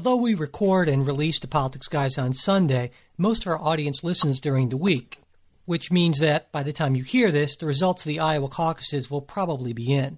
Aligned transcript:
Although 0.00 0.16
we 0.16 0.32
record 0.32 0.88
and 0.88 1.06
release 1.06 1.38
the 1.40 1.46
Politics 1.46 1.86
Guys 1.86 2.16
on 2.16 2.32
Sunday, 2.32 2.90
most 3.18 3.42
of 3.42 3.48
our 3.48 3.58
audience 3.58 4.02
listens 4.02 4.40
during 4.40 4.70
the 4.70 4.78
week, 4.78 5.18
which 5.66 5.92
means 5.92 6.20
that 6.20 6.50
by 6.50 6.62
the 6.62 6.72
time 6.72 6.96
you 6.96 7.04
hear 7.04 7.30
this, 7.30 7.54
the 7.54 7.66
results 7.66 8.06
of 8.06 8.08
the 8.08 8.18
Iowa 8.18 8.48
caucuses 8.48 9.10
will 9.10 9.20
probably 9.20 9.74
be 9.74 9.92
in. 9.92 10.16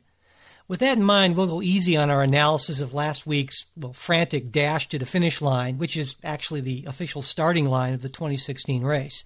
With 0.68 0.78
that 0.78 0.98
in 0.98 1.02
mind, 1.02 1.34
we'll 1.34 1.48
go 1.48 1.60
easy 1.60 1.96
on 1.96 2.10
our 2.10 2.23
analysis 2.23 2.80
of 2.80 2.95
last 2.95 3.26
week's 3.26 3.66
well, 3.76 3.92
frantic 3.92 4.52
dash 4.52 4.88
to 4.90 5.00
the 5.00 5.04
finish 5.04 5.42
line, 5.42 5.78
which 5.78 5.96
is 5.96 6.14
actually 6.23 6.60
the 6.60 6.84
official 6.87 7.20
starting 7.20 7.68
line 7.68 7.92
of 7.92 8.02
the 8.02 8.09
2016 8.09 8.84
race. 8.84 9.24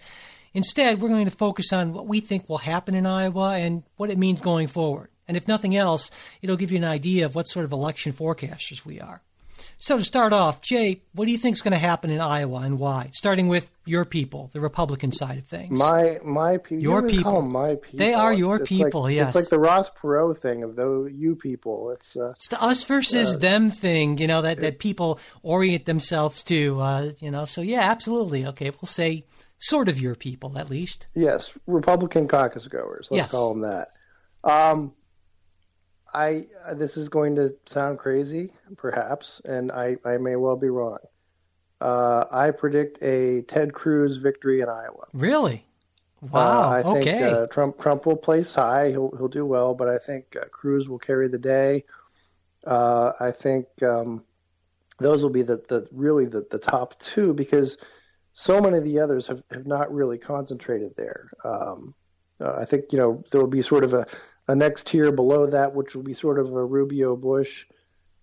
Instead, 0.55 1.02
we're 1.02 1.11
going 1.11 1.27
to 1.27 1.30
focus 1.30 1.70
on 1.70 1.92
what 1.92 2.06
we 2.06 2.20
think 2.20 2.48
will 2.48 2.56
happen 2.56 2.95
in 2.95 3.05
Iowa 3.05 3.59
and 3.59 3.83
what 3.98 4.09
it 4.09 4.16
means 4.16 4.41
going 4.41 4.69
forward. 4.69 5.11
And 5.28 5.36
if 5.36 5.47
nothing 5.47 5.77
else, 5.77 6.11
it'll 6.41 6.56
give 6.56 6.73
you 6.73 6.78
an 6.78 6.84
idea 6.84 7.27
of 7.27 7.34
what 7.34 7.47
sort 7.47 7.66
of 7.66 7.73
election 7.73 8.14
forecasters 8.14 8.86
we 8.86 9.02
are. 9.02 9.20
So 9.79 9.98
to 9.98 10.05
start 10.05 10.33
off, 10.33 10.62
Jay, 10.62 11.03
what 11.12 11.27
do 11.27 11.30
you 11.30 11.37
think 11.39 11.55
is 11.55 11.62
going 11.62 11.73
to 11.73 11.79
happen 11.79 12.11
in 12.11 12.19
Iowa 12.21 12.61
and 12.61 12.79
why? 12.79 13.11
Starting 13.12 13.47
with 13.47 13.71
your 13.84 14.07
people, 14.07 14.48
the 14.55 14.61
Republican 14.61 15.12
side 15.12 15.37
of 15.37 15.45
things. 15.45 15.78
My 15.78 16.19
my 16.25 16.56
people. 16.56 16.83
Your 16.83 17.03
you 17.06 17.19
people. 17.19 17.42
My 17.42 17.75
people. 17.75 17.98
They 17.98 18.15
are 18.15 18.33
your 18.33 18.56
it's 18.56 18.69
people, 18.69 19.03
Like, 19.03 19.15
yes. 19.15 19.28
It's 19.28 19.34
like 19.37 19.50
the 19.50 19.59
Ross 19.59 19.91
Perot 19.91 20.39
thing 20.39 20.62
of 20.62 20.77
the 20.77 21.11
you 21.12 21.37
people. 21.37 21.91
It's 21.91 22.17
uh, 22.17 22.31
It's 22.37 22.48
the 22.48 22.61
us 22.62 22.84
versus 22.84 23.39
them 23.39 23.70
thing, 23.70 24.17
you 24.17 24.27
know, 24.27 24.41
that, 24.42 24.61
that 24.61 24.78
people 24.78 25.20
orient 25.42 25.84
themselves 25.84 26.43
to, 26.45 26.81
uh, 26.81 27.11
you 27.20 27.31
know. 27.31 27.45
So, 27.45 27.61
yeah, 27.61 27.81
absolutely. 27.83 28.47
Okay, 28.47 28.70
we'll 28.70 28.87
say 28.89 29.25
sort 29.59 29.89
of 29.89 30.00
your 30.00 30.15
people, 30.15 30.59
at 30.59 30.70
least. 30.70 31.06
yes, 31.15 31.56
Republican 31.67 32.28
caucus 32.28 32.67
goers. 32.67 33.09
Let's 33.11 33.25
Yes. 33.25 33.31
call 33.31 33.53
them 33.55 33.62
that. 33.62 33.89
Um, 34.43 34.95
I 36.17 36.47
uh, 36.67 36.75
this 36.75 36.97
is 36.97 37.11
going 37.11 37.36
to 37.36 37.55
sound 37.67 37.98
crazy, 37.98 38.53
perhaps, 38.77 39.41
and 39.45 39.70
I 39.70 39.98
I 40.05 40.17
may 40.17 40.36
well 40.36 40.56
be 40.56 40.70
wrong. 40.70 40.98
Uh, 41.81 42.25
I 42.33 42.53
predict 42.53 43.03
a 43.03 43.42
Ted 43.42 43.75
Cruz 43.75 44.17
victory 44.17 44.62
in 44.62 44.69
Iowa. 44.69 45.06
Really? 45.12 45.64
Uh, 46.22 46.28
Wow. 46.33 46.70
I 46.72 46.83
think 46.83 46.97
okay. 46.97 47.22
uh, 47.22 47.47
Trump 47.48 47.78
Trump 47.78 48.06
will 48.06 48.17
place 48.17 48.55
high. 48.55 48.89
He'll 48.89 49.14
he'll 49.17 49.28
do 49.28 49.44
well, 49.44 49.75
but 49.75 49.89
I 49.89 49.98
think 49.98 50.34
uh, 50.34 50.47
Cruz 50.50 50.89
will 50.89 50.98
carry 50.98 51.28
the 51.28 51.39
day. 51.39 51.84
Uh, 52.67 53.12
I 53.20 53.31
think 53.31 53.67
um, 53.83 54.25
those 54.98 55.22
will 55.22 55.31
be 55.31 55.42
the, 55.42 55.59
the 55.69 55.87
really 55.92 56.25
the, 56.25 56.47
the 56.50 56.59
top 56.59 56.98
two 56.98 57.34
because 57.34 57.77
so 58.33 58.61
many 58.61 58.78
of 58.78 58.84
the 58.84 58.98
others 58.98 59.27
have, 59.27 59.42
have 59.50 59.67
not 59.67 59.92
really 59.92 60.19
concentrated 60.19 60.94
there. 60.97 61.31
Um, 61.44 61.94
uh, 62.41 62.56
I 62.59 62.64
think 62.64 62.87
you 62.92 62.98
know 62.98 63.22
there 63.31 63.41
will 63.41 63.48
be 63.48 63.62
sort 63.62 63.84
of 63.84 63.92
a, 63.92 64.06
a 64.48 64.55
next 64.55 64.89
tier 64.89 65.12
below 65.12 65.47
that, 65.47 65.75
which 65.75 65.94
will 65.94 66.02
be 66.02 66.14
sort 66.14 66.39
of 66.39 66.52
a 66.52 66.64
Rubio 66.64 67.16
Bush 67.16 67.66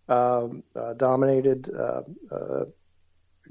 um, 0.08 0.64
uh, 0.76 0.94
dominated 0.94 1.70
uh, 1.70 2.02
uh, 2.32 2.66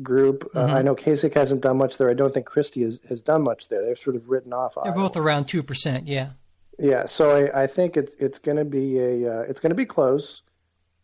group. 0.02 0.50
Uh, 0.54 0.64
I 0.64 0.82
know 0.82 0.94
Kasich 0.94 1.34
hasn't 1.34 1.62
done 1.62 1.78
much 1.78 1.98
there. 1.98 2.10
I 2.10 2.14
don't 2.14 2.32
think 2.32 2.46
Christie 2.46 2.82
has, 2.82 3.00
has 3.08 3.22
done 3.22 3.42
much 3.42 3.68
there. 3.68 3.82
They're 3.82 3.96
sort 3.96 4.16
of 4.16 4.28
written 4.28 4.52
off. 4.52 4.74
They're 4.74 4.92
Iowa. 4.92 5.08
both 5.08 5.16
around 5.16 5.44
2%, 5.44 6.02
yeah. 6.06 6.30
Yeah, 6.78 7.06
so 7.06 7.36
I, 7.36 7.64
I 7.64 7.66
think 7.66 7.96
it's 7.96 8.14
it's 8.18 8.38
going 8.38 8.56
to 8.56 8.64
be 8.64 8.98
a 8.98 9.30
uh, 9.30 9.40
it's 9.42 9.60
going 9.60 9.70
to 9.70 9.76
be 9.76 9.84
close, 9.84 10.42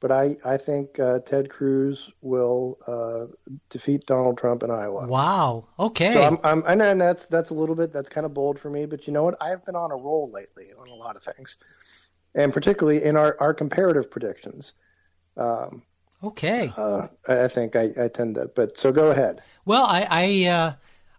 but 0.00 0.12
I 0.12 0.36
I 0.44 0.56
think 0.56 0.98
uh, 0.98 1.20
Ted 1.20 1.50
Cruz 1.50 2.12
will 2.20 2.78
uh, 2.86 3.26
defeat 3.70 4.06
Donald 4.06 4.38
Trump 4.38 4.62
in 4.62 4.70
Iowa. 4.70 5.06
Wow. 5.06 5.69
Okay. 5.78 6.12
So 6.12 6.22
I'm, 6.22 6.38
I'm 6.44 6.62
I 6.66 6.75
know 6.75 6.94
that's 6.94 7.25
that's 7.26 7.50
a 7.50 7.54
little 7.54 7.75
bit 7.75 7.92
that's 7.92 8.08
kind 8.08 8.25
of 8.25 8.34
bold 8.34 8.58
for 8.58 8.70
me, 8.70 8.87
but 8.87 9.06
you 9.06 9.12
know 9.12 9.22
what? 9.22 9.37
I've 9.41 9.64
been 9.64 9.76
on 9.76 9.91
a 9.91 9.97
roll 9.97 10.31
lately 10.32 10.69
on 10.78 10.88
a 10.88 10.94
lot 10.94 11.16
of 11.16 11.22
things, 11.22 11.56
and 12.34 12.53
particularly 12.53 13.03
in 13.03 13.16
our, 13.16 13.37
our 13.41 13.54
comparative 13.54 14.10
predictions. 14.10 14.75
Um, 15.37 15.82
okay. 16.22 16.72
uh, 16.76 17.08
I 17.28 17.44
I 17.44 17.48
think 17.48 17.76
I, 17.76 17.91
I 18.00 18.08
tend 18.08 18.37
to, 18.37 18.50
but 18.54 18.78
so 18.78 18.92
go 18.92 19.10
ahead. 19.10 19.42
Well, 19.64 19.84
I 19.84 20.06
I, 20.10 20.48
uh, 20.48 20.72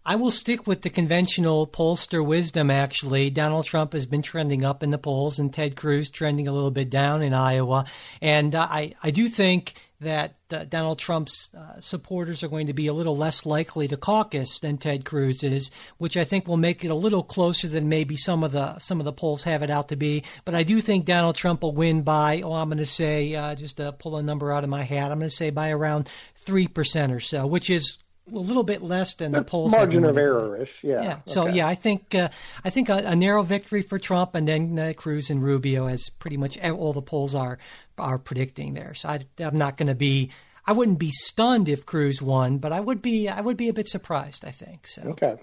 I 0.04 0.16
will 0.16 0.30
stick 0.30 0.66
with 0.66 0.82
the 0.82 0.90
conventional 0.90 1.66
pollster 1.66 2.24
wisdom. 2.24 2.70
Actually, 2.70 3.28
Donald 3.28 3.66
Trump 3.66 3.92
has 3.92 4.06
been 4.06 4.22
trending 4.22 4.64
up 4.64 4.82
in 4.82 4.90
the 4.90 4.98
polls, 4.98 5.38
and 5.38 5.52
Ted 5.52 5.76
Cruz 5.76 6.08
trending 6.08 6.48
a 6.48 6.52
little 6.52 6.70
bit 6.70 6.88
down 6.88 7.22
in 7.22 7.34
Iowa. 7.34 7.84
And 8.22 8.54
uh, 8.54 8.66
I 8.70 8.94
I 9.02 9.10
do 9.10 9.28
think 9.28 9.74
that 10.00 10.36
uh, 10.50 10.64
Donald 10.64 10.98
Trump's 10.98 11.54
uh, 11.54 11.78
supporters 11.78 12.42
are 12.42 12.48
going 12.48 12.68
to 12.68 12.72
be 12.72 12.86
a 12.86 12.94
little 12.94 13.16
less 13.16 13.44
likely 13.44 13.86
to 13.88 13.98
caucus 13.98 14.58
than 14.60 14.78
Ted 14.78 15.04
Cruz 15.04 15.42
is, 15.42 15.70
which 15.98 16.16
I 16.16 16.24
think 16.24 16.48
will 16.48 16.56
make 16.56 16.82
it 16.82 16.90
a 16.90 16.94
little 16.94 17.22
closer 17.22 17.68
than 17.68 17.90
maybe 17.90 18.16
some 18.16 18.42
of 18.42 18.52
the 18.52 18.78
some 18.78 19.00
of 19.00 19.04
the 19.04 19.12
polls 19.12 19.44
have 19.44 19.62
it 19.62 19.70
out 19.70 19.88
to 19.88 19.96
be. 19.96 20.24
But 20.46 20.54
I 20.54 20.62
do 20.62 20.80
think 20.80 21.04
Donald 21.04 21.36
Trump 21.36 21.62
will 21.62 21.74
win 21.74 22.02
by 22.02 22.40
oh 22.40 22.54
I'm 22.54 22.68
going 22.68 22.78
to 22.78 22.86
say 22.86 23.34
uh, 23.34 23.54
just 23.54 23.76
to 23.76 23.92
pull 23.92 24.16
a 24.16 24.22
number 24.22 24.50
out 24.50 24.64
of 24.64 24.70
my 24.70 24.82
hat 24.82 25.12
I'm 25.12 25.18
going 25.18 25.30
to 25.30 25.36
say 25.36 25.50
by 25.50 25.70
around 25.70 26.08
three 26.34 26.66
percent 26.68 27.12
or 27.12 27.20
so, 27.20 27.46
which 27.46 27.68
is 27.68 27.98
a 28.32 28.38
little 28.38 28.62
bit 28.62 28.82
less 28.82 29.14
than 29.14 29.32
the 29.32 29.44
polls 29.44 29.72
Margin 29.72 30.04
of 30.04 30.10
indicated. 30.10 30.26
error 30.26 30.56
ish, 30.56 30.84
yeah. 30.84 31.02
Yeah. 31.02 31.18
So 31.26 31.44
okay. 31.44 31.56
yeah, 31.56 31.68
I 31.68 31.74
think 31.74 32.14
uh, 32.14 32.28
I 32.64 32.70
think 32.70 32.88
a, 32.88 33.02
a 33.06 33.16
narrow 33.16 33.42
victory 33.42 33.82
for 33.82 33.98
Trump, 33.98 34.34
and 34.34 34.46
then 34.48 34.78
uh, 34.78 34.92
Cruz 34.96 35.30
and 35.30 35.42
Rubio, 35.42 35.86
as 35.86 36.08
pretty 36.10 36.36
much 36.36 36.58
all 36.62 36.92
the 36.92 37.02
polls 37.02 37.34
are 37.34 37.58
are 37.98 38.18
predicting 38.18 38.74
there. 38.74 38.94
So 38.94 39.08
I, 39.08 39.20
I'm 39.38 39.56
not 39.56 39.76
going 39.76 39.88
to 39.88 39.94
be. 39.94 40.30
I 40.66 40.72
wouldn't 40.72 40.98
be 40.98 41.10
stunned 41.10 41.68
if 41.68 41.86
Cruz 41.86 42.20
won, 42.20 42.58
but 42.58 42.72
I 42.72 42.80
would 42.80 43.02
be. 43.02 43.28
I 43.28 43.40
would 43.40 43.56
be 43.56 43.68
a 43.68 43.72
bit 43.72 43.88
surprised. 43.88 44.44
I 44.44 44.50
think 44.50 44.86
so. 44.86 45.02
Okay. 45.02 45.36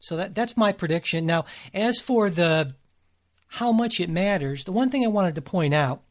So 0.00 0.16
that 0.16 0.34
that's 0.34 0.56
my 0.56 0.72
prediction. 0.72 1.26
Now, 1.26 1.46
as 1.72 2.00
for 2.00 2.28
the 2.30 2.74
how 3.48 3.72
much 3.72 4.00
it 4.00 4.10
matters, 4.10 4.64
the 4.64 4.72
one 4.72 4.90
thing 4.90 5.04
I 5.04 5.08
wanted 5.08 5.34
to 5.36 5.42
point 5.42 5.74
out 5.74 6.02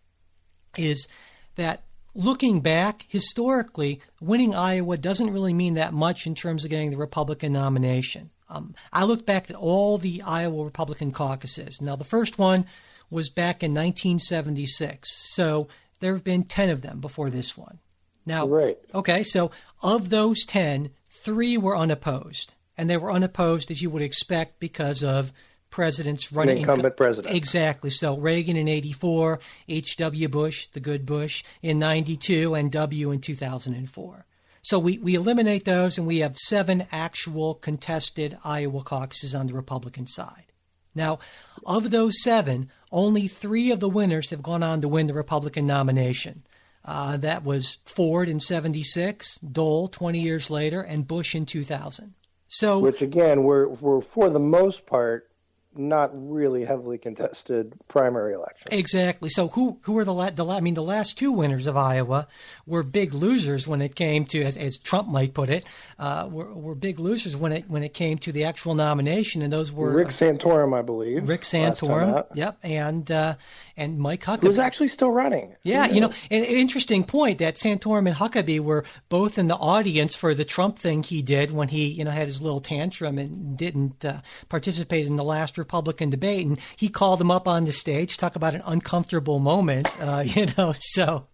is 0.78 1.08
that 1.56 1.84
looking 2.16 2.62
back 2.62 3.06
historically, 3.08 4.02
winning 4.22 4.54
Iowa 4.54 4.98
doesn't 4.98 5.32
really 5.32 5.54
mean 5.54 5.74
that 5.76 5.94
much 5.94 6.28
in 6.28 6.36
terms 6.36 6.64
of 6.64 6.72
getting 6.72 6.92
the 6.92 6.98
Republican 6.98 7.54
nomination. 7.54 8.30
Um, 8.50 8.76
I 8.92 9.04
looked 9.04 9.26
back 9.26 9.50
at 9.50 9.56
all 9.56 9.98
the 9.98 10.22
Iowa 10.22 10.64
Republican 10.64 11.12
caucuses. 11.12 11.82
Now, 11.82 11.96
the 11.96 12.04
first 12.04 12.38
one 12.38 12.66
was 13.10 13.30
back 13.30 13.64
in 13.64 13.72
1976, 13.72 15.10
so 15.12 15.68
there 16.00 16.14
have 16.14 16.24
been 16.24 16.44
10 16.44 16.70
of 16.70 16.82
them 16.82 17.00
before 17.00 17.30
this 17.30 17.58
one. 17.58 17.80
Now, 18.26 18.48
Right. 18.48 18.78
Okay, 18.94 19.24
so 19.24 19.52
of 19.82 20.10
those 20.10 20.46
10, 20.46 20.92
three 21.10 21.58
were 21.58 21.78
unopposed. 21.78 22.54
And 22.78 22.90
they 22.90 22.98
were 22.98 23.12
unopposed, 23.12 23.70
as 23.70 23.82
you 23.82 23.90
would 23.92 24.02
expect, 24.02 24.60
because 24.60 25.04
of 25.04 25.32
presidents 25.74 26.32
running. 26.32 26.60
incumbent 26.60 26.96
president. 26.96 27.36
Exactly. 27.36 27.90
So 27.90 28.16
Reagan 28.16 28.56
in 28.56 28.68
84, 28.68 29.40
H.W. 29.68 30.30
Bush, 30.30 30.68
the 30.68 30.80
good 30.80 31.04
Bush, 31.04 31.44
in 31.64 31.80
92, 31.80 32.54
and 32.54 32.72
W 32.72 33.10
in 33.10 33.20
2004. 33.20 34.26
So 34.62 34.78
we, 34.78 35.00
we 35.00 35.16
eliminate 35.16 35.66
those, 35.66 35.98
and 35.98 36.06
we 36.06 36.20
have 36.20 36.38
seven 36.38 36.86
actual 36.92 37.56
contested 37.56 38.38
Iowa 38.46 38.84
caucuses 38.84 39.34
on 39.34 39.48
the 39.48 39.56
Republican 39.56 40.06
side. 40.06 40.46
Now, 40.94 41.18
of 41.66 41.90
those 41.90 42.22
seven, 42.22 42.70
only 42.92 43.28
three 43.28 43.72
of 43.72 43.80
the 43.80 43.90
winners 43.90 44.30
have 44.30 44.44
gone 44.44 44.62
on 44.62 44.80
to 44.82 44.88
win 44.88 45.08
the 45.08 45.14
Republican 45.16 45.66
nomination. 45.66 46.44
Uh, 46.86 47.18
that 47.18 47.44
was 47.44 47.80
Ford 47.84 48.30
in 48.30 48.40
76, 48.40 49.40
Dole 49.40 49.88
20 49.88 50.20
years 50.20 50.52
later, 50.52 50.82
and 50.82 51.08
Bush 51.08 51.34
in 51.34 51.48
2000. 51.48 52.14
So, 52.48 52.78
which 52.78 53.02
again 53.02 53.42
were 53.44 53.68
were 53.70 54.00
for 54.00 54.30
the 54.30 54.40
most 54.40 54.86
part 54.86 55.33
not 55.76 56.12
really 56.14 56.66
heavily 56.66 56.98
contested 56.98 57.74
primary 57.88 58.34
elections. 58.34 58.68
Exactly. 58.72 59.30
So 59.30 59.50
who 59.50 59.80
who 59.84 59.98
are 59.98 60.06
the 60.06 60.14
la- 60.14 60.30
the 60.30 60.46
la- 60.46 60.58
I 60.58 60.62
mean 60.62 60.74
the 60.74 60.84
last 60.84 61.18
two 61.18 61.32
winners 61.32 61.68
of 61.68 61.78
Iowa 61.78 62.28
were 62.66 62.84
big 62.84 63.14
losers 63.14 63.68
when 63.68 63.82
it 63.82 63.96
came 63.96 64.26
to 64.26 64.44
as, 64.44 64.58
as 64.58 64.78
Trump 64.78 65.08
might 65.08 65.34
put 65.34 65.50
it 65.50 65.66
uh, 66.00 66.28
were, 66.30 66.54
were 66.54 66.76
big 66.76 67.00
losers 67.00 67.36
when 67.36 67.52
it 67.52 67.70
when 67.70 67.84
it 67.84 67.94
came 67.94 68.18
to 68.20 68.32
the 68.32 68.44
actual 68.44 68.76
nomination 68.76 69.42
and 69.42 69.52
those 69.52 69.72
were 69.72 69.92
Rick 69.92 70.10
Santorum, 70.10 70.78
I 70.78 70.82
believe. 70.82 71.28
Rick 71.28 71.42
Santorum, 71.42 72.26
yep, 72.34 72.58
and 72.64 73.10
uh, 73.10 73.36
and 73.78 74.00
Mike 74.00 74.24
Huckabee. 74.24 74.44
Who's 74.44 74.60
actually 74.60 74.90
still 74.90 75.12
running. 75.12 75.56
Yeah, 75.64 75.88
you 75.88 76.02
know, 76.02 76.12
an 76.30 76.44
interesting 76.44 77.04
point 77.04 77.40
that 77.40 77.56
Santorum 77.56 78.08
and 78.08 78.16
Huckabee 78.16 78.60
were 78.60 78.86
both 79.10 79.38
in 79.38 79.48
the 79.48 79.56
audience 79.56 80.16
for 80.16 80.34
the 80.34 80.46
Trump 80.46 80.78
thing 80.78 81.04
he 81.04 81.22
did 81.22 81.52
when 81.52 81.70
he, 81.70 81.88
you 81.88 82.04
know, 82.04 82.12
had 82.12 82.28
his 82.28 82.42
little 82.42 82.62
tantrum 82.62 83.18
and 83.18 83.58
didn't 83.58 84.04
uh, 84.06 84.22
participate 84.50 85.08
in 85.08 85.16
the 85.16 85.24
last 85.24 85.58
Republican 85.64 86.10
debate, 86.10 86.46
and 86.46 86.60
he 86.76 86.90
called 86.90 87.20
them 87.20 87.32
up 87.32 87.48
on 87.48 87.64
the 87.64 87.72
stage, 87.72 88.18
talk 88.18 88.36
about 88.36 88.56
an 88.56 88.62
uncomfortable 88.66 89.40
moment, 89.40 89.88
uh, 90.02 90.24
you 90.26 90.48
know. 90.58 90.74
So, 90.80 91.28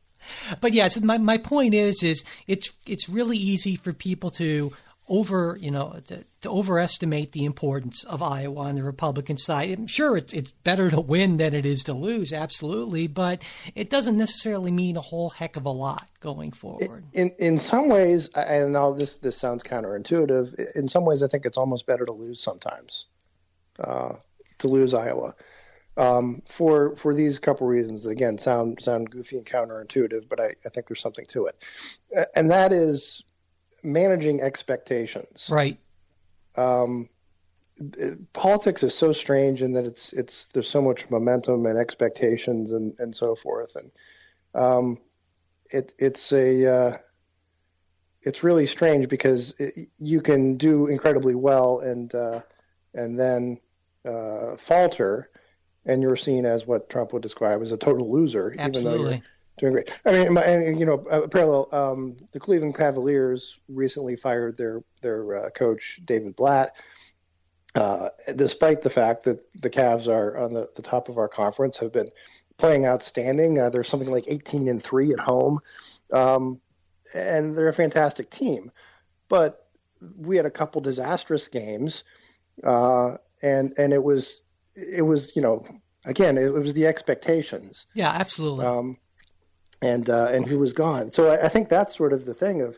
but 0.62 0.74
yes, 0.74 1.00
my, 1.02 1.18
my 1.18 1.38
point 1.38 1.74
is 1.74 2.04
is 2.04 2.24
it's 2.48 2.74
it's 2.86 3.10
really 3.10 3.38
easy 3.38 3.76
for 3.76 3.94
people 3.94 4.30
to 4.31 4.72
over 5.10 5.58
you 5.60 5.72
know 5.72 6.00
to, 6.06 6.24
to, 6.42 6.50
overestimate 6.50 7.31
the 7.31 7.44
importance 7.44 8.04
of 8.04 8.22
Iowa 8.22 8.62
on 8.62 8.76
the 8.76 8.84
Republican 8.84 9.38
side. 9.38 9.72
I'm 9.72 9.88
sure 9.88 10.16
it's 10.16 10.34
it's 10.34 10.52
better 10.52 10.90
to 10.92 11.02
win 11.02 11.38
than 11.38 11.54
it 11.54 11.66
is 11.66 11.84
to 11.86 11.94
lose, 11.94 12.31
absolutely, 12.31 13.08
but 13.08 13.42
it 13.76 13.90
doesn't 13.90 14.18
necessarily 14.18 14.72
mean 14.72 14.96
a 14.96 15.02
whole 15.02 15.31
heck 15.31 15.58
of 15.58 15.66
a 15.66 15.72
lot 15.72 16.08
going 16.20 16.52
forward. 16.52 17.06
In 17.14 17.31
in 17.40 17.60
some 17.60 17.90
ways, 17.90 18.30
and 18.30 18.72
now 18.72 18.94
this 18.94 19.16
this 19.18 19.36
sounds 19.36 19.64
counterintuitive. 19.64 20.76
In 20.76 20.88
some 20.88 21.06
ways, 21.06 21.24
I 21.24 21.28
think 21.28 21.46
it's 21.46 21.58
almost 21.58 21.86
better 21.86 22.06
to 22.06 22.14
lose 22.14 22.40
sometimes, 22.40 23.06
uh, 23.80 24.16
to 24.60 24.68
lose 24.68 24.94
Iowa. 24.94 25.36
Um, 25.98 26.42
for 26.46 26.96
for 26.96 27.14
these 27.14 27.40
couple 27.40 27.68
reasons 27.68 28.04
that 28.04 28.12
again 28.12 28.38
sound 28.38 28.80
sound 28.80 29.10
goofy 29.10 29.38
and 29.38 29.46
counterintuitive, 29.46 30.30
but 30.30 30.40
I, 30.40 30.56
I 30.66 30.70
think 30.70 30.88
there's 30.88 31.02
something 31.02 31.26
to 31.26 31.48
it, 31.48 31.62
and 32.36 32.52
that 32.52 32.72
is 32.72 33.24
managing 33.84 34.42
expectations. 34.42 35.50
Right. 35.52 35.78
Um, 36.56 37.10
politics 38.34 38.84
is 38.84 38.96
so 38.96 39.12
strange 39.12 39.62
in 39.62 39.74
that 39.74 39.86
it's 39.86 40.14
it's 40.14 40.46
there's 40.48 40.70
so 40.70 40.81
much 40.81 41.10
momentum 41.10 41.66
and 41.66 41.78
expectations 41.78 42.72
and, 42.72 42.94
and 43.00 43.16
so 43.16 43.36
forth, 43.36 43.76
and 43.76 43.92
um, 44.56 45.00
it 45.70 45.94
it's 45.98 46.31
a 46.31 46.66
uh, 46.66 46.98
it's 48.22 48.44
really 48.44 48.66
strange 48.66 49.08
because 49.08 49.56
it, 49.60 49.90
you 49.98 50.22
can 50.22 50.58
do 50.58 50.88
incredibly 50.88 51.36
well 51.36 51.80
and 51.80 52.14
uh, 52.16 52.42
and 52.94 53.20
then 53.20 53.60
uh, 54.06 54.56
falter, 54.57 55.30
and 55.86 56.01
you're 56.01 56.16
seen 56.16 56.46
as 56.46 56.66
what 56.66 56.90
Trump 56.90 57.13
would 57.13 57.22
describe 57.22 57.62
as 57.62 57.72
a 57.72 57.78
total 57.78 58.12
loser, 58.12 58.56
Absolutely. 58.57 58.94
even 58.94 59.04
though 59.04 59.12
you're 59.12 59.22
doing 59.57 59.74
great. 59.74 60.01
I 60.06 60.12
mean, 60.12 60.38
and 60.38 60.80
you 60.80 60.86
know, 60.86 61.06
a 61.10 61.28
parallel. 61.28 61.69
Um, 61.72 62.18
the 62.31 62.40
Cleveland 62.40 62.75
Cavaliers 62.75 63.60
recently 63.68 64.16
fired 64.16 64.57
their 64.57 64.84
their 65.01 65.46
uh, 65.46 65.50
coach 65.51 66.00
David 66.06 66.36
Blatt, 66.36 66.75
uh, 67.75 68.10
despite 68.36 68.81
the 68.81 68.90
fact 68.90 69.24
that 69.25 69.42
the 69.56 69.69
Cavs 69.69 70.07
are 70.07 70.38
on 70.38 70.54
the, 70.54 70.69
the 70.75 70.81
top 70.81 71.10
of 71.10 71.18
our 71.18 71.28
conference, 71.28 71.78
have 71.78 71.94
been 71.94 72.10
playing 72.57 72.86
outstanding. 72.86 73.60
Uh, 73.60 73.69
they're 73.69 73.84
something 73.84 74.12
like 74.12 74.25
18 74.28 74.68
and 74.68 74.81
three 74.81 75.13
at 75.13 75.19
home, 75.19 75.60
um, 76.13 76.60
and 77.13 77.56
they're 77.56 77.69
a 77.69 77.74
fantastic 77.74 78.30
team. 78.30 78.72
But 79.28 79.68
we 80.18 80.38
had 80.38 80.45
a 80.45 80.52
couple 80.52 80.81
disastrous 80.81 81.48
games, 81.48 82.04
uh, 82.63 83.18
and 83.41 83.74
and 83.77 83.94
it 83.94 84.03
was 84.03 84.44
it 84.75 85.01
was 85.01 85.36
you 85.36 85.41
know 85.41 85.65
again 86.06 86.38
it, 86.38 86.53
was 86.53 86.74
the 86.74 86.88
expectations. 86.88 87.86
Yeah, 87.94 88.12
absolutely. 88.12 88.65
Um, 88.65 88.97
and 89.81 90.09
uh, 90.09 90.27
and 90.27 90.47
who 90.47 90.59
was 90.59 90.74
gone. 90.74 91.12
So 91.12 91.31
I, 91.31 91.45
I, 91.45 91.47
think 91.47 91.69
that's 91.69 91.95
sort 91.95 92.12
of 92.12 92.25
the 92.25 92.33
thing 92.33 92.62
of 92.62 92.77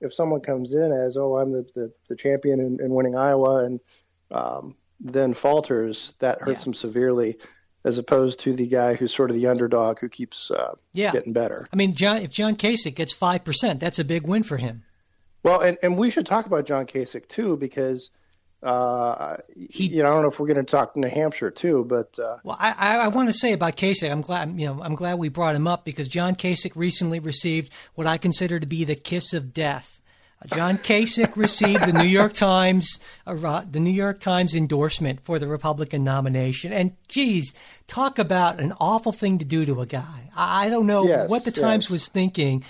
if 0.00 0.12
someone 0.12 0.40
comes 0.40 0.74
in 0.74 0.92
as 0.92 1.16
oh 1.16 1.38
I'm 1.38 1.50
the 1.50 1.62
the, 1.74 1.92
the 2.08 2.16
champion 2.16 2.60
in, 2.60 2.78
in, 2.80 2.90
winning 2.90 3.16
Iowa 3.16 3.64
and 3.64 3.80
um, 4.30 4.76
then 5.00 5.34
falters, 5.34 6.14
that 6.18 6.40
hurts 6.40 6.64
yeah. 6.64 6.70
him 6.70 6.74
severely. 6.74 7.38
As 7.84 7.98
opposed 7.98 8.38
to 8.40 8.52
the 8.52 8.68
guy 8.68 8.94
who's 8.94 9.12
sort 9.12 9.30
of 9.30 9.34
the 9.34 9.48
underdog 9.48 9.98
who 9.98 10.08
keeps 10.08 10.52
uh, 10.52 10.76
yeah. 10.92 11.10
getting 11.10 11.32
better. 11.32 11.66
I 11.72 11.74
mean, 11.74 11.96
John, 11.96 12.18
if 12.18 12.30
John 12.30 12.54
Kasich 12.54 12.94
gets 12.94 13.12
five 13.12 13.42
percent, 13.42 13.80
that's 13.80 13.98
a 13.98 14.04
big 14.04 14.24
win 14.24 14.44
for 14.44 14.56
him. 14.56 14.84
Well, 15.42 15.60
and, 15.60 15.76
and 15.82 15.98
we 15.98 16.10
should 16.10 16.26
talk 16.26 16.46
about 16.46 16.66
John 16.66 16.86
Kasich 16.86 17.26
too 17.26 17.56
because 17.56 18.12
uh, 18.62 19.36
he, 19.56 19.88
you 19.88 20.02
know, 20.02 20.10
I 20.10 20.12
don't 20.12 20.22
know 20.22 20.28
if 20.28 20.38
we're 20.38 20.46
going 20.46 20.64
to 20.64 20.70
talk 20.70 20.96
New 20.96 21.08
Hampshire 21.08 21.50
too, 21.50 21.84
but 21.84 22.18
uh, 22.18 22.38
well, 22.44 22.56
I, 22.60 22.98
I 22.98 23.08
want 23.08 23.28
to 23.28 23.32
say 23.32 23.52
about 23.52 23.76
Kasich, 23.76 24.10
I'm 24.10 24.20
glad 24.20 24.58
you 24.60 24.66
know 24.66 24.80
I'm 24.82 24.94
glad 24.94 25.18
we 25.18 25.28
brought 25.28 25.56
him 25.56 25.66
up 25.66 25.84
because 25.84 26.08
John 26.08 26.34
Kasich 26.34 26.76
recently 26.76 27.18
received 27.20 27.72
what 27.94 28.06
I 28.06 28.18
consider 28.18 28.60
to 28.60 28.66
be 28.66 28.84
the 28.84 28.94
kiss 28.94 29.32
of 29.32 29.52
death 29.52 30.02
John 30.46 30.78
Kasich 30.78 31.36
received 31.36 31.86
the 31.86 31.92
New 31.92 32.08
York 32.08 32.32
Times 32.32 32.98
uh, 33.26 33.62
the 33.70 33.80
New 33.80 33.92
York 33.92 34.18
Times 34.18 34.54
endorsement 34.54 35.20
for 35.24 35.38
the 35.38 35.46
Republican 35.46 36.02
nomination, 36.02 36.72
and 36.72 36.96
geez, 37.08 37.54
talk 37.86 38.18
about 38.18 38.60
an 38.60 38.72
awful 38.80 39.12
thing 39.12 39.38
to 39.38 39.44
do 39.44 39.64
to 39.64 39.80
a 39.80 39.86
guy. 39.86 40.30
I 40.36 40.68
don't 40.68 40.86
know 40.86 41.06
yes, 41.06 41.30
what 41.30 41.44
the 41.44 41.52
Times 41.52 41.84
yes. 41.84 41.90
was 41.90 42.08
thinking. 42.08 42.64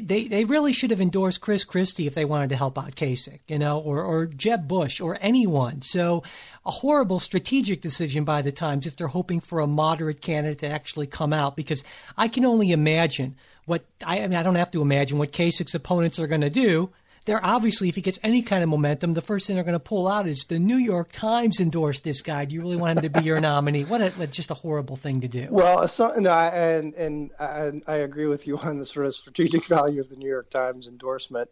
They 0.00 0.28
they 0.28 0.44
really 0.44 0.72
should 0.72 0.90
have 0.90 1.00
endorsed 1.00 1.40
Chris 1.40 1.64
Christie 1.64 2.06
if 2.06 2.14
they 2.14 2.24
wanted 2.24 2.50
to 2.50 2.56
help 2.56 2.78
out 2.78 2.94
Kasich, 2.94 3.40
you 3.48 3.58
know, 3.58 3.78
or 3.78 4.02
or 4.02 4.26
Jeb 4.26 4.68
Bush 4.68 5.00
or 5.00 5.18
anyone. 5.20 5.82
So 5.82 6.22
a 6.66 6.70
horrible 6.70 7.20
strategic 7.20 7.80
decision 7.80 8.24
by 8.24 8.42
the 8.42 8.52
Times 8.52 8.86
if 8.86 8.96
they're 8.96 9.08
hoping 9.08 9.40
for 9.40 9.60
a 9.60 9.66
moderate 9.66 10.20
candidate 10.20 10.58
to 10.60 10.68
actually 10.68 11.06
come 11.06 11.32
out, 11.32 11.56
because 11.56 11.84
I 12.16 12.28
can 12.28 12.44
only 12.44 12.72
imagine 12.72 13.36
what 13.66 13.84
I, 14.06 14.20
I 14.20 14.26
mean. 14.28 14.38
I 14.38 14.42
don't 14.42 14.56
have 14.56 14.70
to 14.72 14.82
imagine 14.82 15.18
what 15.18 15.32
Kasich's 15.32 15.74
opponents 15.74 16.18
are 16.18 16.26
going 16.26 16.42
to 16.42 16.50
do 16.50 16.90
they're 17.28 17.44
obviously, 17.44 17.90
if 17.90 17.94
he 17.94 18.00
gets 18.00 18.18
any 18.22 18.40
kind 18.40 18.62
of 18.62 18.70
momentum, 18.70 19.12
the 19.12 19.20
first 19.20 19.46
thing 19.46 19.56
they're 19.56 19.64
going 19.64 19.74
to 19.74 19.78
pull 19.78 20.08
out 20.08 20.26
is 20.26 20.46
the 20.48 20.58
New 20.58 20.76
York 20.78 21.12
Times 21.12 21.60
endorsed 21.60 22.02
this 22.02 22.22
guy. 22.22 22.46
Do 22.46 22.54
you 22.54 22.62
really 22.62 22.78
want 22.78 22.96
him 22.96 23.02
to 23.12 23.20
be 23.20 23.26
your 23.26 23.38
nominee? 23.38 23.84
What, 23.84 24.00
a, 24.00 24.08
what 24.12 24.30
just 24.30 24.50
a 24.50 24.54
horrible 24.54 24.96
thing 24.96 25.20
to 25.20 25.28
do. 25.28 25.46
Well, 25.50 25.86
so, 25.88 26.14
no, 26.16 26.30
I, 26.30 26.46
and 26.48 26.94
and 26.94 27.30
I, 27.38 27.72
I, 27.86 27.96
agree 27.96 28.24
with 28.24 28.46
you 28.46 28.56
on 28.56 28.78
the 28.78 28.86
sort 28.86 29.04
of 29.04 29.14
strategic 29.14 29.66
value 29.66 30.00
of 30.00 30.08
the 30.08 30.16
New 30.16 30.28
York 30.28 30.48
Times 30.48 30.88
endorsement. 30.88 31.50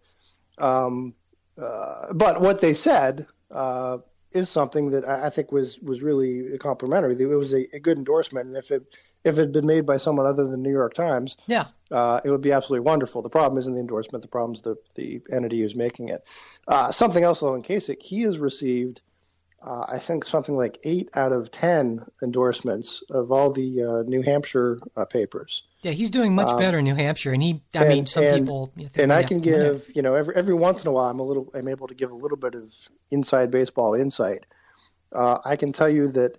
Um, 0.56 1.14
uh, 1.60 2.14
but 2.14 2.40
what 2.40 2.62
they 2.62 2.72
said 2.72 3.26
uh, 3.50 3.98
is 4.32 4.48
something 4.48 4.92
that 4.92 5.06
I 5.06 5.26
I 5.26 5.30
think 5.30 5.52
was 5.52 5.78
was 5.80 6.00
really 6.00 6.56
complimentary. 6.56 7.20
It 7.20 7.26
was 7.26 7.52
a, 7.52 7.76
a 7.76 7.80
good 7.80 7.98
endorsement, 7.98 8.46
and 8.46 8.56
if 8.56 8.70
it 8.70 8.96
if 9.26 9.36
it 9.36 9.40
had 9.40 9.52
been 9.52 9.66
made 9.66 9.84
by 9.84 9.96
someone 9.96 10.24
other 10.24 10.44
than 10.44 10.52
the 10.52 10.56
New 10.56 10.70
York 10.70 10.94
Times, 10.94 11.36
yeah, 11.48 11.66
uh, 11.90 12.20
it 12.24 12.30
would 12.30 12.40
be 12.40 12.52
absolutely 12.52 12.84
wonderful. 12.84 13.22
The 13.22 13.28
problem 13.28 13.58
isn't 13.58 13.74
the 13.74 13.80
endorsement; 13.80 14.22
the 14.22 14.28
problem 14.28 14.54
is 14.54 14.62
the 14.62 14.76
the 14.94 15.20
entity 15.30 15.60
who's 15.60 15.74
making 15.74 16.08
it. 16.08 16.24
Uh, 16.68 16.92
something 16.92 17.24
else, 17.24 17.40
though, 17.40 17.54
in 17.54 17.62
Kasich, 17.62 18.00
he 18.02 18.22
has 18.22 18.38
received, 18.38 19.02
uh, 19.62 19.84
I 19.88 19.98
think, 19.98 20.24
something 20.24 20.56
like 20.56 20.78
eight 20.84 21.10
out 21.16 21.32
of 21.32 21.50
ten 21.50 22.06
endorsements 22.22 23.02
of 23.10 23.32
all 23.32 23.52
the 23.52 23.82
uh, 23.82 24.02
New 24.02 24.22
Hampshire 24.22 24.78
uh, 24.96 25.04
papers. 25.04 25.64
Yeah, 25.82 25.92
he's 25.92 26.10
doing 26.10 26.34
much 26.34 26.50
um, 26.50 26.58
better 26.58 26.78
in 26.78 26.84
New 26.84 26.94
Hampshire, 26.94 27.32
and 27.32 27.42
he, 27.42 27.62
I 27.74 27.80
and, 27.80 27.88
mean, 27.88 28.06
some 28.06 28.22
and, 28.22 28.46
people. 28.46 28.72
and 28.94 29.12
I 29.12 29.24
can 29.24 29.40
give, 29.40 29.90
you 29.92 30.02
know, 30.02 30.14
every 30.14 30.36
every 30.36 30.54
once 30.54 30.82
in 30.82 30.88
a 30.88 30.92
while, 30.92 31.10
I'm 31.10 31.18
a 31.18 31.24
little, 31.24 31.50
I'm 31.52 31.66
able 31.66 31.88
to 31.88 31.94
give 31.94 32.12
a 32.12 32.16
little 32.16 32.38
bit 32.38 32.54
of 32.54 32.72
inside 33.10 33.50
baseball 33.50 33.94
insight. 33.94 34.46
Uh, 35.12 35.38
I 35.44 35.56
can 35.56 35.72
tell 35.72 35.88
you 35.88 36.08
that 36.12 36.38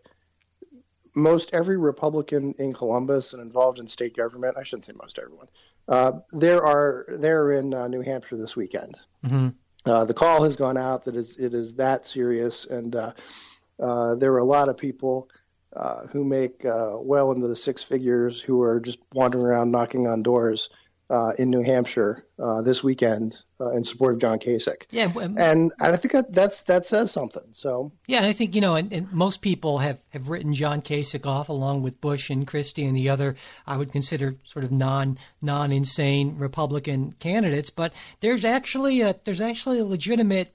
most 1.17 1.53
every 1.53 1.77
Republican 1.77 2.53
in 2.59 2.73
Columbus 2.73 3.33
and 3.33 3.41
involved 3.41 3.79
in 3.79 3.87
state 3.87 4.15
government, 4.15 4.55
I 4.57 4.63
shouldn't 4.63 4.85
say 4.85 4.93
most 4.93 5.19
everyone, 5.19 5.47
uh, 5.87 6.13
there 6.31 6.63
are 6.63 7.05
they're 7.19 7.51
in 7.51 7.73
uh, 7.73 7.87
New 7.87 8.01
Hampshire 8.01 8.37
this 8.37 8.55
weekend. 8.55 8.99
Mm-hmm. 9.25 9.49
Uh, 9.89 10.05
the 10.05 10.13
call 10.13 10.43
has 10.43 10.55
gone 10.55 10.77
out 10.77 11.05
that 11.05 11.15
it 11.15 11.53
is 11.53 11.75
that 11.75 12.05
serious, 12.05 12.65
and 12.65 12.95
uh, 12.95 13.13
uh, 13.79 14.15
there 14.15 14.33
are 14.33 14.39
a 14.39 14.45
lot 14.45 14.69
of 14.69 14.77
people 14.77 15.29
uh, 15.75 16.05
who 16.07 16.23
make 16.23 16.61
well 16.63 17.31
into 17.31 17.47
the 17.47 17.55
six 17.55 17.83
figures 17.83 18.39
who 18.39 18.61
are 18.61 18.79
just 18.79 18.99
wandering 19.13 19.45
around 19.45 19.71
knocking 19.71 20.07
on 20.07 20.23
doors 20.23 20.69
uh, 21.09 21.31
in 21.37 21.49
New 21.49 21.63
Hampshire 21.63 22.25
uh, 22.39 22.61
this 22.61 22.83
weekend 22.83 23.37
uh, 23.59 23.71
in 23.71 23.83
support 23.83 24.13
of 24.13 24.19
John 24.19 24.39
Kasich. 24.39 24.83
Yeah, 24.89 25.11
and, 25.19 25.39
and 25.39 25.71
I 25.79 25.95
think 25.95 26.11
that 26.11 26.33
that's 26.33 26.63
that 26.63 26.85
says 26.85 27.11
something. 27.11 27.43
So 27.51 27.91
yeah, 28.05 28.23
I 28.23 28.33
think 28.33 28.55
you 28.55 28.61
know, 28.61 28.75
and, 28.75 28.91
and, 28.93 29.11
most 29.11 29.41
people 29.41 29.79
have, 29.79 29.99
have 30.09 30.29
written 30.29 30.53
John 30.53 30.81
Kasich 30.81 31.25
off 31.25 31.49
along 31.49 31.81
with 31.81 32.01
Bush 32.01 32.29
and 32.29 32.45
Christie 32.45 32.85
and 32.85 32.95
the 32.95 33.09
other 33.09 33.35
I 33.65 33.77
would 33.77 33.91
consider 33.91 34.35
sort 34.43 34.65
of 34.65 34.71
non 34.71 35.17
non 35.41 35.71
insane 35.71 36.37
Republican 36.37 37.13
candidates. 37.13 37.69
But 37.69 37.93
there's 38.19 38.45
actually 38.45 39.01
a 39.01 39.15
there's 39.23 39.41
actually 39.41 39.79
a 39.79 39.85
legitimate 39.85 40.53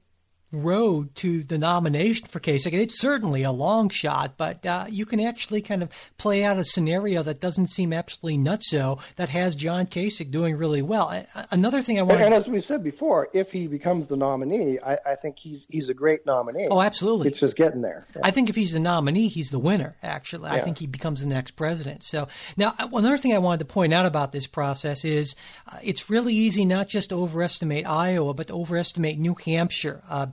road 0.52 1.14
to 1.16 1.42
the 1.42 1.58
nomination 1.58 2.26
for 2.26 2.38
Kasich. 2.38 2.72
It's 2.72 3.00
certainly 3.00 3.42
a 3.42 3.50
long 3.50 3.88
shot, 3.88 4.36
but 4.36 4.64
uh, 4.66 4.86
you 4.88 5.06
can 5.06 5.18
actually 5.18 5.62
kind 5.62 5.82
of 5.82 6.12
play 6.18 6.44
out 6.44 6.58
a 6.58 6.64
scenario 6.64 7.22
that 7.22 7.40
doesn't 7.40 7.68
seem 7.68 7.92
absolutely 7.92 8.38
nutso 8.38 9.00
that 9.16 9.30
has 9.30 9.56
John 9.56 9.86
Kasich 9.86 10.30
doing 10.30 10.56
really 10.56 10.82
well. 10.82 11.24
Another 11.50 11.80
thing 11.80 11.98
I 11.98 12.02
want, 12.02 12.20
and, 12.20 12.26
and 12.26 12.34
as 12.34 12.48
we 12.48 12.60
said 12.60 12.84
before, 12.84 13.28
if 13.32 13.50
he 13.50 13.66
becomes 13.66 14.06
the 14.06 14.16
nominee, 14.16 14.78
I, 14.84 14.98
I, 15.06 15.14
think 15.14 15.38
he's 15.38 15.66
he's 15.70 15.88
a 15.88 15.94
great 15.94 16.26
nominee. 16.26 16.68
Oh, 16.70 16.80
absolutely. 16.80 17.28
It's 17.28 17.40
just 17.40 17.56
getting 17.56 17.80
there. 17.80 18.06
Yeah. 18.14 18.22
I 18.24 18.30
think 18.30 18.50
if 18.50 18.56
he's 18.56 18.72
the 18.72 18.80
nominee, 18.80 19.28
he's 19.28 19.50
the 19.50 19.58
winner. 19.58 19.96
Actually, 20.02 20.50
yeah. 20.50 20.56
I 20.56 20.60
think 20.60 20.78
he 20.78 20.86
becomes 20.86 21.22
the 21.22 21.28
next 21.28 21.52
president. 21.52 22.02
So 22.02 22.28
now, 22.56 22.74
uh, 22.78 22.88
another 22.92 23.16
thing 23.16 23.32
I 23.32 23.38
wanted 23.38 23.60
to 23.60 23.72
point 23.72 23.94
out 23.94 24.06
about 24.06 24.32
this 24.32 24.46
process 24.46 25.04
is 25.04 25.34
uh, 25.70 25.78
it's 25.82 26.10
really 26.10 26.34
easy 26.34 26.64
not 26.64 26.88
just 26.88 27.08
to 27.08 27.16
overestimate 27.16 27.86
Iowa, 27.86 28.34
but 28.34 28.48
to 28.48 28.54
overestimate 28.54 29.18
New 29.18 29.34
Hampshire. 29.34 30.02
Uh, 30.08 30.26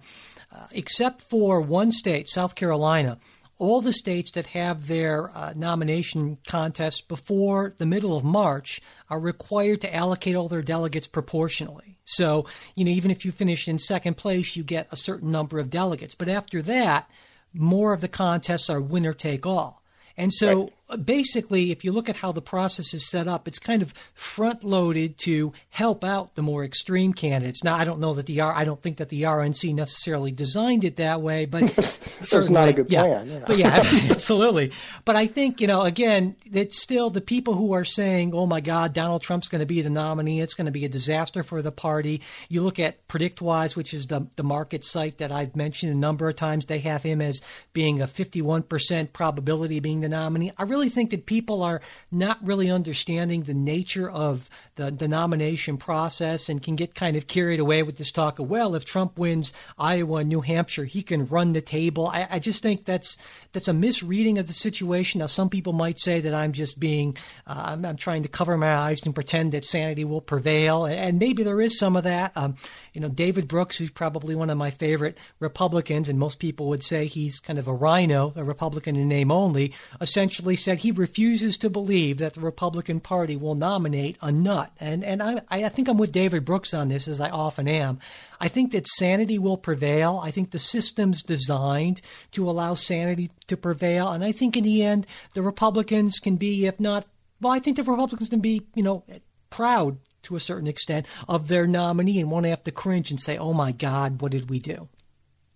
uh, 0.51 0.68
except 0.72 1.22
for 1.22 1.62
one 1.62 1.91
state, 1.91 2.27
South 2.27 2.56
Carolina, 2.56 3.18
all 3.60 3.82
the 3.82 3.94
states 3.94 4.32
that 4.32 4.48
have 4.48 4.88
their 4.88 5.29
uh, 5.36 5.53
nomination 5.56 6.38
contests 6.48 7.01
before 7.01 7.74
the 7.77 7.86
middle 7.86 8.15
of 8.15 8.24
March 8.24 8.82
are 9.10 9.20
required 9.20 9.82
to 9.82 9.94
allocate 9.94 10.36
all 10.36 10.48
their 10.48 10.62
delegates 10.62 11.08
proportionally. 11.08 11.98
So, 12.06 12.46
you 12.75 12.86
know, 12.86 12.91
even 12.91 13.12
if 13.12 13.25
you 13.25 13.32
finish 13.32 13.68
in 13.68 13.77
second 13.77 14.15
place, 14.15 14.56
you 14.56 14.63
get 14.63 14.88
a 14.91 14.98
certain 14.98 15.29
number 15.29 15.60
of 15.60 15.70
delegates. 15.70 16.15
But 16.15 16.29
after 16.29 16.62
that, 16.63 17.12
more 17.53 17.94
of 17.94 18.01
the 18.01 18.08
contests 18.08 18.70
are 18.70 18.82
winner 18.82 19.13
take 19.13 19.46
all. 19.46 19.84
And 20.18 20.34
so, 20.34 20.72
basically, 20.98 21.72
if 21.72 21.84
you 21.84 21.91
look 21.91 22.10
at 22.10 22.17
how 22.17 22.31
the 22.31 22.41
process 22.41 22.93
is 22.93 23.10
set 23.10 23.27
up, 23.27 23.48
it's 23.48 23.60
kind 23.60 23.81
of 23.81 23.93
front 24.13 24.63
loaded 24.63 25.17
to 25.19 25.53
help 25.69 26.03
out 26.03 26.36
the 26.36 26.41
more 26.41 26.63
extreme 26.63 27.13
candidates. 27.13 27.63
Now, 27.63 27.75
I 27.75 27.86
don't 27.86 28.00
know 28.00 28.13
that 28.13 28.25
the 28.25 28.41
R, 28.41 28.53
I 28.53 28.63
don't 28.63 28.81
think 28.81 28.98
that 28.98 29.10
the 29.10 29.24
RNC 29.24 29.74
necessarily 29.75 30.31
designed 30.31 30.84
it 30.84 30.96
that 30.98 31.22
way, 31.22 31.46
but 31.46 31.63
it's 31.77 32.50
not 32.50 32.69
a 32.69 32.74
good 32.74 32.89
yeah, 32.89 33.01
plan. 33.01 33.29
Yeah. 33.29 33.43
But 33.46 33.58
yeah, 33.58 33.67
absolutely. 34.10 34.72
But 35.05 35.15
I 35.15 35.27
think 35.27 35.62
you 35.62 35.67
know, 35.67 35.81
again, 35.81 36.36
it's 36.46 36.81
still 36.81 37.10
the 37.10 37.22
people 37.22 37.53
who 37.53 37.74
are 37.74 37.86
saying, 37.86 38.34
"Oh 38.34 38.46
my 38.46 38.62
God, 38.62 38.93
Donald 38.93 39.22
Trump's 39.22 39.50
going 39.50 39.60
to 39.60 39.65
be 39.65 39.81
the 39.81 39.89
nominee. 39.89 40.41
It's 40.41 40.53
going 40.53 40.65
to 40.65 40.72
be 40.72 40.86
a 40.86 40.89
disaster 40.89 41.43
for 41.43 41.62
the 41.62 41.72
party." 41.72 42.22
You 42.50 42.62
look 42.62 42.79
at 42.79 43.08
PredictWise, 43.08 43.75
which 43.75 43.93
is 43.93 44.08
the 44.08 44.27
the 44.36 44.43
market 44.43 44.84
site 44.84 45.17
that 45.17 45.31
I've 45.31 45.55
mentioned 45.55 45.91
a 45.91 45.98
number 45.98 46.29
of 46.29 46.36
times. 46.36 46.65
They 46.65 46.79
have 46.79 47.03
him 47.03 47.22
as 47.22 47.41
being 47.74 48.01
a 48.01 48.08
51% 48.08 49.13
probability 49.13 49.77
of 49.77 49.84
being 49.84 50.01
the 50.01 50.10
nominee. 50.10 50.51
I 50.58 50.63
really 50.63 50.78
think 50.88 51.09
that 51.09 51.25
people 51.25 51.62
are 51.62 51.81
not 52.12 52.38
really 52.41 52.71
understanding 52.71 53.43
the 53.43 53.53
nature 53.53 54.09
of 54.09 54.50
the, 54.75 54.89
the 54.89 55.07
nomination 55.09 55.75
process 55.75 56.48
and 56.48 56.63
can 56.63 56.77
get 56.77 56.95
kind 56.95 57.17
of 57.17 57.27
carried 57.27 57.59
away 57.59 57.83
with 57.83 57.98
this 57.98 58.13
talk 58.13 58.39
of, 58.39 58.50
well, 58.50 58.75
if 58.75 58.86
Trump 58.86 59.19
wins 59.19 59.51
Iowa 59.77 60.17
and 60.19 60.29
New 60.29 60.41
Hampshire, 60.41 60.86
he 60.86 61.03
can 61.03 61.27
run 61.27 61.51
the 61.51 61.62
table. 61.62 62.07
I, 62.07 62.27
I 62.31 62.39
just 62.39 62.63
think 62.63 62.86
that's 62.86 63.17
that's 63.51 63.67
a 63.67 63.74
misreading 63.74 64.38
of 64.38 64.48
the 64.48 64.53
situation. 64.53 65.19
Now, 65.19 65.25
some 65.25 65.50
people 65.50 65.74
might 65.74 66.00
say 66.00 66.21
that 66.21 66.33
I'm 66.33 66.53
just 66.53 66.79
being, 66.79 67.17
uh, 67.45 67.63
I'm, 67.67 67.86
I'm, 67.86 67.98
trying 67.98 68.24
to 68.24 68.29
cover 68.29 68.57
my 68.57 68.74
eyes 68.74 69.05
and 69.05 69.13
pretend 69.13 69.51
that 69.51 69.65
sanity 69.65 70.05
will 70.05 70.21
prevail, 70.21 70.86
and 70.86 71.19
maybe 71.19 71.43
there 71.43 71.59
is 71.59 71.77
some 71.77 71.98
of 71.98 72.03
that. 72.03 72.31
Um, 72.38 72.55
you 72.93 73.01
know, 73.01 73.09
David 73.09 73.48
Brooks, 73.48 73.77
who's 73.77 73.89
probably 73.89 74.36
one 74.36 74.50
of 74.50 74.57
my 74.57 74.69
favorite 74.69 75.17
Republicans, 75.39 76.07
and 76.07 76.17
most 76.17 76.39
people 76.39 76.67
would 76.67 76.83
say 76.83 77.07
he's 77.07 77.39
kind 77.39 77.59
of 77.59 77.67
a 77.67 77.74
RINO, 77.74 78.33
a 78.36 78.43
Republican 78.43 78.95
in 78.95 79.09
name 79.09 79.31
only, 79.31 79.74
essentially 80.00 80.55
said 80.70 80.80
he 80.80 80.92
refuses 80.92 81.58
to 81.58 81.70
believe 81.70 82.20
that 82.20 82.36
the 82.36 82.42
Republican 82.42 83.00
Party 83.00 83.36
will 83.36 83.56
nominate 83.56 84.18
a 84.22 84.32
nut. 84.32 84.72
And 84.80 85.04
and 85.04 85.24
I 85.24 85.42
I 85.50 85.68
think 85.70 85.88
I'm 85.88 85.98
with 85.98 86.12
David 86.12 86.46
Brooks 86.46 86.76
on 86.76 86.90
this, 86.90 87.08
as 87.08 87.20
I 87.20 87.30
often 87.32 87.68
am. 87.68 88.00
I 88.40 88.50
think 88.50 88.72
that 88.72 88.88
sanity 88.88 89.40
will 89.40 89.58
prevail. 89.58 90.22
I 90.24 90.30
think 90.30 90.52
the 90.52 90.60
system's 90.60 91.24
designed 91.24 92.02
to 92.34 92.48
allow 92.48 92.76
sanity 92.76 93.32
to 93.48 93.58
prevail, 93.58 94.10
and 94.10 94.24
I 94.24 94.32
think 94.32 94.56
in 94.56 94.64
the 94.64 94.84
end 94.84 95.08
the 95.34 95.42
Republicans 95.42 96.20
can 96.20 96.36
be, 96.36 96.68
if 96.68 96.80
not, 96.80 97.08
well, 97.42 97.54
I 97.54 97.58
think 97.58 97.78
the 97.78 97.84
Republicans 97.84 98.30
can 98.30 98.40
be, 98.40 98.62
you 98.76 98.84
know, 98.84 99.04
proud 99.50 99.98
to 100.22 100.36
a 100.36 100.40
certain 100.40 100.68
extent 100.68 101.08
of 101.28 101.48
their 101.48 101.66
nominee 101.66 102.20
and 102.20 102.30
won't 102.30 102.46
have 102.46 102.64
to 102.66 102.72
cringe 102.72 103.10
and 103.10 103.20
say, 103.20 103.40
"Oh 103.40 103.54
my 103.54 103.72
God, 103.72 104.22
what 104.22 104.32
did 104.32 104.52
we 104.52 104.60
do?" 104.60 104.88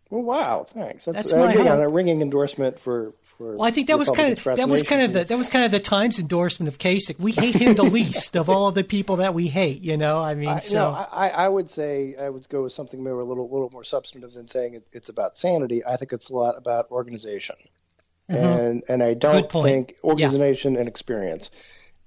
Well, 0.10 0.24
wow, 0.24 0.65
thanks. 0.67 1.05
That's, 1.05 1.17
That's 1.17 1.34
uh, 1.34 1.38
my 1.38 1.53
again, 1.53 1.79
a 1.79 1.89
ringing 1.89 2.22
endorsement 2.24 2.79
for. 2.79 3.13
Well, 3.39 3.63
I 3.63 3.71
think 3.71 3.87
that 3.87 3.97
was 3.97 4.09
kind 4.09 4.33
of 4.33 4.43
that 4.43 4.69
was 4.69 4.83
kind 4.83 5.01
of 5.01 5.13
the 5.13 5.23
that 5.25 5.37
was 5.37 5.49
kind 5.49 5.65
of 5.65 5.71
the 5.71 5.79
Times 5.79 6.19
endorsement 6.19 6.67
of 6.67 6.77
Kasich. 6.77 7.19
We 7.19 7.31
hate 7.31 7.55
him 7.55 7.75
the 7.75 7.83
least 7.99 8.35
of 8.35 8.49
all 8.49 8.71
the 8.71 8.83
people 8.83 9.17
that 9.17 9.33
we 9.33 9.47
hate. 9.47 9.81
You 9.81 9.97
know, 9.97 10.19
I 10.19 10.35
mean, 10.35 10.49
I, 10.49 10.59
so 10.59 10.91
no, 10.91 11.07
I, 11.11 11.29
I 11.29 11.47
would 11.47 11.69
say 11.69 12.15
I 12.19 12.29
would 12.29 12.47
go 12.49 12.63
with 12.63 12.73
something 12.73 13.03
maybe 13.03 13.13
a 13.13 13.23
little 13.23 13.49
little 13.49 13.69
more 13.71 13.83
substantive 13.83 14.33
than 14.33 14.47
saying 14.47 14.75
it, 14.75 14.87
it's 14.91 15.09
about 15.09 15.35
sanity. 15.35 15.83
I 15.85 15.97
think 15.97 16.13
it's 16.13 16.29
a 16.29 16.35
lot 16.35 16.57
about 16.57 16.91
organization, 16.91 17.55
mm-hmm. 18.29 18.43
and 18.43 18.83
and 18.87 19.03
I 19.03 19.13
don't 19.13 19.51
think 19.51 19.95
organization 20.03 20.73
yeah. 20.73 20.79
and 20.79 20.87
experience. 20.87 21.51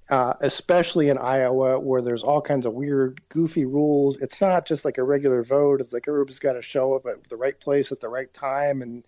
Uh, 0.09 0.35
especially 0.39 1.09
in 1.09 1.19
Iowa, 1.19 1.81
where 1.81 2.01
there's 2.01 2.23
all 2.23 2.41
kinds 2.41 2.65
of 2.65 2.73
weird, 2.73 3.21
goofy 3.29 3.67
rules. 3.67 4.17
It's 4.19 4.41
not 4.41 4.65
just 4.65 4.85
like 4.85 4.99
a 4.99 5.03
regular 5.03 5.43
vote. 5.43 5.81
It's 5.81 5.93
like 5.93 6.05
everybody's 6.07 6.39
got 6.39 6.53
to 6.53 6.63
show 6.63 6.95
up 6.95 7.07
at 7.07 7.29
the 7.29 7.35
right 7.35 7.59
place 7.59 7.91
at 7.91 7.99
the 7.99 8.09
right 8.09 8.33
time, 8.33 8.83
and 8.83 9.05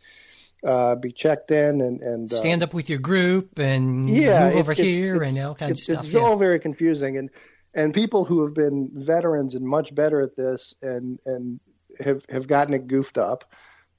uh, 0.64 0.96
be 0.96 1.12
checked 1.12 1.50
in 1.50 1.80
and, 1.80 2.00
and 2.00 2.32
uh, 2.32 2.36
stand 2.36 2.62
up 2.62 2.74
with 2.74 2.90
your 2.90 2.98
group 2.98 3.58
and 3.58 4.08
yeah, 4.08 4.48
move 4.48 4.56
over 4.56 4.72
here 4.72 5.22
and 5.22 5.38
all 5.38 5.54
kinds 5.54 5.72
of 5.72 5.78
stuff. 5.78 6.04
It's 6.04 6.12
yeah. 6.12 6.20
all 6.20 6.36
very 6.36 6.58
confusing, 6.58 7.16
and 7.16 7.30
and 7.74 7.94
people 7.94 8.24
who 8.24 8.44
have 8.44 8.54
been 8.54 8.90
veterans 8.92 9.54
and 9.54 9.66
much 9.66 9.94
better 9.94 10.20
at 10.20 10.36
this 10.36 10.74
and 10.82 11.18
and 11.24 11.60
have 12.00 12.24
have 12.28 12.46
gotten 12.48 12.74
it 12.74 12.86
goofed 12.86 13.18
up, 13.18 13.44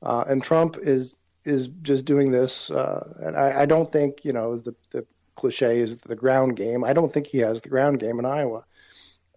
uh, 0.04 0.26
and 0.28 0.44
Trump 0.44 0.78
is 0.78 1.20
is 1.46 1.68
just 1.82 2.06
doing 2.06 2.32
this. 2.32 2.70
Uh, 2.70 3.14
and 3.22 3.38
I, 3.38 3.62
I 3.62 3.66
don't 3.66 3.90
think 3.90 4.26
you 4.26 4.34
know 4.34 4.58
the 4.58 4.76
the 4.92 5.06
cliche 5.36 5.80
is 5.80 5.98
the 6.02 6.16
ground 6.16 6.58
game. 6.58 6.84
I 6.84 6.94
don't 6.94 7.14
think 7.14 7.28
he 7.28 7.40
has 7.40 7.62
the 7.62 7.70
ground 7.70 8.00
game 8.00 8.20
in 8.20 8.26
Iowa. 8.26 8.66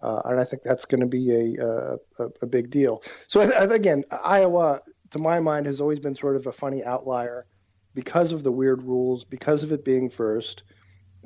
Uh, 0.03 0.21
and 0.25 0.41
I 0.41 0.43
think 0.43 0.65
that's 0.65 0.85
going 0.85 1.01
to 1.01 1.07
be 1.07 1.31
a, 1.31 1.97
a, 2.19 2.29
a 2.43 2.47
big 2.47 2.71
deal. 2.71 3.05
So 3.29 3.41
again, 3.41 4.03
Iowa 4.11 4.81
to 5.13 5.19
my 5.19 5.41
mind, 5.41 5.67
has 5.67 5.81
always 5.81 6.01
been 6.01 6.15
sort 6.15 6.37
of 6.37 6.47
a 6.47 6.53
funny 6.53 6.85
outlier 6.85 7.47
because 7.95 8.33
of 8.33 8.43
the 8.43 8.53
weird 8.53 8.83
rules, 8.83 9.25
because 9.25 9.63
of 9.63 9.73
it 9.73 9.85
being 9.85 10.11
first, 10.11 10.63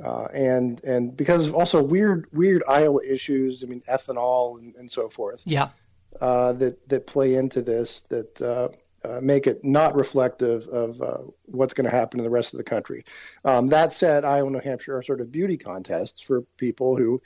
uh, 0.02 0.26
and 0.32 0.82
and 0.84 1.16
because 1.16 1.48
of 1.48 1.54
also 1.54 1.82
weird 1.82 2.26
weird 2.32 2.62
Iowa 2.68 3.00
issues. 3.04 3.62
I 3.62 3.66
mean, 3.66 3.80
ethanol 3.82 4.58
and, 4.58 4.74
and 4.76 4.90
so 4.90 5.08
forth. 5.08 5.42
Yeah. 5.46 5.68
Uh, 6.20 6.52
that 6.54 6.88
that 6.88 7.06
play 7.06 7.34
into 7.34 7.62
this 7.62 8.00
that 8.08 8.40
uh, 8.40 8.68
uh 9.06 9.20
make 9.20 9.46
it 9.46 9.64
not 9.64 9.94
reflective 9.94 10.66
of 10.68 11.00
uh, 11.00 11.18
what's 11.44 11.74
going 11.74 11.88
to 11.88 11.94
happen 11.94 12.20
in 12.20 12.24
the 12.24 12.30
rest 12.30 12.54
of 12.54 12.58
the 12.58 12.64
country. 12.64 13.04
Um, 13.44 13.68
that 13.68 13.92
said, 13.92 14.24
Iowa, 14.24 14.46
and 14.46 14.54
New 14.54 14.60
Hampshire 14.60 14.96
are 14.96 15.02
sort 15.02 15.20
of 15.20 15.30
beauty 15.30 15.56
contests 15.56 16.20
for 16.20 16.42
people 16.56 16.96
who 16.96 17.22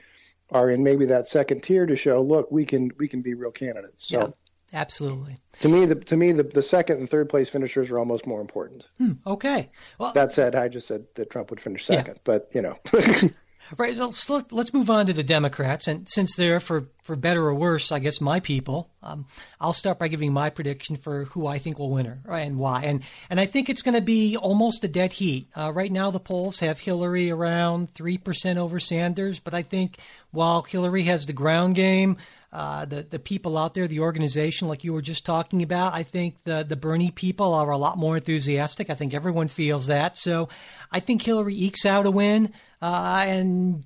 are 0.51 0.69
in 0.71 0.83
maybe 0.83 1.07
that 1.07 1.29
second 1.29 1.63
tier 1.63 1.87
to 1.87 1.95
show, 1.95 2.21
look, 2.21 2.51
we 2.51 2.65
can 2.65 2.91
we 2.99 3.09
can 3.09 3.23
be 3.23 3.35
real 3.35 3.53
candidates. 3.53 4.09
So. 4.09 4.21
Yeah. 4.21 4.27
Absolutely. 4.73 5.37
To 5.61 5.69
me, 5.69 5.85
the 5.85 5.97
to 5.97 6.17
me 6.17 6.33
the, 6.33 6.45
the 6.45 6.63
second 6.63 6.99
and 6.99 7.11
third 7.11 7.29
place 7.29 7.49
finishers 7.49 7.91
are 7.91 7.99
almost 7.99 8.27
more 8.27 8.41
important. 8.41 8.89
Hmm, 8.99 9.13
okay. 9.27 9.71
Well, 9.99 10.13
that 10.13 10.33
said, 10.33 10.55
I 10.55 10.69
just 10.69 10.87
said 10.87 11.07
that 11.15 11.31
Trump 11.31 11.51
would 11.51 11.61
finish 11.61 11.85
second, 11.85 12.15
yeah. 12.15 12.21
but 12.25 12.49
you 12.53 12.63
know. 12.63 12.79
right. 13.77 13.97
So 13.97 14.43
let's 14.51 14.73
move 14.73 14.89
on 14.89 15.07
to 15.07 15.13
the 15.13 15.23
Democrats, 15.23 15.89
and 15.89 16.09
since 16.09 16.37
they're 16.37 16.61
for 16.61 16.89
for 17.03 17.17
better 17.17 17.45
or 17.45 17.55
worse, 17.55 17.93
I 17.93 17.99
guess 17.99 18.21
my 18.21 18.41
people. 18.41 18.91
Um, 19.03 19.27
I'll 19.61 19.73
start 19.73 19.99
by 19.99 20.09
giving 20.09 20.33
my 20.33 20.51
prediction 20.51 20.97
for 20.97 21.25
who 21.27 21.47
I 21.47 21.59
think 21.59 21.79
will 21.79 21.91
win 21.91 22.07
her 22.07 22.21
and 22.29 22.59
why, 22.59 22.85
and 22.85 23.03
and 23.29 23.41
I 23.41 23.47
think 23.47 23.69
it's 23.69 23.83
going 23.83 23.95
to 23.95 24.03
be 24.03 24.37
almost 24.37 24.85
a 24.85 24.89
dead 24.89 25.15
heat. 25.15 25.49
Uh, 25.57 25.73
right 25.73 25.91
now, 25.91 26.11
the 26.11 26.21
polls 26.21 26.61
have 26.61 26.81
Hillary 26.81 27.31
around 27.31 27.91
three 27.91 28.19
percent 28.19 28.59
over 28.59 28.79
Sanders, 28.79 29.41
but 29.41 29.55
I 29.55 29.63
think 29.63 29.97
while 30.31 30.63
Hillary 30.63 31.05
has 31.05 31.27
the 31.27 31.33
ground 31.33 31.75
game 31.75 32.17
uh, 32.53 32.85
the 32.85 33.03
the 33.03 33.19
people 33.19 33.57
out 33.57 33.75
there, 33.75 33.87
the 33.87 34.01
organization, 34.01 34.67
like 34.67 34.83
you 34.83 34.93
were 34.93 35.03
just 35.03 35.25
talking 35.25 35.63
about. 35.63 35.95
I 35.95 36.03
think 36.03 36.43
the 36.43 36.65
the 36.65 36.77
Bernie 36.77 37.13
people 37.13 37.55
are 37.55 37.71
a 37.71 37.79
lot 37.79 37.97
more 37.97 38.17
enthusiastic. 38.17 38.91
I 38.91 38.95
think 38.95 39.15
everyone 39.15 39.49
feels 39.49 39.87
that. 39.87 40.19
So 40.19 40.49
I 40.91 41.01
think 41.01 41.23
Hillary 41.23 41.55
ekes 41.55 41.87
out 41.87 42.07
a 42.07 42.11
win, 42.11 42.53
uh, 42.83 43.25
and 43.27 43.85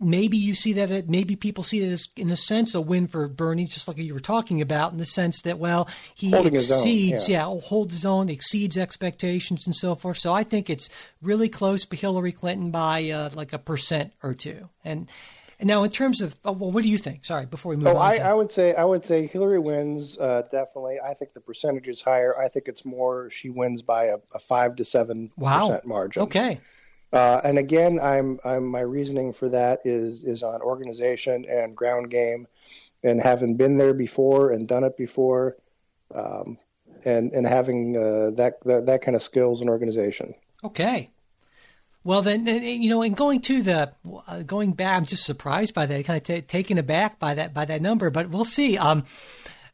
maybe 0.00 0.36
you 0.36 0.54
see 0.54 0.72
that 0.74 0.90
it, 0.90 1.08
maybe 1.08 1.36
people 1.36 1.64
see 1.64 1.82
it 1.82 1.90
as 1.90 2.08
in 2.16 2.30
a 2.30 2.36
sense 2.36 2.74
a 2.74 2.80
win 2.80 3.08
for 3.08 3.28
Bernie, 3.28 3.64
just 3.64 3.88
like 3.88 3.98
you 3.98 4.14
were 4.14 4.20
talking 4.20 4.60
about, 4.60 4.92
in 4.92 4.98
the 4.98 5.06
sense 5.06 5.42
that 5.42 5.58
well 5.58 5.88
he 6.14 6.30
Holding 6.30 6.54
exceeds, 6.54 7.24
own, 7.24 7.32
yeah. 7.32 7.48
yeah, 7.48 7.60
holds 7.60 7.94
his 7.94 8.06
own, 8.06 8.28
exceeds 8.28 8.76
expectations 8.76 9.66
and 9.66 9.74
so 9.74 9.94
forth. 9.94 10.18
So 10.18 10.32
I 10.32 10.44
think 10.44 10.70
it's 10.70 10.88
really 11.20 11.48
close 11.48 11.84
to 11.84 11.96
Hillary 11.96 12.32
Clinton 12.32 12.70
by 12.70 13.10
uh, 13.10 13.30
like 13.34 13.52
a 13.52 13.58
percent 13.58 14.12
or 14.22 14.34
two, 14.34 14.68
and 14.84 15.08
and 15.60 15.66
now, 15.66 15.82
in 15.82 15.90
terms 15.90 16.20
of, 16.20 16.36
oh, 16.44 16.52
well, 16.52 16.70
what 16.70 16.84
do 16.84 16.88
you 16.88 16.98
think? 16.98 17.24
Sorry, 17.24 17.44
before 17.44 17.70
we 17.70 17.76
move 17.76 17.88
oh, 17.88 17.96
on. 17.96 18.12
I, 18.12 18.18
to... 18.18 18.26
I 18.26 18.32
would 18.32 18.50
say 18.50 18.74
I 18.74 18.84
would 18.84 19.04
say 19.04 19.26
Hillary 19.26 19.58
wins 19.58 20.16
uh, 20.16 20.42
definitely. 20.52 20.98
I 21.00 21.14
think 21.14 21.32
the 21.32 21.40
percentage 21.40 21.88
is 21.88 22.00
higher. 22.00 22.38
I 22.38 22.48
think 22.48 22.68
it's 22.68 22.84
more. 22.84 23.28
She 23.30 23.50
wins 23.50 23.82
by 23.82 24.04
a, 24.04 24.18
a 24.32 24.38
five 24.38 24.76
to 24.76 24.84
seven 24.84 25.32
wow. 25.36 25.66
percent 25.66 25.86
margin. 25.86 26.22
Okay. 26.22 26.60
Uh, 27.12 27.40
and 27.42 27.58
again, 27.58 27.98
I'm, 28.00 28.38
I'm 28.44 28.66
my 28.66 28.80
reasoning 28.80 29.32
for 29.32 29.48
that 29.48 29.80
is 29.84 30.24
is 30.24 30.42
on 30.42 30.60
organization 30.60 31.46
and 31.48 31.74
ground 31.74 32.10
game, 32.10 32.46
and 33.02 33.20
having 33.20 33.56
been 33.56 33.78
there 33.78 33.94
before 33.94 34.52
and 34.52 34.68
done 34.68 34.84
it 34.84 34.96
before, 34.96 35.56
um, 36.14 36.58
and 37.04 37.32
and 37.32 37.46
having 37.46 37.96
uh, 37.96 38.30
that, 38.36 38.60
that 38.64 38.86
that 38.86 39.02
kind 39.02 39.16
of 39.16 39.22
skills 39.22 39.60
and 39.60 39.70
organization. 39.70 40.34
Okay. 40.62 41.10
Well, 42.04 42.22
then, 42.22 42.46
you 42.46 42.88
know, 42.88 43.02
and 43.02 43.16
going 43.16 43.40
to 43.42 43.60
the 43.60 43.92
going 44.46 44.72
back, 44.72 44.96
I'm 44.96 45.04
just 45.04 45.24
surprised 45.24 45.74
by 45.74 45.84
that, 45.86 46.04
kind 46.04 46.16
of 46.16 46.22
t- 46.22 46.40
taken 46.40 46.78
aback 46.78 47.18
by 47.18 47.34
that 47.34 47.52
by 47.52 47.64
that 47.66 47.82
number. 47.82 48.08
But 48.08 48.30
we'll 48.30 48.46
see. 48.46 48.78
Um, 48.78 49.04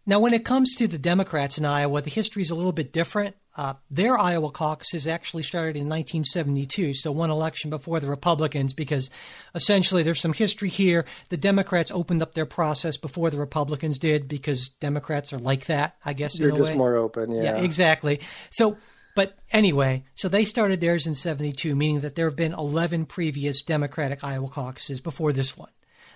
now, 0.07 0.19
when 0.19 0.35
it 0.35 0.45
comes 0.45 0.75
to 0.77 0.89
the 0.89 0.99
Democrats 0.99 1.59
in 1.59 1.65
Iowa, 1.65 2.01
the 2.03 2.11
history 2.11 2.43
is 2.43 2.51
a 2.51 2.55
little 2.55 2.73
bit 2.73 2.93
different. 2.93 3.37
Uh, 3.57 3.75
their 3.91 4.19
Iowa 4.19 4.51
caucuses 4.51 5.07
actually 5.07 5.45
started 5.45 5.77
in 5.77 5.89
1972, 5.89 6.95
so 6.95 7.13
one 7.13 7.31
election 7.31 7.71
before 7.71 8.01
the 8.01 8.09
Republicans, 8.09 8.75
because 8.75 9.11
essentially 9.55 10.03
there's 10.03 10.21
some 10.21 10.33
history 10.33 10.69
here. 10.69 11.05
The 11.29 11.37
Democrats 11.37 11.93
opened 11.93 12.21
up 12.21 12.35
their 12.35 12.47
process 12.47 12.97
before 12.97 13.31
the 13.31 13.39
Republicans 13.39 13.99
did, 13.99 14.27
because 14.27 14.71
Democrats 14.81 15.33
are 15.33 15.39
like 15.39 15.67
that, 15.67 15.97
I 16.05 16.15
guess. 16.15 16.37
They're 16.37 16.51
just 16.51 16.71
way. 16.71 16.77
more 16.77 16.97
open, 16.97 17.31
yeah. 17.31 17.43
Yeah, 17.43 17.57
exactly. 17.59 18.21
So 18.51 18.77
but 19.15 19.39
anyway, 19.53 20.03
so 20.17 20.29
they 20.29 20.45
started 20.45 20.81
theirs 20.81 21.07
in 21.07 21.15
72, 21.15 21.77
meaning 21.77 22.01
that 22.01 22.17
there 22.17 22.27
have 22.27 22.37
been 22.37 22.53
11 22.53 23.07
previous 23.07 23.63
Democratic 23.63 24.25
Iowa 24.25 24.49
caucuses 24.49 25.01
before 25.01 25.33
this 25.33 25.57
one. 25.57 25.71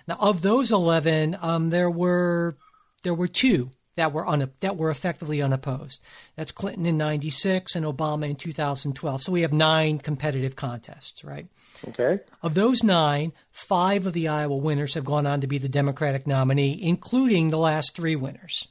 Now, 0.07 0.17
of 0.19 0.41
those 0.41 0.71
11, 0.71 1.37
um, 1.41 1.69
there 1.69 1.89
were 1.89 2.57
there 3.03 3.13
were 3.13 3.27
two 3.27 3.71
that 3.99 4.13
were 4.13 4.25
un, 4.25 4.49
that 4.61 4.77
were 4.77 4.89
effectively 4.89 5.41
unopposed. 5.41 6.01
That's 6.35 6.51
Clinton 6.51 6.85
in 6.85 6.97
'96 6.97 7.75
and 7.75 7.85
Obama 7.85 8.29
in 8.29 8.35
2012. 8.35 9.21
So 9.21 9.31
we 9.31 9.41
have 9.41 9.53
nine 9.53 9.99
competitive 9.99 10.55
contests, 10.55 11.23
right? 11.23 11.47
Okay. 11.87 12.19
Of 12.41 12.53
those 12.55 12.83
nine, 12.83 13.33
five 13.51 14.07
of 14.07 14.13
the 14.13 14.27
Iowa 14.27 14.55
winners 14.55 14.93
have 14.93 15.05
gone 15.05 15.27
on 15.27 15.41
to 15.41 15.47
be 15.47 15.57
the 15.57 15.69
Democratic 15.69 16.25
nominee, 16.25 16.79
including 16.81 17.49
the 17.49 17.57
last 17.57 17.95
three 17.95 18.15
winners. 18.15 18.67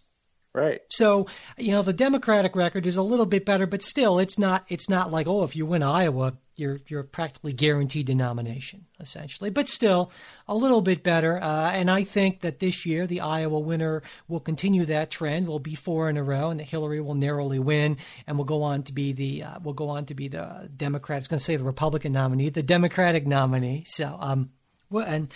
Right. 0.55 0.81
So, 0.89 1.27
you 1.57 1.73
know, 1.73 1.83
the 1.83 1.93
Democratic 1.93 2.57
record 2.57 2.87
is 2.87 2.97
a 2.97 3.03
little 3.03 3.27
bit 3.27 3.45
better, 3.45 3.67
but 3.67 3.83
still 3.83 4.19
it's 4.19 4.39
not 4.39 4.65
it's 4.69 4.89
not 4.89 5.13
like, 5.13 5.27
oh, 5.27 5.45
if 5.45 5.55
you 5.55 5.67
win 5.67 5.83
Iowa, 5.83 6.39
you're 6.59 6.79
you're 6.88 7.03
practically 7.03 7.53
guaranteed 7.53 8.09
nomination, 8.15 8.87
essentially. 9.00 9.50
But 9.50 9.69
still, 9.69 10.11
a 10.47 10.55
little 10.55 10.81
bit 10.81 11.03
better. 11.03 11.43
Uh, 11.43 11.71
and 11.73 11.91
I 11.91 12.05
think 12.05 12.41
that 12.41 12.59
this 12.59 12.85
year 12.87 13.07
the 13.07 13.21
Iowa 13.21 13.59
winner 13.59 14.03
will 14.27 14.41
continue 14.41 14.85
that 14.87 15.11
trend. 15.11 15.49
Will 15.49 15.59
be 15.59 15.75
four 15.75 16.09
in 16.09 16.17
a 16.17 16.23
row, 16.23 16.50
and 16.50 16.61
that 16.61 16.69
Hillary 16.69 17.00
will 17.00 17.15
narrowly 17.15 17.59
win, 17.59 17.97
and 18.27 18.37
will 18.37 18.45
go 18.45 18.62
on 18.62 18.83
to 18.85 18.93
be 18.93 19.12
the 19.12 19.43
uh, 19.45 19.59
will 19.61 19.73
go 19.73 19.88
on 19.88 20.07
to 20.07 20.15
be 20.15 20.29
the 20.29 20.69
Democrat. 20.77 21.19
It's 21.19 21.29
going 21.29 21.38
to 21.38 21.45
say 21.45 21.57
the 21.57 21.65
Republican 21.65 22.12
nominee, 22.12 22.50
the 22.50 22.62
Democratic 22.62 23.27
nominee. 23.27 23.85
So, 23.87 24.17
um, 24.21 24.50
well, 24.91 25.07
and 25.07 25.33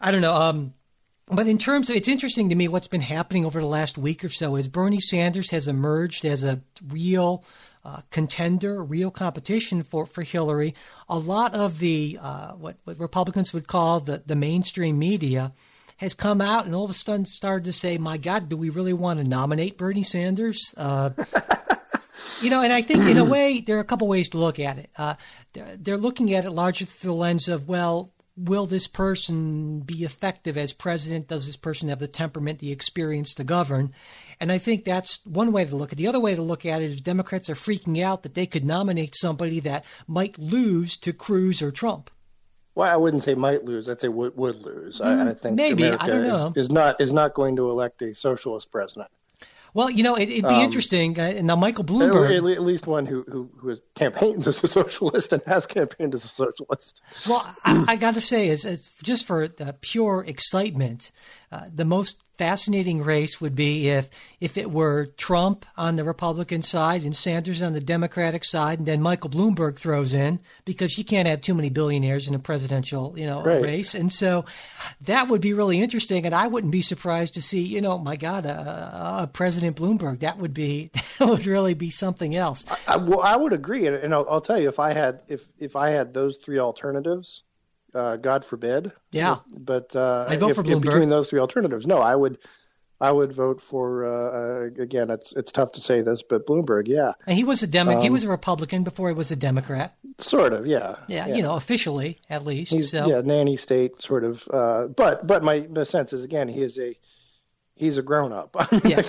I 0.00 0.10
don't 0.10 0.22
know. 0.22 0.34
Um, 0.34 0.74
but 1.30 1.46
in 1.46 1.56
terms 1.56 1.88
of, 1.88 1.96
it's 1.96 2.08
interesting 2.08 2.48
to 2.48 2.54
me 2.54 2.68
what's 2.68 2.88
been 2.88 3.00
happening 3.00 3.46
over 3.46 3.60
the 3.60 3.66
last 3.66 3.96
week 3.96 4.24
or 4.24 4.28
so 4.28 4.56
is 4.56 4.68
Bernie 4.68 5.00
Sanders 5.00 5.50
has 5.50 5.68
emerged 5.68 6.24
as 6.24 6.44
a 6.44 6.60
real 6.88 7.44
uh, 7.84 8.00
contender, 8.10 8.82
real 8.82 9.10
competition 9.10 9.82
for, 9.82 10.06
for 10.06 10.22
Hillary. 10.22 10.74
A 11.08 11.18
lot 11.18 11.54
of 11.54 11.78
the, 11.78 12.18
uh, 12.20 12.52
what, 12.52 12.76
what 12.84 12.98
Republicans 12.98 13.52
would 13.52 13.66
call 13.66 14.00
the, 14.00 14.22
the 14.24 14.36
mainstream 14.36 14.98
media 14.98 15.52
has 15.96 16.14
come 16.14 16.40
out 16.40 16.66
and 16.66 16.74
all 16.74 16.84
of 16.84 16.90
a 16.90 16.94
sudden 16.94 17.24
started 17.24 17.64
to 17.64 17.72
say, 17.72 17.98
my 17.98 18.18
God, 18.18 18.48
do 18.48 18.56
we 18.56 18.70
really 18.70 18.92
want 18.92 19.20
to 19.20 19.28
nominate 19.28 19.78
Bernie 19.78 20.02
Sanders? 20.02 20.74
Uh, 20.76 21.10
you 22.40 22.50
know, 22.50 22.62
and 22.62 22.72
I 22.72 22.82
think 22.82 23.04
in 23.04 23.18
a 23.18 23.24
way, 23.24 23.60
there 23.60 23.76
are 23.76 23.80
a 23.80 23.84
couple 23.84 24.08
ways 24.08 24.28
to 24.30 24.38
look 24.38 24.58
at 24.58 24.78
it. 24.78 24.90
Uh, 24.96 25.14
they're, 25.52 25.76
they're, 25.76 25.96
looking 25.96 26.34
at 26.34 26.44
it 26.44 26.50
largely 26.50 26.86
through 26.86 27.12
the 27.12 27.16
lens 27.16 27.48
of, 27.48 27.68
well, 27.68 28.12
will 28.36 28.66
this 28.66 28.88
person 28.88 29.80
be 29.80 30.04
effective 30.04 30.56
as 30.56 30.72
president? 30.72 31.28
Does 31.28 31.46
this 31.46 31.56
person 31.56 31.88
have 31.88 31.98
the 31.98 32.08
temperament, 32.08 32.58
the 32.58 32.72
experience 32.72 33.34
to 33.34 33.44
govern? 33.44 33.92
And 34.42 34.50
I 34.50 34.58
think 34.58 34.84
that's 34.84 35.24
one 35.24 35.52
way 35.52 35.64
to 35.64 35.76
look 35.76 35.90
at 35.90 35.92
it. 35.92 36.02
The 36.02 36.08
other 36.08 36.18
way 36.18 36.34
to 36.34 36.42
look 36.42 36.66
at 36.66 36.82
it 36.82 36.86
is 36.86 37.00
Democrats 37.00 37.48
are 37.48 37.54
freaking 37.54 38.02
out 38.02 38.24
that 38.24 38.34
they 38.34 38.44
could 38.44 38.64
nominate 38.64 39.14
somebody 39.14 39.60
that 39.60 39.84
might 40.08 40.36
lose 40.36 40.96
to 40.96 41.12
Cruz 41.12 41.62
or 41.62 41.70
Trump. 41.70 42.10
Well, 42.74 42.92
I 42.92 42.96
wouldn't 42.96 43.22
say 43.22 43.36
might 43.36 43.64
lose. 43.64 43.88
I'd 43.88 44.00
say 44.00 44.08
would, 44.08 44.36
would 44.36 44.56
lose. 44.56 44.98
Mm, 44.98 45.26
I, 45.26 45.30
I, 45.30 45.34
think 45.34 45.54
maybe 45.54 45.84
America 45.84 46.02
I 46.04 46.06
don't 46.08 46.26
know. 46.26 46.52
Is, 46.56 46.64
is, 46.64 46.70
not 46.72 47.00
is 47.00 47.12
not 47.12 47.34
going 47.34 47.54
to 47.54 47.70
elect 47.70 48.02
a 48.02 48.16
socialist 48.16 48.72
president. 48.72 49.12
Well, 49.74 49.88
you 49.88 50.02
know, 50.02 50.16
it, 50.16 50.28
would 50.28 50.48
be 50.48 50.54
um, 50.54 50.60
interesting. 50.60 51.18
Uh, 51.18 51.40
now, 51.42 51.56
Michael 51.56 51.84
Bloomberg, 51.84 52.26
at, 52.26 52.56
at 52.56 52.62
least 52.62 52.88
one 52.88 53.06
who, 53.06 53.24
who 53.28 53.48
who 53.58 53.76
campaigns 53.94 54.48
as 54.48 54.62
a 54.64 54.68
socialist 54.68 55.32
and 55.32 55.40
has 55.46 55.68
campaigned 55.68 56.14
as 56.14 56.24
a 56.24 56.28
socialist. 56.28 57.00
Well, 57.28 57.42
I, 57.64 57.84
I 57.88 57.96
got 58.04 58.14
to 58.14 58.20
say, 58.20 58.48
as 58.50 58.90
just 59.04 59.24
for 59.24 59.46
pure 59.80 60.24
excitement, 60.26 61.12
uh, 61.52 61.66
the 61.72 61.84
most 61.84 62.22
fascinating 62.38 63.02
race 63.02 63.40
would 63.40 63.54
be 63.54 63.88
if 63.88 64.08
if 64.40 64.56
it 64.56 64.70
were 64.70 65.06
Trump 65.16 65.64
on 65.76 65.96
the 65.96 66.04
Republican 66.04 66.62
side 66.62 67.04
and 67.04 67.14
Sanders 67.14 67.62
on 67.62 67.72
the 67.72 67.80
Democratic 67.80 68.44
side, 68.44 68.78
and 68.78 68.86
then 68.86 69.02
Michael 69.02 69.30
Bloomberg 69.30 69.78
throws 69.78 70.12
in 70.12 70.40
because 70.64 70.98
you 70.98 71.04
can't 71.04 71.28
have 71.28 71.40
too 71.40 71.54
many 71.54 71.70
billionaires 71.70 72.28
in 72.28 72.34
a 72.34 72.38
presidential 72.38 73.14
you 73.16 73.26
know 73.26 73.42
right. 73.42 73.62
race, 73.62 73.94
and 73.94 74.10
so 74.10 74.44
that 75.02 75.28
would 75.28 75.40
be 75.40 75.52
really 75.52 75.80
interesting. 75.80 76.26
And 76.26 76.34
I 76.34 76.46
wouldn't 76.46 76.72
be 76.72 76.82
surprised 76.82 77.34
to 77.34 77.42
see 77.42 77.62
you 77.62 77.80
know 77.80 77.98
my 77.98 78.16
God, 78.16 78.46
uh, 78.46 79.26
President 79.26 79.76
Bloomberg. 79.76 80.20
That 80.20 80.38
would 80.38 80.54
be 80.54 80.90
that 81.18 81.28
would 81.28 81.46
really 81.46 81.74
be 81.74 81.90
something 81.90 82.34
else. 82.34 82.64
I, 82.86 82.96
well, 82.96 83.20
I 83.20 83.36
would 83.36 83.52
agree, 83.52 83.86
and 83.86 84.14
I'll, 84.14 84.26
I'll 84.28 84.40
tell 84.40 84.58
you 84.58 84.68
if 84.68 84.80
I 84.80 84.92
had 84.92 85.22
if 85.28 85.46
if 85.58 85.76
I 85.76 85.90
had 85.90 86.14
those 86.14 86.38
three 86.38 86.58
alternatives 86.58 87.42
uh, 87.94 88.16
God 88.16 88.44
forbid. 88.44 88.92
Yeah. 89.10 89.36
But, 89.50 89.94
uh, 89.96 90.26
I'd 90.28 90.40
vote 90.40 90.50
if, 90.50 90.56
for 90.56 90.62
Bloomberg. 90.62 90.82
between 90.82 91.08
those 91.08 91.28
three 91.28 91.40
alternatives, 91.40 91.86
no, 91.86 91.98
I 91.98 92.14
would. 92.14 92.38
I 93.00 93.10
would 93.10 93.32
vote 93.32 93.60
for 93.60 94.04
uh, 94.04 94.10
uh, 94.78 94.80
again. 94.80 95.10
It's 95.10 95.32
it's 95.32 95.50
tough 95.50 95.72
to 95.72 95.80
say 95.80 96.02
this, 96.02 96.22
but 96.22 96.46
Bloomberg, 96.46 96.86
yeah. 96.86 97.14
And 97.26 97.36
he 97.36 97.42
was 97.42 97.64
a 97.64 97.66
Demo- 97.66 97.96
um, 97.96 98.00
He 98.00 98.10
was 98.10 98.22
a 98.22 98.28
Republican 98.28 98.84
before 98.84 99.08
he 99.08 99.14
was 99.14 99.32
a 99.32 99.36
Democrat. 99.36 99.96
Sort 100.18 100.52
of, 100.52 100.68
yeah. 100.68 100.94
Yeah, 101.08 101.26
yeah. 101.26 101.34
you 101.34 101.42
know, 101.42 101.56
officially 101.56 102.20
at 102.30 102.46
least. 102.46 102.72
He's, 102.72 102.92
so. 102.92 103.08
Yeah, 103.08 103.20
nanny 103.24 103.56
state 103.56 104.00
sort 104.00 104.22
of. 104.22 104.46
Uh, 104.48 104.86
but 104.86 105.26
but 105.26 105.42
my, 105.42 105.66
my 105.68 105.82
sense 105.82 106.12
is 106.12 106.22
again 106.22 106.46
he 106.46 106.62
is 106.62 106.78
a 106.78 106.96
he's 107.76 107.98
a 107.98 108.02
grown 108.02 108.32
up. 108.32 108.54
yeah. 108.84 109.02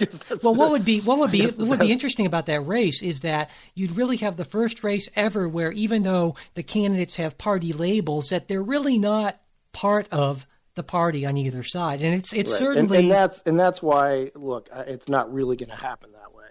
well, 0.43 0.56
what 0.56 0.71
would 0.71 0.86
be 0.86 1.02
what 1.02 1.19
would 1.19 1.32
be 1.32 1.45
what 1.47 1.67
would 1.67 1.80
be 1.80 1.91
interesting 1.91 2.26
about 2.26 2.45
that 2.47 2.62
race 2.62 3.02
is 3.02 3.21
that 3.21 3.49
you'd 3.76 3.95
really 3.95 4.17
have 4.17 4.38
the 4.38 4.45
first 4.45 4.84
race 4.84 5.10
ever 5.15 5.47
where 5.47 5.71
even 5.71 6.04
though 6.04 6.36
the 6.54 6.63
candidates 6.63 7.17
have 7.17 7.38
party 7.38 7.73
labels, 7.73 8.30
that 8.30 8.47
they're 8.47 8.63
really 8.63 8.97
not 8.97 9.39
part 9.71 10.08
of 10.12 10.45
the 10.76 10.84
party 10.84 11.26
on 11.26 11.38
either 11.38 11.63
side, 11.63 12.02
and 12.02 12.15
it's 12.15 12.34
it's 12.34 12.52
right. 12.52 12.60
certainly 12.60 12.97
and, 12.97 13.06
and, 13.06 13.12
that's 13.12 13.41
and 13.41 13.60
that's 13.60 13.82
why 13.82 14.32
look, 14.36 14.69
it's 14.88 15.08
not 15.08 15.32
really 15.32 15.56
going 15.56 15.69
to 15.69 15.76
happen 15.76 16.12
that 16.13 16.34
way. 16.34 16.45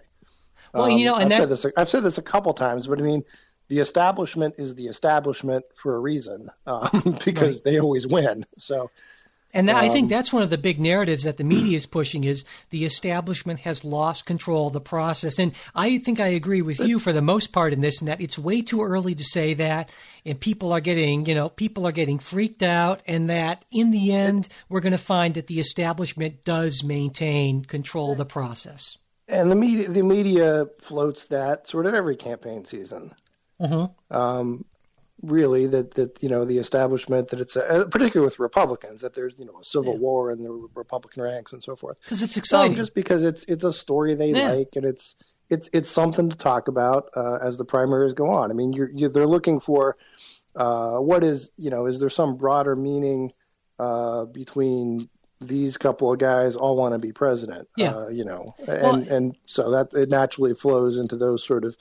Well, 0.73 0.85
um, 0.85 0.91
you 0.91 1.05
know, 1.05 1.15
and 1.15 1.25
I've 1.25 1.29
that, 1.29 1.37
said 1.37 1.49
this 1.49 1.65
I've 1.77 1.89
said 1.89 2.03
this 2.03 2.17
a 2.17 2.23
couple 2.23 2.53
times, 2.53 2.87
but 2.87 2.99
I 2.99 3.03
mean. 3.03 3.23
The 3.69 3.79
establishment 3.79 4.55
is 4.59 4.75
the 4.75 4.87
establishment 4.87 5.63
for 5.73 5.95
a 5.95 5.99
reason, 5.99 6.49
um, 6.67 7.17
because 7.25 7.55
right. 7.55 7.63
they 7.63 7.79
always 7.79 8.05
win. 8.05 8.45
So, 8.57 8.91
and 9.53 9.69
that, 9.69 9.75
um, 9.75 9.83
I 9.83 9.89
think 9.89 10.05
um, 10.05 10.09
that's 10.09 10.33
one 10.33 10.41
of 10.41 10.49
the 10.49 10.57
big 10.57 10.79
narratives 10.79 11.23
that 11.23 11.37
the 11.37 11.43
media 11.43 11.77
is 11.77 11.85
pushing 11.85 12.23
is 12.23 12.43
the 12.71 12.85
establishment 12.85 13.61
has 13.61 13.85
lost 13.85 14.25
control 14.25 14.67
of 14.67 14.73
the 14.73 14.81
process. 14.81 15.37
And 15.37 15.53
I 15.75 15.99
think 15.99 16.19
I 16.19 16.27
agree 16.27 16.61
with 16.61 16.79
you 16.79 16.97
for 16.97 17.13
the 17.13 17.21
most 17.21 17.51
part 17.51 17.71
in 17.71 17.81
this, 17.81 18.01
and 18.01 18.07
that 18.07 18.19
it's 18.19 18.39
way 18.39 18.61
too 18.61 18.81
early 18.81 19.13
to 19.13 19.23
say 19.23 19.53
that. 19.53 19.91
And 20.25 20.39
people 20.39 20.73
are 20.73 20.79
getting, 20.81 21.25
you 21.25 21.35
know, 21.35 21.49
people 21.49 21.85
are 21.85 21.91
getting 21.91 22.17
freaked 22.17 22.63
out, 22.63 23.03
and 23.05 23.29
that 23.29 23.63
in 23.71 23.91
the 23.91 24.13
end, 24.13 24.49
we're 24.69 24.81
going 24.81 24.91
to 24.91 24.97
find 24.97 25.35
that 25.35 25.47
the 25.47 25.59
establishment 25.59 26.43
does 26.43 26.83
maintain 26.83 27.61
control 27.61 28.13
of 28.13 28.17
the 28.17 28.25
process. 28.25 28.97
And 29.27 29.51
the 29.51 29.55
media, 29.55 29.87
the 29.87 30.03
media 30.03 30.65
floats 30.79 31.27
that 31.27 31.67
sort 31.67 31.85
of 31.85 31.93
every 31.93 32.15
campaign 32.15 32.65
season. 32.65 33.13
Mm-hmm. 33.61 34.15
Um, 34.15 34.65
really 35.23 35.65
that 35.67 35.91
that 35.91 36.21
you 36.21 36.29
know 36.29 36.43
the 36.43 36.57
establishment 36.57 37.29
that 37.29 37.39
it's 37.39 37.55
a, 37.55 37.87
particularly 37.89 38.25
with 38.25 38.39
Republicans 38.39 39.01
that 39.01 39.13
there's 39.13 39.33
you 39.39 39.45
know 39.45 39.57
a 39.59 39.63
civil 39.63 39.93
yeah. 39.93 39.99
war 39.99 40.31
in 40.31 40.43
the 40.43 40.51
Republican 40.75 41.23
ranks 41.23 41.53
and 41.53 41.63
so 41.63 41.75
forth 41.75 41.97
because 42.03 42.21
it's 42.21 42.37
exciting 42.37 42.75
just 42.75 42.93
because 42.93 43.23
it's 43.23 43.45
it's 43.45 43.63
a 43.63 43.71
story 43.71 44.15
they 44.15 44.31
yeah. 44.31 44.51
like 44.51 44.75
and 44.75 44.85
it's 44.85 45.15
it's 45.49 45.69
it's 45.71 45.89
something 45.89 46.29
to 46.29 46.35
talk 46.35 46.67
about 46.67 47.09
uh, 47.15 47.37
as 47.37 47.57
the 47.57 47.65
primaries 47.65 48.13
go 48.13 48.31
on. 48.31 48.51
I 48.51 48.53
mean 48.53 48.73
you're, 48.73 48.91
you're 48.93 49.09
they're 49.09 49.25
looking 49.25 49.61
for 49.61 49.95
uh, 50.55 50.97
what 50.97 51.23
is 51.23 51.51
you 51.57 51.69
know 51.69 51.85
is 51.85 51.99
there 51.99 52.09
some 52.09 52.35
broader 52.35 52.75
meaning 52.75 53.31
uh, 53.79 54.25
between 54.25 55.09
these 55.39 55.77
couple 55.77 56.11
of 56.11 56.19
guys 56.19 56.55
all 56.55 56.75
want 56.75 56.93
to 56.93 56.99
be 56.99 57.11
president 57.11 57.67
yeah. 57.77 57.91
Uh, 57.91 58.07
you 58.09 58.25
know 58.25 58.53
and 58.67 58.81
well, 58.81 58.95
and 58.95 59.37
so 59.45 59.71
that 59.71 59.93
it 59.93 60.09
naturally 60.09 60.53
flows 60.53 60.97
into 60.97 61.15
those 61.15 61.45
sort 61.45 61.65
of 61.65 61.77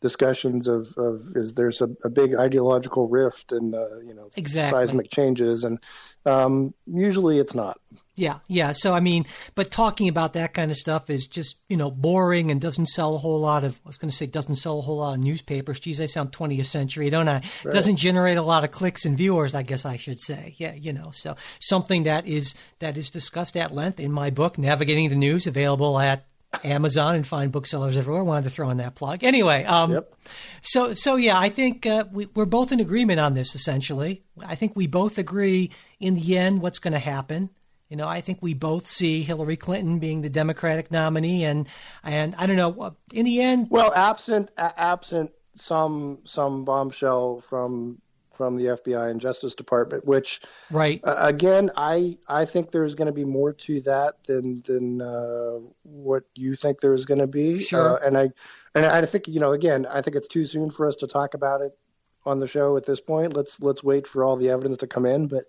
discussions 0.00 0.68
of, 0.68 0.94
of 0.96 1.20
is 1.34 1.54
there's 1.54 1.80
a, 1.80 1.88
a 2.04 2.10
big 2.10 2.34
ideological 2.34 3.08
rift 3.08 3.52
and 3.52 3.74
uh, 3.74 3.98
you 3.98 4.14
know 4.14 4.30
exactly. 4.36 4.78
seismic 4.78 5.10
changes 5.10 5.64
and 5.64 5.78
um, 6.26 6.74
usually 6.86 7.38
it's 7.38 7.54
not 7.54 7.78
yeah 8.18 8.38
yeah 8.48 8.72
so 8.72 8.92
i 8.92 9.00
mean 9.00 9.24
but 9.54 9.70
talking 9.70 10.08
about 10.08 10.32
that 10.32 10.52
kind 10.52 10.70
of 10.70 10.76
stuff 10.76 11.08
is 11.08 11.26
just 11.26 11.58
you 11.68 11.76
know 11.76 11.90
boring 11.90 12.50
and 12.50 12.60
doesn't 12.60 12.86
sell 12.86 13.14
a 13.14 13.18
whole 13.18 13.40
lot 13.40 13.64
of 13.64 13.80
i 13.84 13.88
was 13.88 13.96
going 13.96 14.10
to 14.10 14.16
say 14.16 14.26
doesn't 14.26 14.56
sell 14.56 14.80
a 14.80 14.82
whole 14.82 14.98
lot 14.98 15.14
of 15.14 15.20
newspapers 15.20 15.80
geez 15.80 16.00
i 16.00 16.06
sound 16.06 16.32
20th 16.32 16.66
century 16.66 17.10
don't 17.10 17.28
i 17.28 17.40
right. 17.64 17.72
doesn't 17.72 17.96
generate 17.96 18.36
a 18.36 18.42
lot 18.42 18.64
of 18.64 18.70
clicks 18.70 19.04
and 19.04 19.16
viewers 19.16 19.54
i 19.54 19.62
guess 19.62 19.84
i 19.84 19.96
should 19.96 20.18
say 20.18 20.54
yeah 20.58 20.74
you 20.74 20.92
know 20.92 21.10
so 21.12 21.36
something 21.60 22.02
that 22.02 22.26
is 22.26 22.54
that 22.80 22.96
is 22.96 23.10
discussed 23.10 23.56
at 23.56 23.72
length 23.72 24.00
in 24.00 24.12
my 24.12 24.30
book 24.30 24.58
navigating 24.58 25.08
the 25.08 25.16
news 25.16 25.46
available 25.46 25.98
at 25.98 26.27
Amazon 26.64 27.14
and 27.14 27.26
find 27.26 27.52
booksellers 27.52 27.96
everywhere. 27.96 28.24
Wanted 28.24 28.44
to 28.44 28.50
throw 28.50 28.70
in 28.70 28.78
that 28.78 28.94
plug. 28.94 29.22
Anyway, 29.22 29.64
um, 29.64 29.92
yep. 29.92 30.14
so 30.62 30.94
so 30.94 31.16
yeah, 31.16 31.38
I 31.38 31.48
think 31.48 31.86
uh, 31.86 32.04
we, 32.10 32.26
we're 32.34 32.46
both 32.46 32.72
in 32.72 32.80
agreement 32.80 33.20
on 33.20 33.34
this. 33.34 33.54
Essentially, 33.54 34.22
I 34.44 34.54
think 34.54 34.74
we 34.74 34.86
both 34.86 35.18
agree 35.18 35.70
in 36.00 36.14
the 36.14 36.38
end 36.38 36.62
what's 36.62 36.78
going 36.78 36.92
to 36.92 36.98
happen. 36.98 37.50
You 37.88 37.96
know, 37.96 38.06
I 38.06 38.20
think 38.20 38.42
we 38.42 38.52
both 38.54 38.86
see 38.86 39.22
Hillary 39.22 39.56
Clinton 39.56 39.98
being 39.98 40.22
the 40.22 40.28
Democratic 40.30 40.90
nominee, 40.90 41.44
and 41.44 41.68
and 42.02 42.34
I 42.36 42.46
don't 42.46 42.56
know. 42.56 42.96
In 43.12 43.24
the 43.24 43.40
end, 43.40 43.68
well, 43.70 43.92
absent 43.94 44.50
absent 44.56 45.32
some 45.54 46.18
some 46.24 46.64
bombshell 46.64 47.40
from 47.40 48.00
from 48.38 48.56
the 48.56 48.66
FBI 48.66 49.10
and 49.10 49.20
Justice 49.20 49.56
Department, 49.56 50.06
which 50.06 50.40
right 50.70 51.00
uh, 51.02 51.16
again, 51.18 51.70
I 51.76 52.16
I 52.28 52.44
think 52.44 52.70
there's 52.70 52.94
going 52.94 53.06
to 53.06 53.12
be 53.12 53.24
more 53.24 53.52
to 53.52 53.80
that 53.82 54.22
than 54.24 54.62
than 54.62 55.02
uh, 55.02 55.58
what 55.82 56.22
you 56.36 56.54
think 56.54 56.80
there 56.80 56.94
is 56.94 57.04
going 57.04 57.18
to 57.18 57.26
be. 57.26 57.58
Sure. 57.58 58.00
Uh, 58.00 58.06
and 58.06 58.16
I 58.16 58.30
and 58.76 58.86
I 58.86 59.04
think 59.04 59.26
you 59.26 59.40
know 59.40 59.50
again, 59.50 59.86
I 59.86 60.00
think 60.00 60.16
it's 60.16 60.28
too 60.28 60.44
soon 60.44 60.70
for 60.70 60.86
us 60.86 60.96
to 60.98 61.08
talk 61.08 61.34
about 61.34 61.60
it 61.62 61.76
on 62.24 62.38
the 62.38 62.46
show 62.46 62.76
at 62.76 62.86
this 62.86 63.00
point. 63.00 63.34
Let's 63.34 63.60
let's 63.60 63.82
wait 63.82 64.06
for 64.06 64.22
all 64.22 64.36
the 64.36 64.50
evidence 64.50 64.78
to 64.78 64.86
come 64.86 65.04
in. 65.04 65.26
But 65.26 65.44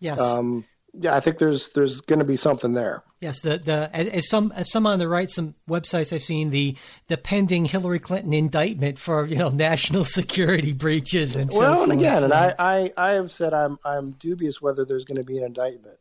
yes. 0.00 0.20
Um, 0.20 0.66
yeah, 0.94 1.16
I 1.16 1.20
think 1.20 1.38
there's 1.38 1.70
there's 1.70 2.02
going 2.02 2.18
to 2.18 2.24
be 2.24 2.36
something 2.36 2.72
there. 2.72 3.02
Yes, 3.18 3.40
the 3.40 3.56
the 3.56 3.90
as 3.94 4.28
some 4.28 4.52
as 4.54 4.70
some 4.70 4.86
on 4.86 4.98
the 4.98 5.08
right, 5.08 5.30
some 5.30 5.54
websites 5.68 6.12
I've 6.12 6.22
seen 6.22 6.50
the 6.50 6.76
the 7.06 7.16
pending 7.16 7.64
Hillary 7.64 7.98
Clinton 7.98 8.34
indictment 8.34 8.98
for 8.98 9.26
you 9.26 9.36
know 9.36 9.48
national 9.68 10.04
security 10.04 10.74
breaches 10.74 11.34
and 11.34 11.50
well, 11.50 11.60
so 11.60 11.74
forth. 11.76 11.90
and 11.90 12.00
again, 12.00 12.24
and 12.24 12.32
I, 12.32 12.54
I 12.58 12.92
I 12.96 13.10
have 13.12 13.32
said 13.32 13.54
I'm 13.54 13.78
I'm 13.84 14.12
dubious 14.12 14.60
whether 14.60 14.84
there's 14.84 15.04
going 15.04 15.20
to 15.20 15.24
be 15.24 15.38
an 15.38 15.44
indictment, 15.44 15.98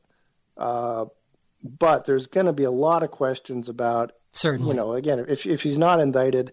uh, 0.58 1.06
but 1.64 2.06
there's 2.06 2.28
going 2.28 2.48
to 2.48 2.54
be 2.54 2.66
a 2.66 2.72
lot 2.72 3.04
of 3.04 3.12
questions 3.12 3.70
about 3.70 4.12
certainly 4.34 4.72
you 4.72 4.76
know 4.76 4.94
again 4.94 5.20
if 5.20 5.46
if 5.46 5.62
she's 5.62 5.78
not 5.78 6.02
indicted, 6.02 6.52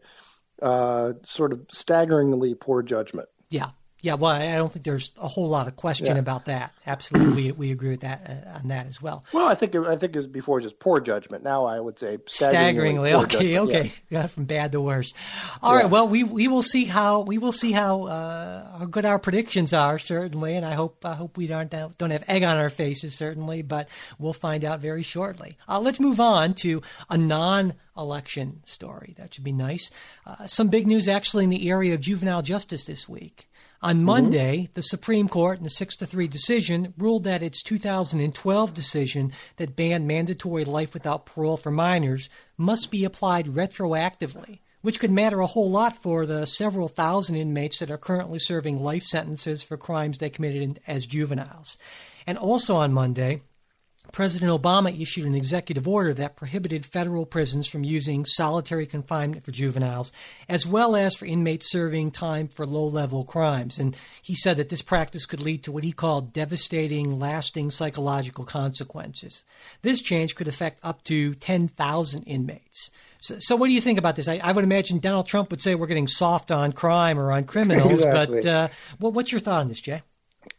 uh, 0.62 1.14
sort 1.22 1.52
of 1.52 1.66
staggeringly 1.70 2.54
poor 2.54 2.82
judgment. 2.82 3.28
Yeah, 3.50 3.70
yeah, 4.00 4.14
well, 4.14 4.30
I 4.30 4.56
don't 4.56 4.72
think 4.72 4.84
there's 4.84 5.10
a 5.20 5.26
whole 5.26 5.48
lot 5.48 5.66
of 5.66 5.74
question 5.74 6.06
yeah. 6.06 6.18
about 6.18 6.44
that. 6.44 6.72
Absolutely, 6.86 7.50
we, 7.50 7.52
we 7.52 7.70
agree 7.72 7.90
with 7.90 8.00
that 8.00 8.46
uh, 8.46 8.58
on 8.58 8.68
that 8.68 8.86
as 8.86 9.02
well. 9.02 9.24
Well, 9.32 9.48
I 9.48 9.54
think 9.56 9.74
I 9.74 9.96
think 9.96 10.14
it 10.14 10.18
was 10.18 10.26
before 10.26 10.60
just 10.60 10.78
poor 10.78 11.00
judgment. 11.00 11.42
Now 11.42 11.64
I 11.64 11.80
would 11.80 11.98
say 11.98 12.18
staggeringly. 12.26 13.10
staggeringly 13.10 13.14
okay, 13.14 13.54
judgment, 13.54 13.68
okay, 13.68 13.82
yes. 13.82 14.02
yeah, 14.08 14.26
from 14.28 14.44
bad 14.44 14.72
to 14.72 14.80
worse. 14.80 15.12
All 15.62 15.74
yeah. 15.74 15.82
right, 15.82 15.90
well, 15.90 16.06
we 16.06 16.22
we 16.22 16.46
will 16.46 16.62
see 16.62 16.84
how 16.84 17.22
we 17.22 17.38
will 17.38 17.52
see 17.52 17.72
how 17.72 18.04
uh, 18.04 18.78
how 18.78 18.84
good 18.84 19.04
our 19.04 19.18
predictions 19.18 19.72
are 19.72 19.98
certainly, 19.98 20.54
and 20.54 20.64
I 20.64 20.74
hope 20.74 21.04
I 21.04 21.14
hope 21.14 21.36
we 21.36 21.48
don't 21.48 21.70
don't 21.70 22.10
have 22.10 22.24
egg 22.28 22.44
on 22.44 22.56
our 22.56 22.70
faces 22.70 23.16
certainly, 23.16 23.62
but 23.62 23.88
we'll 24.18 24.32
find 24.32 24.64
out 24.64 24.78
very 24.78 25.02
shortly. 25.02 25.56
Uh, 25.68 25.80
let's 25.80 25.98
move 25.98 26.20
on 26.20 26.54
to 26.54 26.82
a 27.10 27.18
non 27.18 27.74
election 27.96 28.60
story. 28.64 29.14
That 29.18 29.34
should 29.34 29.44
be 29.44 29.52
nice. 29.52 29.90
Uh, 30.24 30.46
some 30.46 30.68
big 30.68 30.86
news 30.86 31.08
actually 31.08 31.44
in 31.44 31.50
the 31.50 31.68
area 31.68 31.94
of 31.94 32.00
juvenile 32.00 32.42
justice 32.42 32.84
this 32.84 33.08
week. 33.08 33.47
On 33.80 34.02
Monday, 34.02 34.62
mm-hmm. 34.62 34.72
the 34.74 34.82
Supreme 34.82 35.28
Court, 35.28 35.60
in 35.60 35.66
a 35.66 35.70
6 35.70 35.96
to 35.96 36.06
3 36.06 36.26
decision, 36.26 36.94
ruled 36.98 37.22
that 37.24 37.44
its 37.44 37.62
2012 37.62 38.74
decision 38.74 39.32
that 39.56 39.76
banned 39.76 40.08
mandatory 40.08 40.64
life 40.64 40.94
without 40.94 41.26
parole 41.26 41.56
for 41.56 41.70
minors 41.70 42.28
must 42.56 42.90
be 42.90 43.04
applied 43.04 43.46
retroactively, 43.46 44.58
which 44.82 44.98
could 44.98 45.12
matter 45.12 45.40
a 45.40 45.46
whole 45.46 45.70
lot 45.70 46.02
for 46.02 46.26
the 46.26 46.44
several 46.46 46.88
thousand 46.88 47.36
inmates 47.36 47.78
that 47.78 47.90
are 47.90 47.98
currently 47.98 48.40
serving 48.40 48.82
life 48.82 49.04
sentences 49.04 49.62
for 49.62 49.76
crimes 49.76 50.18
they 50.18 50.30
committed 50.30 50.80
as 50.88 51.06
juveniles. 51.06 51.78
And 52.26 52.36
also 52.36 52.74
on 52.74 52.92
Monday, 52.92 53.42
President 54.12 54.50
Obama 54.50 54.98
issued 55.00 55.26
an 55.26 55.34
executive 55.34 55.86
order 55.86 56.14
that 56.14 56.36
prohibited 56.36 56.86
federal 56.86 57.26
prisons 57.26 57.66
from 57.66 57.84
using 57.84 58.24
solitary 58.24 58.86
confinement 58.86 59.44
for 59.44 59.52
juveniles, 59.52 60.12
as 60.48 60.66
well 60.66 60.96
as 60.96 61.14
for 61.14 61.26
inmates 61.26 61.70
serving 61.70 62.10
time 62.10 62.48
for 62.48 62.66
low 62.66 62.86
level 62.86 63.24
crimes. 63.24 63.78
And 63.78 63.96
he 64.22 64.34
said 64.34 64.56
that 64.56 64.68
this 64.68 64.82
practice 64.82 65.26
could 65.26 65.42
lead 65.42 65.62
to 65.64 65.72
what 65.72 65.84
he 65.84 65.92
called 65.92 66.32
devastating, 66.32 67.18
lasting 67.18 67.70
psychological 67.70 68.44
consequences. 68.44 69.44
This 69.82 70.02
change 70.02 70.34
could 70.34 70.48
affect 70.48 70.80
up 70.82 71.04
to 71.04 71.34
10,000 71.34 72.22
inmates. 72.24 72.90
So, 73.20 73.36
so, 73.38 73.56
what 73.56 73.66
do 73.66 73.72
you 73.72 73.80
think 73.80 73.98
about 73.98 74.14
this? 74.14 74.28
I, 74.28 74.40
I, 74.42 74.52
would 74.52 74.62
imagine 74.62 75.00
Donald 75.00 75.26
Trump 75.26 75.50
would 75.50 75.60
say 75.60 75.74
we're 75.74 75.88
getting 75.88 76.06
soft 76.06 76.52
on 76.52 76.70
crime 76.70 77.18
or 77.18 77.32
on 77.32 77.44
criminals, 77.44 78.04
exactly. 78.04 78.42
but 78.42 78.46
uh, 78.46 78.68
what, 78.98 79.12
what's 79.12 79.32
your 79.32 79.40
thought 79.40 79.60
on 79.60 79.68
this, 79.68 79.80
Jay? 79.80 80.02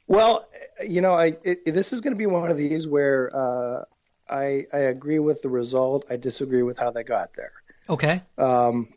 Well, 0.07 0.48
you 0.87 1.01
know, 1.01 1.13
I 1.13 1.37
it, 1.43 1.65
this 1.73 1.93
is 1.93 2.01
going 2.01 2.13
to 2.13 2.17
be 2.17 2.25
one 2.25 2.49
of 2.49 2.57
these 2.57 2.87
where 2.87 3.35
uh, 3.35 3.83
I 4.29 4.65
I 4.73 4.79
agree 4.79 5.19
with 5.19 5.41
the 5.41 5.49
result. 5.49 6.05
I 6.09 6.17
disagree 6.17 6.63
with 6.63 6.77
how 6.77 6.91
they 6.91 7.03
got 7.03 7.33
there. 7.33 7.53
Okay. 7.89 8.21
Um, 8.37 8.89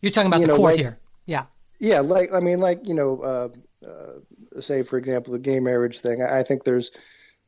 You're 0.00 0.12
talking 0.12 0.28
about 0.28 0.40
you 0.40 0.46
the 0.46 0.52
know, 0.52 0.58
court 0.58 0.72
like- 0.72 0.80
here. 0.80 0.98
Yeah. 1.26 1.44
yeah, 1.78 2.00
like 2.00 2.32
I 2.32 2.40
mean, 2.40 2.58
like 2.58 2.86
you 2.86 2.94
know, 2.94 3.20
uh, 3.20 3.86
uh, 3.86 4.60
say 4.60 4.82
for 4.82 4.98
example, 4.98 5.32
the 5.32 5.38
gay 5.38 5.60
marriage 5.60 6.00
thing. 6.00 6.22
I, 6.22 6.40
I 6.40 6.42
think 6.42 6.64
there's 6.64 6.90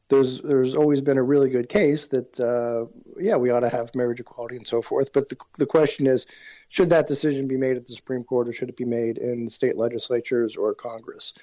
there's 0.09 0.41
there's 0.43 0.75
always 0.77 1.01
been 1.01 1.19
a 1.19 1.23
really 1.23 1.51
good 1.51 1.69
case 1.69 2.07
that 2.09 2.39
uh, 2.39 2.87
yeah, 3.19 3.37
we 3.37 3.51
ought 3.51 3.61
to 3.61 3.69
have 3.69 3.95
marriage 3.95 4.21
equality 4.21 4.57
and 4.57 4.67
so 4.67 4.83
forth. 4.83 5.13
But 5.13 5.29
the 5.29 5.37
the 5.59 5.67
question 5.67 6.07
is, 6.07 6.27
should 6.69 6.91
that 6.91 7.09
decision 7.09 7.49
be 7.49 7.57
made 7.57 7.77
at 7.77 7.87
the 7.87 7.95
Supreme 7.95 8.23
Court 8.23 8.49
or 8.49 8.53
should 8.53 8.69
it 8.69 8.77
be 8.77 8.85
made 8.85 9.19
in 9.19 9.49
state 9.49 9.77
legislatures 9.77 10.55
or 10.55 10.75
Congress? 10.75 11.35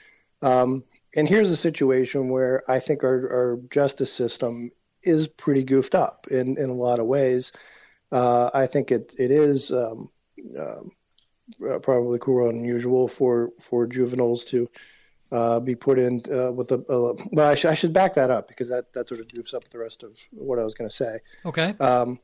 Um, 0.41 0.83
and 1.15 1.27
here's 1.27 1.49
a 1.49 1.55
situation 1.55 2.29
where 2.29 2.69
I 2.69 2.79
think 2.79 3.03
our, 3.03 3.09
our 3.09 3.59
justice 3.69 4.11
system 4.11 4.71
is 5.01 5.27
pretty 5.27 5.63
goofed 5.63 5.95
up 5.95 6.27
in, 6.29 6.57
in 6.57 6.69
a 6.69 6.73
lot 6.73 6.99
of 6.99 7.05
ways. 7.05 7.51
Uh, 8.11 8.49
I 8.53 8.67
think 8.67 8.91
it 8.91 9.15
it 9.17 9.31
is 9.31 9.71
um, 9.71 10.09
uh, 10.57 10.81
probably 11.79 12.19
cruel 12.19 12.49
and 12.49 12.59
unusual 12.59 13.07
for 13.07 13.51
for 13.59 13.85
juveniles 13.87 14.45
to 14.45 14.69
uh, 15.31 15.59
be 15.59 15.75
put 15.75 15.99
in 15.99 16.21
uh, 16.31 16.51
with 16.51 16.71
a, 16.71 16.83
a 16.89 17.13
well. 17.31 17.51
I, 17.51 17.55
sh- 17.55 17.65
I, 17.65 17.75
should 17.75 17.93
back 17.93 18.15
that 18.15 18.31
up 18.31 18.47
because 18.47 18.69
that 18.69 18.93
that 18.93 19.07
sort 19.07 19.21
of 19.21 19.27
goofs 19.27 19.53
up 19.53 19.69
the 19.69 19.77
rest 19.77 20.03
of 20.03 20.17
what 20.31 20.57
I 20.57 20.63
was 20.63 20.73
going 20.73 20.89
to 20.89 20.95
say. 20.95 21.19
Okay. 21.45 21.75
Um, 21.79 22.19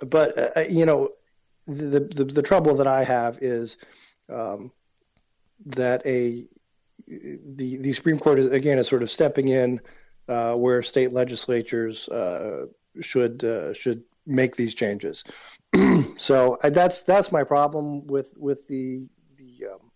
but 0.00 0.56
uh, 0.56 0.60
you 0.68 0.86
know, 0.86 1.08
the, 1.66 2.00
the 2.00 2.24
the 2.24 2.42
trouble 2.42 2.76
that 2.76 2.86
I 2.86 3.02
have 3.02 3.38
is 3.40 3.76
um, 4.28 4.70
that 5.66 6.06
a 6.06 6.46
the 7.06 7.76
the 7.78 7.92
Supreme 7.92 8.18
Court 8.18 8.38
is 8.38 8.46
again 8.46 8.78
is 8.78 8.88
sort 8.88 9.02
of 9.02 9.10
stepping 9.10 9.48
in 9.48 9.80
uh, 10.28 10.54
where 10.54 10.82
state 10.82 11.12
legislatures 11.12 12.08
uh, 12.08 12.66
should 13.00 13.44
uh, 13.44 13.74
should 13.74 14.02
make 14.26 14.56
these 14.56 14.74
changes. 14.74 15.24
so 16.16 16.58
that's 16.62 17.02
that's 17.02 17.32
my 17.32 17.44
problem 17.44 18.06
with 18.06 18.34
with 18.38 18.66
the 18.68 19.06
the 19.36 19.66
um, 19.72 19.90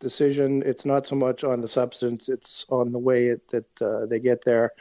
decision. 0.00 0.62
It's 0.64 0.86
not 0.86 1.06
so 1.06 1.16
much 1.16 1.44
on 1.44 1.60
the 1.60 1.68
substance; 1.68 2.28
it's 2.28 2.64
on 2.68 2.92
the 2.92 2.98
way 2.98 3.28
it, 3.28 3.48
that 3.48 3.82
uh, 3.82 4.06
they 4.06 4.18
get 4.18 4.44
there. 4.44 4.72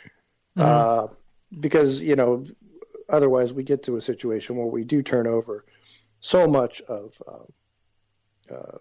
Mm-hmm. 0.58 1.14
because 1.60 2.02
you 2.02 2.16
know, 2.16 2.46
otherwise 3.10 3.52
we 3.52 3.64
get 3.64 3.84
to 3.84 3.98
a 3.98 4.02
situation 4.02 4.56
where 4.56 4.68
we 4.68 4.86
do 4.86 5.04
turn 5.04 5.28
over 5.28 5.66
so 6.22 6.48
much 6.48 6.82
of 6.84 7.22
uh, 8.50 8.78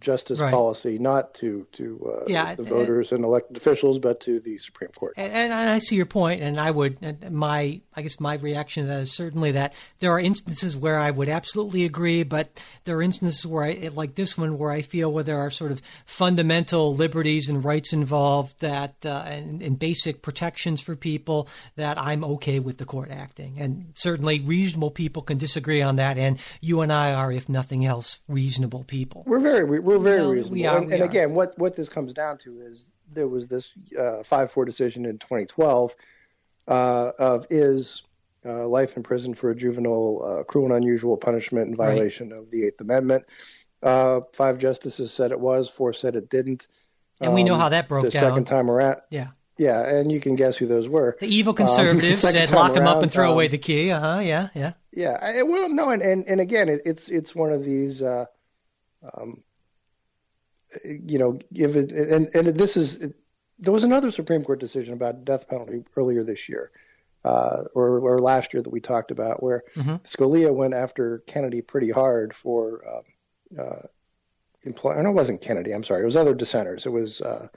justice 0.00 0.38
right. 0.40 0.52
policy, 0.52 0.98
not 0.98 1.34
to 1.34 1.66
to 1.72 2.14
uh, 2.20 2.24
yeah, 2.26 2.54
the 2.54 2.62
voters 2.62 3.12
and, 3.12 3.18
and 3.18 3.24
elected 3.24 3.56
officials, 3.56 3.98
but 3.98 4.20
to 4.20 4.40
the 4.40 4.58
Supreme 4.58 4.90
Court. 4.90 5.14
And, 5.16 5.32
and, 5.32 5.54
I 5.54 5.78
see 5.78 5.96
your 5.96 6.06
point, 6.06 6.42
and 6.42 6.60
I 6.60 6.70
would 6.70 7.32
my 7.32 7.80
I 7.94 8.02
guess 8.02 8.20
my 8.20 8.34
reaction 8.34 8.84
to 8.84 8.88
that 8.88 9.02
is 9.02 9.12
certainly 9.12 9.52
that 9.52 9.74
there 10.00 10.10
are 10.10 10.20
instances 10.20 10.76
where 10.76 10.98
I 10.98 11.10
would 11.10 11.28
absolutely 11.28 11.84
agree, 11.84 12.24
but 12.24 12.62
there 12.84 12.96
are 12.96 13.02
instances 13.02 13.46
where 13.46 13.64
I 13.64 13.90
like 13.94 14.14
this 14.16 14.36
one 14.36 14.58
where 14.58 14.70
I 14.70 14.82
feel 14.82 15.10
where 15.10 15.24
there 15.24 15.38
are 15.38 15.50
sort 15.50 15.72
of 15.72 15.80
fundamental 16.04 16.94
liberties 16.94 17.48
and 17.48 17.64
rights 17.64 17.92
involved 17.92 18.60
that 18.60 19.06
uh, 19.06 19.24
and, 19.26 19.62
and 19.62 19.78
basic 19.78 20.20
protections 20.20 20.82
for 20.82 20.94
people 20.94 21.48
that 21.76 21.98
I'm 21.98 22.22
okay 22.24 22.58
with 22.58 22.76
the 22.76 22.84
court 22.84 23.10
acting, 23.10 23.54
and 23.58 23.92
certainly 23.94 24.40
reasonable 24.40 24.90
people 24.90 25.22
can 25.22 25.38
disagree 25.38 25.80
on 25.80 25.96
that, 25.96 26.18
and 26.18 26.38
you 26.60 26.82
and 26.82 26.92
I 26.92 27.14
are, 27.14 27.32
if 27.32 27.48
nothing 27.48 27.86
else, 27.86 28.20
reasonable 28.28 28.84
people. 28.84 29.24
We're 29.26 29.40
very 29.40 29.64
we're 29.86 29.98
very 29.98 30.18
No, 30.20 30.30
reasonable. 30.30 30.52
we 30.54 30.66
are, 30.66 30.78
and 30.78 30.92
and 30.92 31.02
again, 31.02 31.34
what 31.34 31.56
what 31.58 31.74
this 31.76 31.88
comes 31.88 32.12
down 32.12 32.38
to 32.38 32.60
is 32.60 32.92
there 33.12 33.28
was 33.28 33.46
this 33.46 33.72
uh, 33.98 34.22
five 34.22 34.50
four 34.50 34.64
decision 34.64 35.06
in 35.06 35.18
2012 35.18 35.94
uh, 36.68 37.12
of 37.18 37.46
is 37.50 38.02
uh, 38.44 38.66
life 38.66 38.96
in 38.96 39.02
prison 39.02 39.34
for 39.34 39.50
a 39.50 39.54
juvenile 39.56 40.38
uh, 40.40 40.44
cruel 40.44 40.66
and 40.66 40.74
unusual 40.74 41.16
punishment 41.16 41.68
in 41.68 41.74
Right. 41.74 41.88
violation 41.94 42.32
of 42.32 42.50
the 42.50 42.64
Eighth 42.66 42.80
Amendment. 42.80 43.24
Uh, 43.82 44.20
five 44.34 44.58
justices 44.58 45.12
said 45.12 45.30
it 45.32 45.40
was, 45.40 45.68
four 45.70 45.92
said 45.92 46.16
it 46.16 46.28
didn't. 46.30 46.66
And 47.20 47.32
we 47.34 47.44
know 47.44 47.54
Um, 47.54 47.60
how 47.60 47.68
that 47.70 47.88
broke 47.88 48.04
the 48.04 48.10
down. 48.10 48.22
second 48.30 48.44
time 48.44 48.70
around. 48.70 48.96
Yeah. 49.10 49.28
Yeah, 49.58 49.88
and 49.88 50.12
you 50.12 50.20
can 50.20 50.34
guess 50.36 50.56
who 50.56 50.66
those 50.66 50.88
were. 50.88 51.16
The 51.20 51.26
evil 51.34 51.52
Um, 51.52 51.56
conservatives 51.62 52.18
second 52.20 52.48
said 52.48 52.54
lock 52.54 52.76
him 52.76 52.86
up 52.86 53.02
and 53.02 53.10
throw 53.10 53.28
um, 53.28 53.32
away 53.34 53.48
the 53.48 53.58
key. 53.58 53.90
Uh 53.90 54.00
huh. 54.00 54.20
Yeah. 54.20 54.48
Yeah. 54.54 54.72
Yeah, 54.92 55.18
I, 55.20 55.42
well, 55.42 55.68
no, 55.68 55.90
and 55.90 56.02
and, 56.02 56.26
and 56.28 56.40
again, 56.40 56.68
it, 56.68 56.82
it's 56.84 57.08
it's 57.08 57.34
one 57.34 57.52
of 57.52 57.64
these, 57.64 58.02
uh, 58.02 58.24
um, 59.14 59.42
you 60.84 61.18
know, 61.18 61.38
give 61.52 61.76
it, 61.76 61.90
and 61.92 62.28
and 62.34 62.48
this 62.56 62.76
is 62.76 63.12
there 63.58 63.72
was 63.72 63.84
another 63.84 64.10
Supreme 64.10 64.44
Court 64.44 64.60
decision 64.60 64.94
about 64.94 65.24
death 65.24 65.48
penalty 65.48 65.84
earlier 65.96 66.22
this 66.24 66.48
year, 66.48 66.70
uh, 67.24 67.64
or 67.74 67.98
or 68.00 68.20
last 68.20 68.52
year 68.54 68.62
that 68.62 68.70
we 68.70 68.80
talked 68.80 69.10
about, 69.10 69.42
where 69.42 69.64
Mhm. 69.74 70.02
Scalia 70.04 70.54
went 70.54 70.74
after 70.74 71.18
Kennedy 71.26 71.62
pretty 71.62 71.90
hard 71.90 72.34
for, 72.34 72.84
uh, 72.86 73.60
uh, 73.62 73.82
employ. 74.62 75.00
No, 75.00 75.10
it 75.10 75.14
wasn't 75.14 75.40
Kennedy. 75.40 75.72
I'm 75.72 75.84
sorry, 75.84 76.02
it 76.02 76.06
was 76.06 76.16
other 76.16 76.34
dissenters. 76.34 76.86
It 76.86 76.90
was 76.90 77.20
uh, 77.22 77.48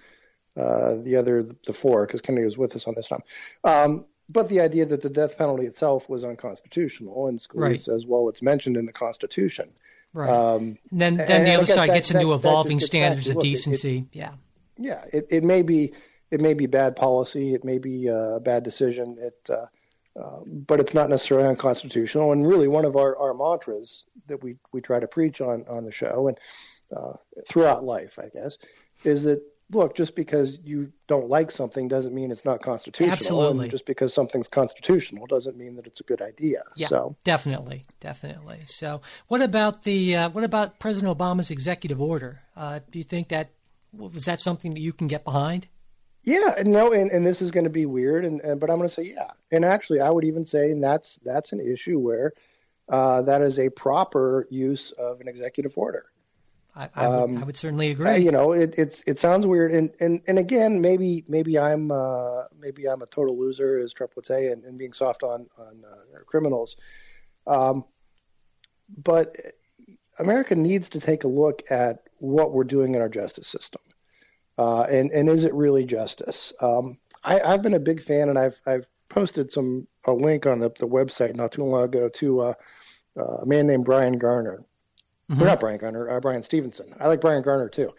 uh, 0.58 0.96
the 1.04 1.16
other 1.16 1.44
the 1.44 1.74
four 1.74 2.06
because 2.06 2.22
Kennedy 2.22 2.46
was 2.46 2.58
with 2.58 2.76
us 2.76 2.88
on 2.88 2.96
this 2.96 3.10
time. 3.10 3.24
Um, 3.64 4.06
but 4.32 4.48
the 4.48 4.62
idea 4.62 4.86
that 4.86 5.02
the 5.02 5.10
death 5.10 5.38
penalty 5.38 5.66
itself 5.66 6.08
was 6.08 6.24
unconstitutional, 6.24 7.28
and 7.28 7.40
Scalia 7.40 7.62
Right. 7.62 7.82
says, 7.82 8.06
well, 8.06 8.30
it's 8.30 8.42
mentioned 8.44 8.78
in 8.78 8.86
the 8.86 8.94
Constitution. 8.94 9.74
Right. 10.14 10.30
Um, 10.30 10.78
And 10.92 11.02
then, 11.02 11.20
and 11.20 11.46
the 11.48 11.54
other 11.54 11.66
side 11.66 11.90
that- 11.90 11.94
gets 11.94 12.12
into 12.12 12.28
that- 12.28 12.34
evolving 12.34 12.80
just 12.80 12.92
gets 12.92 13.02
back 13.02 13.08
standards 13.24 13.30
of 13.30 13.36
look, 13.38 13.46
it- 13.46 13.48
it- 13.48 13.52
decency. 13.52 14.06
yeah. 14.12 14.34
yeah, 14.78 15.04
it, 15.14 15.28
it 15.30 15.44
may 15.44 15.62
be 15.62 15.94
it 16.32 16.40
may 16.40 16.54
be 16.54 16.68
bad 16.68 16.96
policy, 16.96 17.54
it 17.56 17.64
may 17.64 17.80
be 17.80 18.08
uh, 18.10 18.36
a 18.36 18.40
bad 18.40 18.62
decision, 18.64 19.18
it, 19.20 19.50
uh, 19.50 19.66
uh, 20.20 20.40
but 20.46 20.80
it's 20.80 20.94
not 20.94 21.10
necessarily 21.10 21.48
unconstitutional. 21.48 22.32
And 22.32 22.48
really, 22.48 22.68
one 22.68 22.86
of 22.86 22.96
our, 22.96 23.18
our 23.18 23.34
mantras 23.34 24.06
that 24.28 24.44
we, 24.44 24.58
we 24.72 24.80
try 24.80 25.00
to 25.00 25.08
preach 25.08 25.42
on 25.42 25.66
on 25.68 25.86
the 25.86 25.92
show 25.92 26.28
and 26.28 26.40
uh, 26.96 27.14
throughout 27.48 27.84
life, 27.84 28.20
I 28.20 28.30
guess, 28.30 28.58
is 29.04 29.24
that 29.24 29.42
look, 29.72 29.96
just 29.96 30.16
because 30.16 30.60
you 30.64 30.92
don't 31.08 31.30
like 31.30 31.52
something 31.52 31.88
doesn't 31.88 32.14
mean 32.14 32.32
it's 32.32 32.46
not 32.46 32.62
constitutional. 32.62 33.14
Absolutely. 33.14 33.66
And 33.66 33.72
just 33.72 33.86
because 33.86 34.14
something's 34.14 34.48
constitutional 34.48 35.28
doesn't 35.28 35.58
mean 35.58 35.76
that 35.76 35.88
it's 35.88 36.00
a 36.00 36.04
good 36.04 36.22
idea. 36.22 36.64
Yeah, 36.76 36.88
so 36.88 37.16
definitely, 37.24 37.84
definitely. 38.00 38.62
So, 38.66 39.02
what 39.28 39.42
about 39.42 39.84
the 39.84 40.16
uh, 40.16 40.30
what 40.30 40.44
about 40.44 40.80
President 40.80 41.16
Obama's 41.16 41.52
executive 41.52 42.02
order? 42.02 42.42
Uh, 42.56 42.80
do 42.90 43.00
you 43.00 43.06
think 43.06 43.30
that 43.30 43.52
was 43.94 44.26
that 44.26 44.42
something 44.42 44.74
that 44.74 44.82
you 44.82 44.94
can 44.94 45.08
get 45.08 45.24
behind? 45.24 45.68
Yeah, 46.24 46.56
no, 46.66 46.92
and, 46.92 47.10
and 47.12 47.26
this 47.26 47.42
is 47.42 47.50
going 47.50 47.64
to 47.64 47.70
be 47.70 47.86
weird, 47.86 48.26
and, 48.26 48.42
and 48.42 48.60
but 48.60 48.70
I'm 48.70 48.78
going 48.78 48.90
to 48.90 48.94
say 48.94 49.14
yeah. 49.16 49.32
And 49.52 49.64
actually, 49.64 50.02
I 50.02 50.10
would 50.10 50.26
even 50.26 50.46
say 50.46 50.72
and 50.72 50.84
that's 50.84 51.18
that's 51.24 51.54
an 51.54 51.60
issue 51.60 52.00
where 52.00 52.34
uh, 52.90 53.22
that 53.24 53.42
is 53.42 53.60
a 53.60 53.70
proper 53.70 54.48
use 54.50 54.92
of 54.92 55.22
an 55.22 55.28
executive 55.28 55.78
order. 55.78 56.06
I, 56.76 56.90
I, 56.96 57.06
um, 57.06 57.34
would, 57.34 57.42
I 57.42 57.46
would, 57.46 57.58
certainly 57.58 57.92
agree. 57.92 58.10
Uh, 58.10 58.16
you 58.16 58.32
know, 58.32 58.52
it, 58.52 58.76
it's 58.78 59.04
it 59.08 59.20
sounds 59.20 59.46
weird, 59.46 59.74
and 59.74 59.92
and 60.00 60.22
and 60.28 60.38
again, 60.40 60.82
maybe 60.82 61.26
maybe 61.28 61.60
I'm 61.60 61.92
uh, 61.92 62.44
maybe 62.60 62.88
I'm 62.88 63.02
a 63.02 63.06
total 63.08 63.38
loser, 63.38 63.80
as 63.80 63.94
Trump 63.94 64.16
would 64.16 64.26
say, 64.26 64.48
and, 64.48 64.64
and 64.64 64.78
being 64.78 64.94
soft 64.94 65.24
on 65.24 65.48
on 65.58 65.84
uh, 65.86 66.20
criminals. 66.26 66.78
Um, 67.48 67.86
but 69.04 69.36
America 70.20 70.56
needs 70.56 70.90
to 70.90 71.00
take 71.00 71.24
a 71.24 71.28
look 71.28 71.64
at 71.72 72.04
what 72.18 72.54
we're 72.54 72.64
doing 72.64 72.96
in 72.96 73.02
our 73.02 73.10
justice 73.10 73.48
system, 73.48 73.82
uh, 74.58 74.84
and 74.84 75.12
and 75.12 75.28
is 75.28 75.44
it 75.44 75.54
really 75.54 75.86
justice? 75.86 76.54
Um, 76.62 76.98
I, 77.24 77.42
I've 77.42 77.64
been 77.64 77.74
a 77.74 77.80
big 77.80 78.02
fan, 78.02 78.30
and 78.30 78.38
I've 78.38 78.60
I've 78.66 78.88
posted 79.10 79.52
some 79.52 79.88
a 80.06 80.14
link 80.14 80.46
on 80.46 80.60
the, 80.60 80.70
the 80.70 80.88
website 80.88 81.36
not 81.36 81.52
too 81.52 81.64
long 81.64 81.84
ago 81.84 82.10
to 82.10 82.42
uh, 82.42 82.54
uh, 83.18 83.38
a 83.42 83.46
man 83.46 83.68
named 83.68 83.86
Bryan 83.86 84.18
Garner 84.18 84.64
Mm-hmm. 85.30 85.44
not 85.44 85.60
Bryan 85.60 85.78
Garner, 85.78 86.10
uh, 86.10 86.20
Bryan 86.20 86.42
Stevenson. 86.42 86.96
I 87.00 87.08
like 87.08 87.22
Bryan 87.22 87.44
Garner 87.44 87.70
too, 87.70 87.94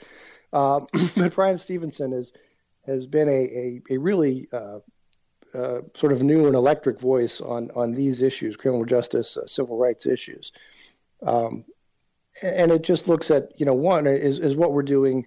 uh, 0.52 0.80
but 1.16 1.34
Bryan 1.34 1.58
Stevenson 1.58 2.12
is 2.12 2.32
has 2.86 3.06
been 3.06 3.28
a 3.28 3.32
a, 3.32 3.82
a 3.90 3.98
really 3.98 4.48
uh, 4.52 4.80
uh, 5.54 5.80
sort 5.94 6.12
of 6.12 6.24
new 6.24 6.46
and 6.46 6.56
electric 6.56 6.98
voice 6.98 7.40
on 7.40 7.70
on 7.76 7.92
these 7.92 8.20
issues, 8.20 8.56
criminal 8.56 8.84
justice, 8.84 9.36
uh, 9.36 9.46
civil 9.46 9.78
rights 9.78 10.06
issues, 10.06 10.50
um, 11.22 11.64
and 12.42 12.72
it 12.72 12.82
just 12.82 13.08
looks 13.08 13.30
at 13.30 13.52
you 13.60 13.64
know 13.64 13.74
one 13.74 14.08
is 14.08 14.40
is 14.40 14.56
what 14.56 14.72
we're 14.72 14.82
doing 14.82 15.24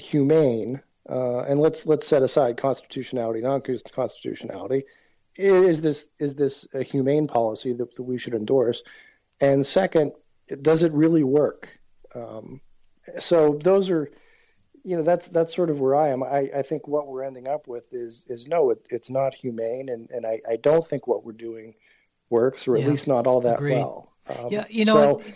humane, 0.00 0.80
and 1.06 1.60
let's 1.60 1.84
let's 1.84 2.06
set 2.06 2.22
aside 2.22 2.56
constitutionality, 2.56 3.42
non-constitutionality. 3.42 4.84
Is 5.36 5.82
this 5.82 6.06
is 6.18 6.34
this 6.34 6.66
a 6.72 6.82
humane 6.82 7.26
policy 7.26 7.74
that, 7.74 7.94
that 7.96 8.02
we 8.02 8.16
should 8.16 8.32
endorse? 8.32 8.82
And 9.38 9.66
second, 9.66 10.12
does 10.62 10.82
it 10.82 10.92
really 10.92 11.22
work? 11.22 11.78
Um, 12.14 12.60
so 13.18 13.58
those 13.62 13.90
are, 13.90 14.08
you 14.84 14.96
know, 14.96 15.02
that's 15.02 15.28
that's 15.28 15.54
sort 15.54 15.70
of 15.70 15.80
where 15.80 15.96
I 15.96 16.08
am. 16.08 16.22
I, 16.22 16.50
I 16.56 16.62
think 16.62 16.86
what 16.88 17.08
we're 17.08 17.24
ending 17.24 17.48
up 17.48 17.68
with 17.68 17.92
is 17.92 18.26
is 18.28 18.46
no, 18.46 18.70
it, 18.70 18.86
it's 18.90 19.10
not 19.10 19.34
humane, 19.34 19.88
and, 19.88 20.10
and 20.10 20.26
I, 20.26 20.40
I 20.48 20.56
don't 20.56 20.86
think 20.86 21.06
what 21.06 21.24
we're 21.24 21.32
doing 21.32 21.74
works, 22.30 22.66
or 22.66 22.76
at 22.76 22.82
yeah, 22.82 22.88
least 22.88 23.06
not 23.06 23.26
all 23.26 23.40
that 23.42 23.54
agreed. 23.54 23.74
well. 23.74 24.12
Um, 24.28 24.48
yeah, 24.50 24.64
you 24.68 24.84
know, 24.84 25.20
so, 25.20 25.32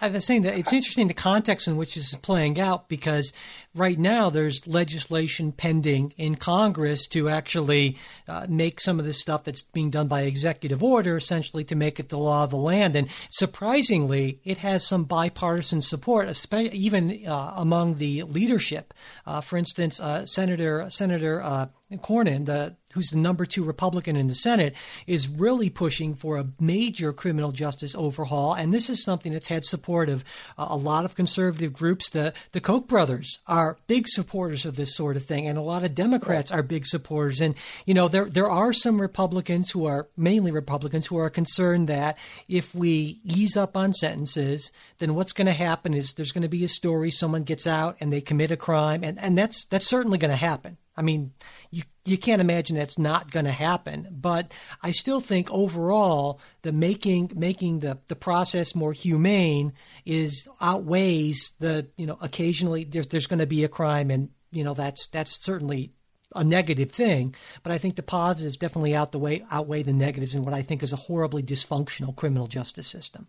I 0.00 0.08
was 0.08 0.24
saying 0.24 0.42
that 0.42 0.56
it's 0.56 0.72
interesting 0.72 1.08
the 1.08 1.14
context 1.14 1.66
in 1.66 1.76
which 1.76 1.94
this 1.94 2.12
is 2.12 2.18
playing 2.18 2.60
out 2.60 2.88
because 2.88 3.32
right 3.74 3.98
now 3.98 4.30
there's 4.30 4.66
legislation 4.66 5.52
pending 5.52 6.12
in 6.16 6.36
Congress 6.36 7.06
to 7.08 7.28
actually 7.28 7.96
uh, 8.28 8.46
make 8.48 8.80
some 8.80 8.98
of 8.98 9.04
this 9.04 9.20
stuff 9.20 9.44
that's 9.44 9.62
being 9.62 9.90
done 9.90 10.08
by 10.08 10.22
executive 10.22 10.82
order 10.82 11.16
essentially 11.16 11.64
to 11.64 11.74
make 11.74 11.98
it 11.98 12.08
the 12.10 12.18
law 12.18 12.44
of 12.44 12.50
the 12.50 12.56
land. 12.56 12.94
And 12.94 13.08
surprisingly, 13.30 14.40
it 14.44 14.58
has 14.58 14.86
some 14.86 15.04
bipartisan 15.04 15.82
support, 15.82 16.28
even 16.52 17.26
uh, 17.26 17.54
among 17.56 17.96
the 17.96 18.22
leadership. 18.22 18.94
Uh, 19.26 19.40
for 19.40 19.56
instance, 19.56 20.00
uh, 20.00 20.26
Senator 20.26 20.88
Senator 20.90 21.42
uh, 21.42 21.66
Cornyn, 21.96 22.44
the 22.44 22.76
who's 22.92 23.10
the 23.10 23.18
number 23.18 23.44
two 23.44 23.64
Republican 23.64 24.16
in 24.16 24.28
the 24.28 24.34
Senate, 24.34 24.74
is 25.06 25.28
really 25.28 25.68
pushing 25.68 26.14
for 26.14 26.38
a 26.38 26.46
major 26.58 27.12
criminal 27.12 27.52
justice 27.52 27.94
overhaul. 27.94 28.54
And 28.54 28.72
this 28.72 28.88
is 28.88 29.02
something 29.02 29.32
that's 29.32 29.48
had 29.48 29.64
support 29.64 30.08
of 30.08 30.24
uh, 30.56 30.66
a 30.70 30.76
lot 30.76 31.04
of 31.04 31.14
conservative 31.14 31.72
groups. 31.72 32.10
The, 32.10 32.32
the 32.52 32.60
Koch 32.60 32.86
brothers 32.86 33.38
are 33.46 33.78
big 33.86 34.08
supporters 34.08 34.64
of 34.64 34.76
this 34.76 34.94
sort 34.94 35.16
of 35.16 35.24
thing, 35.24 35.46
and 35.46 35.58
a 35.58 35.62
lot 35.62 35.84
of 35.84 35.94
Democrats 35.94 36.50
are 36.50 36.62
big 36.62 36.86
supporters. 36.86 37.40
And, 37.40 37.54
you 37.84 37.94
know, 37.94 38.08
there, 38.08 38.24
there 38.24 38.50
are 38.50 38.72
some 38.72 39.00
Republicans 39.00 39.70
who 39.70 39.86
are 39.86 40.08
mainly 40.16 40.50
Republicans 40.50 41.06
who 41.06 41.18
are 41.18 41.30
concerned 41.30 41.88
that 41.88 42.18
if 42.48 42.74
we 42.74 43.20
ease 43.24 43.56
up 43.56 43.76
on 43.76 43.92
sentences, 43.92 44.72
then 44.98 45.14
what's 45.14 45.32
going 45.32 45.46
to 45.46 45.52
happen 45.52 45.94
is 45.94 46.14
there's 46.14 46.32
going 46.32 46.42
to 46.42 46.48
be 46.48 46.64
a 46.64 46.68
story, 46.68 47.10
someone 47.10 47.44
gets 47.44 47.66
out 47.66 47.96
and 48.00 48.12
they 48.12 48.20
commit 48.20 48.50
a 48.50 48.56
crime, 48.56 49.04
and, 49.04 49.18
and 49.18 49.36
that's, 49.36 49.64
that's 49.66 49.86
certainly 49.86 50.18
going 50.18 50.30
to 50.30 50.36
happen. 50.36 50.78
I 50.98 51.02
mean, 51.02 51.32
you 51.70 51.84
you 52.04 52.18
can't 52.18 52.40
imagine 52.40 52.74
that's 52.74 52.98
not 52.98 53.30
going 53.30 53.46
to 53.46 53.52
happen. 53.52 54.08
But 54.10 54.52
I 54.82 54.90
still 54.90 55.20
think 55.20 55.50
overall 55.50 56.40
the 56.62 56.72
making 56.72 57.30
making 57.36 57.80
the, 57.80 57.98
the 58.08 58.16
process 58.16 58.74
more 58.74 58.92
humane 58.92 59.72
is 60.04 60.48
outweighs 60.60 61.52
the 61.60 61.86
you 61.96 62.06
know 62.06 62.18
occasionally 62.20 62.84
there's 62.84 63.06
there's 63.06 63.28
going 63.28 63.38
to 63.38 63.46
be 63.46 63.62
a 63.62 63.68
crime 63.68 64.10
and 64.10 64.30
you 64.50 64.64
know 64.64 64.74
that's 64.74 65.06
that's 65.06 65.42
certainly 65.44 65.92
a 66.34 66.42
negative 66.42 66.90
thing. 66.90 67.34
But 67.62 67.72
I 67.72 67.78
think 67.78 67.94
the 67.94 68.02
positives 68.02 68.56
definitely 68.56 68.94
out 68.94 69.12
the 69.12 69.18
way 69.18 69.44
outweigh 69.50 69.82
the 69.82 69.92
negatives 69.92 70.34
in 70.34 70.44
what 70.44 70.54
I 70.54 70.62
think 70.62 70.82
is 70.82 70.92
a 70.92 70.96
horribly 70.96 71.42
dysfunctional 71.42 72.16
criminal 72.16 72.48
justice 72.48 72.88
system. 72.88 73.28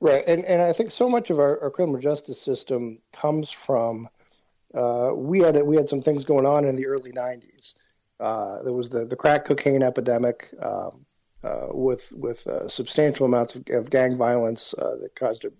Right, 0.00 0.22
and 0.28 0.44
and 0.44 0.62
I 0.62 0.72
think 0.72 0.92
so 0.92 1.08
much 1.08 1.30
of 1.30 1.40
our, 1.40 1.60
our 1.60 1.70
criminal 1.70 2.00
justice 2.00 2.40
system 2.40 3.00
comes 3.12 3.50
from 3.50 4.08
uh, 4.74 5.12
we 5.14 5.40
had 5.40 5.60
we 5.62 5.76
had 5.76 5.88
some 5.88 6.02
things 6.02 6.24
going 6.24 6.46
on 6.46 6.64
in 6.64 6.76
the 6.76 6.86
early 6.86 7.12
'90s. 7.12 7.74
Uh, 8.20 8.62
there 8.62 8.72
was 8.72 8.88
the 8.90 9.04
the 9.04 9.16
crack 9.16 9.44
cocaine 9.44 9.82
epidemic 9.82 10.48
um, 10.60 11.06
uh, 11.42 11.68
with 11.70 12.12
with 12.12 12.46
uh, 12.46 12.68
substantial 12.68 13.26
amounts 13.26 13.54
of, 13.54 13.64
of 13.70 13.90
gang 13.90 14.16
violence 14.16 14.74
uh, 14.74 14.96
that 15.00 15.14
caused 15.14 15.44
a 15.44 15.52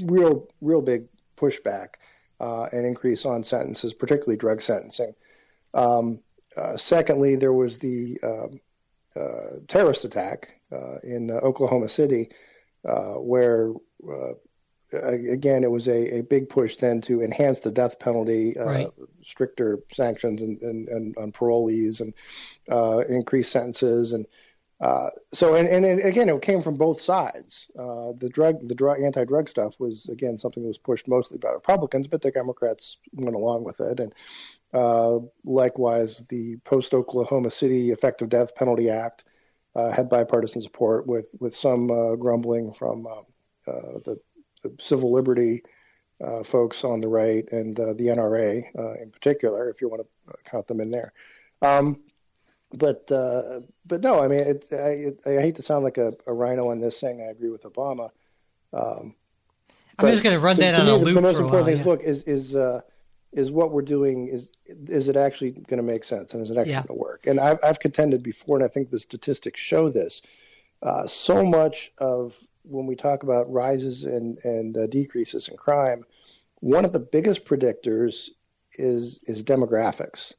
real 0.00 0.48
real 0.60 0.80
big 0.80 1.06
pushback 1.36 1.94
and 2.40 2.86
increase 2.86 3.24
on 3.24 3.42
sentences, 3.42 3.94
particularly 3.94 4.36
drug 4.36 4.60
sentencing. 4.60 5.14
Um, 5.72 6.20
secondly, 6.76 7.36
there 7.36 7.54
was 7.54 7.78
the 7.78 8.18
um, 8.22 8.60
terrorist 9.66 10.04
attack 10.04 10.60
in 11.02 11.30
Oklahoma 11.30 11.88
City, 11.88 12.30
where 12.82 13.72
again, 14.94 15.64
it 15.64 15.70
was 15.70 15.88
a, 15.88 16.18
a 16.18 16.22
big 16.22 16.48
push 16.48 16.76
then 16.76 17.00
to 17.02 17.22
enhance 17.22 17.60
the 17.60 17.70
death 17.70 17.98
penalty, 17.98 18.56
uh, 18.58 18.64
right. 18.64 18.90
stricter 19.22 19.80
sanctions 19.92 20.42
and, 20.42 20.60
and, 20.62 20.88
and 20.88 21.16
on 21.16 21.32
parolees 21.32 22.00
and 22.00 22.14
uh, 22.70 22.98
increased 23.08 23.52
sentences. 23.52 24.12
And 24.12 24.26
uh, 24.80 25.10
so, 25.32 25.54
and, 25.54 25.68
and 25.68 25.84
it, 25.84 26.04
again, 26.04 26.28
it 26.28 26.42
came 26.42 26.60
from 26.60 26.76
both 26.76 27.00
sides. 27.00 27.70
Uh, 27.78 28.12
the 28.18 28.28
drug, 28.28 28.66
the 28.68 28.74
drug, 28.74 29.00
anti-drug 29.00 29.48
stuff 29.48 29.78
was 29.78 30.08
again 30.08 30.36
something 30.38 30.62
that 30.62 30.68
was 30.68 30.78
pushed 30.78 31.08
mostly 31.08 31.38
by 31.38 31.50
Republicans, 31.50 32.08
but 32.08 32.22
the 32.22 32.30
Democrats 32.30 32.98
went 33.12 33.36
along 33.36 33.64
with 33.64 33.80
it. 33.80 34.00
And 34.00 34.14
uh, 34.72 35.20
likewise, 35.44 36.26
the 36.28 36.56
post-Oklahoma 36.64 37.50
City 37.50 37.92
Effective 37.92 38.28
Death 38.28 38.54
Penalty 38.56 38.90
Act 38.90 39.24
uh, 39.76 39.90
had 39.90 40.08
bipartisan 40.08 40.62
support, 40.62 41.06
with 41.06 41.34
with 41.40 41.54
some 41.54 41.88
grumbling 42.18 42.72
from 42.72 43.06
the 43.64 44.00
the 44.04 44.20
civil 44.78 45.12
liberty 45.12 45.62
uh, 46.22 46.42
folks 46.42 46.84
on 46.84 47.00
the 47.00 47.08
right 47.08 47.50
and 47.52 47.78
uh, 47.78 47.92
the 47.94 48.06
NRA 48.06 48.64
uh, 48.78 48.94
in 48.94 49.10
particular, 49.10 49.68
if 49.70 49.80
you 49.80 49.88
want 49.88 50.02
to 50.02 50.34
count 50.44 50.66
them 50.66 50.80
in 50.80 50.90
there. 50.90 51.12
Um, 51.62 52.00
but 52.72 53.10
uh, 53.10 53.60
but 53.86 54.00
no, 54.00 54.22
I 54.22 54.28
mean, 54.28 54.40
it, 54.40 54.66
I, 54.72 55.30
I, 55.30 55.40
hate 55.40 55.56
to 55.56 55.62
sound 55.62 55.84
like 55.84 55.98
a, 55.98 56.12
a, 56.26 56.32
RINO 56.32 56.70
on 56.70 56.80
this 56.80 56.98
saying 56.98 57.20
I 57.20 57.30
agree 57.30 57.50
with 57.50 57.62
Obama. 57.62 58.10
Um, 58.72 59.14
I'm 59.98 60.08
just 60.08 60.24
going 60.24 60.34
to 60.34 60.40
run 60.40 60.56
that 60.56 60.80
on 60.80 60.88
a 60.88 60.96
loop. 60.96 61.14
The 61.14 61.20
most 61.20 61.38
important 61.38 61.52
while, 61.52 61.64
thing 61.64 61.74
yeah. 61.74 61.80
is 61.80 61.86
look 61.86 62.02
is 62.02 62.22
is 62.24 62.56
uh, 62.56 62.80
is 63.32 63.50
what 63.50 63.70
we're 63.70 63.82
doing 63.82 64.28
is 64.28 64.52
is 64.66 65.08
it 65.08 65.16
actually 65.16 65.52
going 65.52 65.78
to 65.78 65.82
make 65.82 66.04
sense 66.04 66.34
and 66.34 66.42
is 66.42 66.50
it 66.50 66.56
actually 66.56 66.72
yeah. 66.72 66.84
going 66.86 66.98
to 66.98 67.02
work? 67.02 67.26
And 67.26 67.38
I've, 67.38 67.58
I've 67.62 67.78
contended 67.78 68.22
before, 68.22 68.56
and 68.56 68.64
I 68.64 68.68
think 68.68 68.90
the 68.90 68.98
statistics 68.98 69.60
show 69.60 69.90
this. 69.90 70.22
Uh, 70.82 71.06
so 71.06 71.44
much 71.44 71.92
of 71.98 72.38
when 72.64 72.86
we 72.86 72.96
talk 72.96 73.22
about 73.22 73.50
rises 73.52 74.04
and, 74.04 74.38
and 74.44 74.76
uh, 74.76 74.86
decreases 74.86 75.48
in 75.48 75.56
crime, 75.56 76.04
one 76.60 76.84
of 76.84 76.92
the 76.92 77.00
biggest 77.00 77.44
predictors 77.44 78.30
is 78.76 79.22
is 79.26 79.44
demographics, 79.44 80.32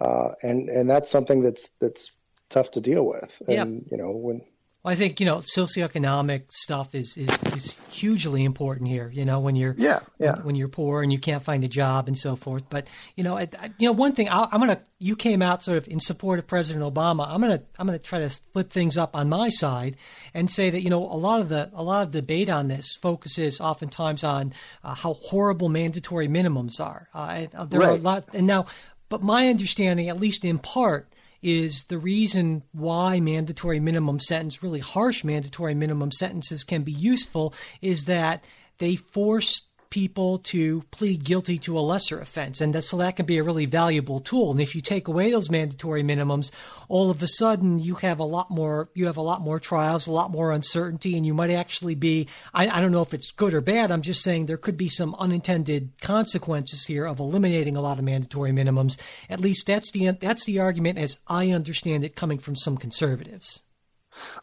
uh, 0.00 0.30
and 0.42 0.68
and 0.68 0.88
that's 0.88 1.10
something 1.10 1.42
that's 1.42 1.70
that's 1.80 2.12
tough 2.48 2.70
to 2.72 2.80
deal 2.80 3.06
with. 3.06 3.42
And 3.48 3.82
yep. 3.82 3.90
you 3.90 3.96
know 3.96 4.10
when 4.10 4.42
Well, 4.82 4.92
I 4.92 4.96
think 4.96 5.20
you 5.20 5.26
know 5.26 5.38
socioeconomic 5.38 6.50
stuff 6.50 6.94
is, 6.94 7.14
is 7.16 7.42
is 7.52 7.78
hugely 7.90 8.44
important 8.44 8.88
here. 8.88 9.10
You 9.12 9.26
know, 9.26 9.38
when 9.38 9.54
you're 9.54 9.74
yeah 9.76 10.00
yeah 10.18 10.36
when, 10.36 10.44
when 10.44 10.54
you're 10.54 10.68
poor 10.68 11.02
and 11.02 11.12
you 11.12 11.18
can't 11.18 11.42
find 11.42 11.64
a 11.64 11.68
job 11.68 12.08
and 12.08 12.16
so 12.16 12.34
forth. 12.34 12.70
But 12.70 12.86
you 13.14 13.22
know, 13.22 13.36
I, 13.36 13.46
I, 13.60 13.72
you 13.78 13.88
know, 13.88 13.92
one 13.92 14.12
thing 14.12 14.30
I, 14.30 14.48
am 14.50 14.60
gonna 14.60 14.80
you 14.98 15.16
came 15.16 15.42
out 15.42 15.62
sort 15.62 15.76
of 15.76 15.86
in 15.86 16.00
support 16.00 16.38
of 16.38 16.46
President 16.46 16.82
Obama. 16.82 17.26
I'm 17.28 17.42
gonna 17.42 17.62
I'm 17.78 17.86
gonna 17.86 17.98
try 17.98 18.20
to 18.20 18.30
flip 18.30 18.70
things 18.70 18.96
up 18.96 19.14
on 19.14 19.28
my 19.28 19.50
side 19.50 19.96
and 20.32 20.50
say 20.50 20.70
that 20.70 20.80
you 20.80 20.88
know 20.88 21.02
a 21.02 21.18
lot 21.18 21.40
of 21.40 21.50
the 21.50 21.70
a 21.74 21.82
lot 21.82 22.06
of 22.06 22.10
debate 22.10 22.48
on 22.48 22.68
this 22.68 22.96
focuses 22.96 23.60
oftentimes 23.60 24.24
on 24.24 24.54
uh, 24.82 24.94
how 24.94 25.14
horrible 25.14 25.68
mandatory 25.68 26.26
minimums 26.26 26.80
are. 26.80 27.08
Uh, 27.12 27.46
there 27.66 27.80
right. 27.80 27.88
are 27.90 27.92
a 27.92 27.96
lot, 27.96 28.24
and 28.32 28.46
now, 28.46 28.64
but 29.10 29.20
my 29.20 29.48
understanding, 29.48 30.08
at 30.08 30.18
least 30.18 30.42
in 30.42 30.58
part 30.58 31.12
is 31.42 31.84
the 31.84 31.98
reason 31.98 32.62
why 32.72 33.20
mandatory 33.20 33.80
minimum 33.80 34.18
sentence, 34.18 34.62
really 34.62 34.80
harsh 34.80 35.24
mandatory 35.24 35.74
minimum 35.74 36.12
sentences, 36.12 36.64
can 36.64 36.82
be 36.82 36.92
useful 36.92 37.54
is 37.80 38.04
that 38.04 38.44
they 38.78 38.96
force 38.96 39.68
people 39.90 40.38
to 40.38 40.82
plead 40.92 41.24
guilty 41.24 41.58
to 41.58 41.76
a 41.76 41.80
lesser 41.80 42.20
offense. 42.20 42.60
And 42.60 42.72
that, 42.74 42.82
so 42.82 42.96
that 42.98 43.16
can 43.16 43.26
be 43.26 43.38
a 43.38 43.42
really 43.42 43.66
valuable 43.66 44.20
tool. 44.20 44.52
And 44.52 44.60
if 44.60 44.74
you 44.74 44.80
take 44.80 45.08
away 45.08 45.30
those 45.30 45.50
mandatory 45.50 46.02
minimums, 46.02 46.52
all 46.88 47.10
of 47.10 47.22
a 47.22 47.26
sudden 47.26 47.80
you 47.80 47.96
have 47.96 48.20
a 48.20 48.24
lot 48.24 48.50
more, 48.50 48.88
you 48.94 49.06
have 49.06 49.16
a 49.16 49.22
lot 49.22 49.40
more 49.40 49.58
trials, 49.58 50.06
a 50.06 50.12
lot 50.12 50.30
more 50.30 50.52
uncertainty, 50.52 51.16
and 51.16 51.26
you 51.26 51.34
might 51.34 51.50
actually 51.50 51.96
be, 51.96 52.28
I, 52.54 52.68
I 52.68 52.80
don't 52.80 52.92
know 52.92 53.02
if 53.02 53.12
it's 53.12 53.32
good 53.32 53.52
or 53.52 53.60
bad. 53.60 53.90
I'm 53.90 54.02
just 54.02 54.22
saying 54.22 54.46
there 54.46 54.56
could 54.56 54.76
be 54.76 54.88
some 54.88 55.14
unintended 55.18 55.90
consequences 56.00 56.86
here 56.86 57.06
of 57.06 57.18
eliminating 57.18 57.76
a 57.76 57.82
lot 57.82 57.98
of 57.98 58.04
mandatory 58.04 58.52
minimums. 58.52 59.00
At 59.28 59.40
least 59.40 59.66
that's 59.66 59.90
the, 59.90 60.12
that's 60.12 60.44
the 60.44 60.60
argument 60.60 60.98
as 60.98 61.18
I 61.26 61.50
understand 61.50 62.04
it 62.04 62.14
coming 62.14 62.38
from 62.38 62.54
some 62.54 62.76
conservatives. 62.76 63.64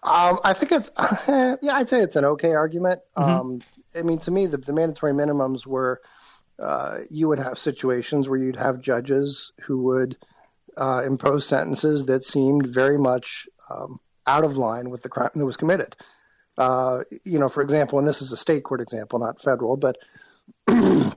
Um, 0.04 0.40
I 0.44 0.54
think 0.54 0.72
it's 0.72 0.92
yeah, 1.62 1.76
I'd 1.76 1.90
say 1.90 2.02
it's 2.02 2.16
an 2.16 2.26
okay 2.26 2.54
argument. 2.54 3.02
Mm-hmm. 3.16 3.30
Um, 3.30 3.62
I 3.96 4.02
mean, 4.02 4.20
to 4.20 4.32
me, 4.32 4.48
the, 4.48 4.58
the 4.58 4.74
mandatory 4.74 5.14
minimums 5.14 5.66
were 5.66 6.02
uh, 6.60 7.00
you 7.10 7.28
would 7.28 7.40
have 7.40 7.58
situations 7.58 8.28
where 8.28 8.40
you'd 8.40 8.58
have 8.58 8.82
judges 8.82 9.52
who 9.62 9.84
would 9.84 10.18
uh, 10.76 11.04
impose 11.06 11.46
sentences 11.46 12.06
that 12.08 12.24
seemed 12.24 12.68
very 12.68 12.98
much 12.98 13.48
um, 13.70 14.00
out 14.26 14.44
of 14.44 14.58
line 14.58 14.90
with 14.90 15.04
the 15.04 15.10
crime 15.10 15.30
that 15.36 15.46
was 15.46 15.58
committed. 15.58 15.96
Uh, 16.58 17.04
you 17.24 17.38
know, 17.38 17.50
for 17.50 17.62
example, 17.62 18.00
and 18.00 18.08
this 18.08 18.22
is 18.22 18.32
a 18.32 18.38
state 18.38 18.64
court 18.64 18.82
example, 18.82 19.20
not 19.20 19.42
federal, 19.42 19.78
but 19.78 19.98
you 20.70 21.12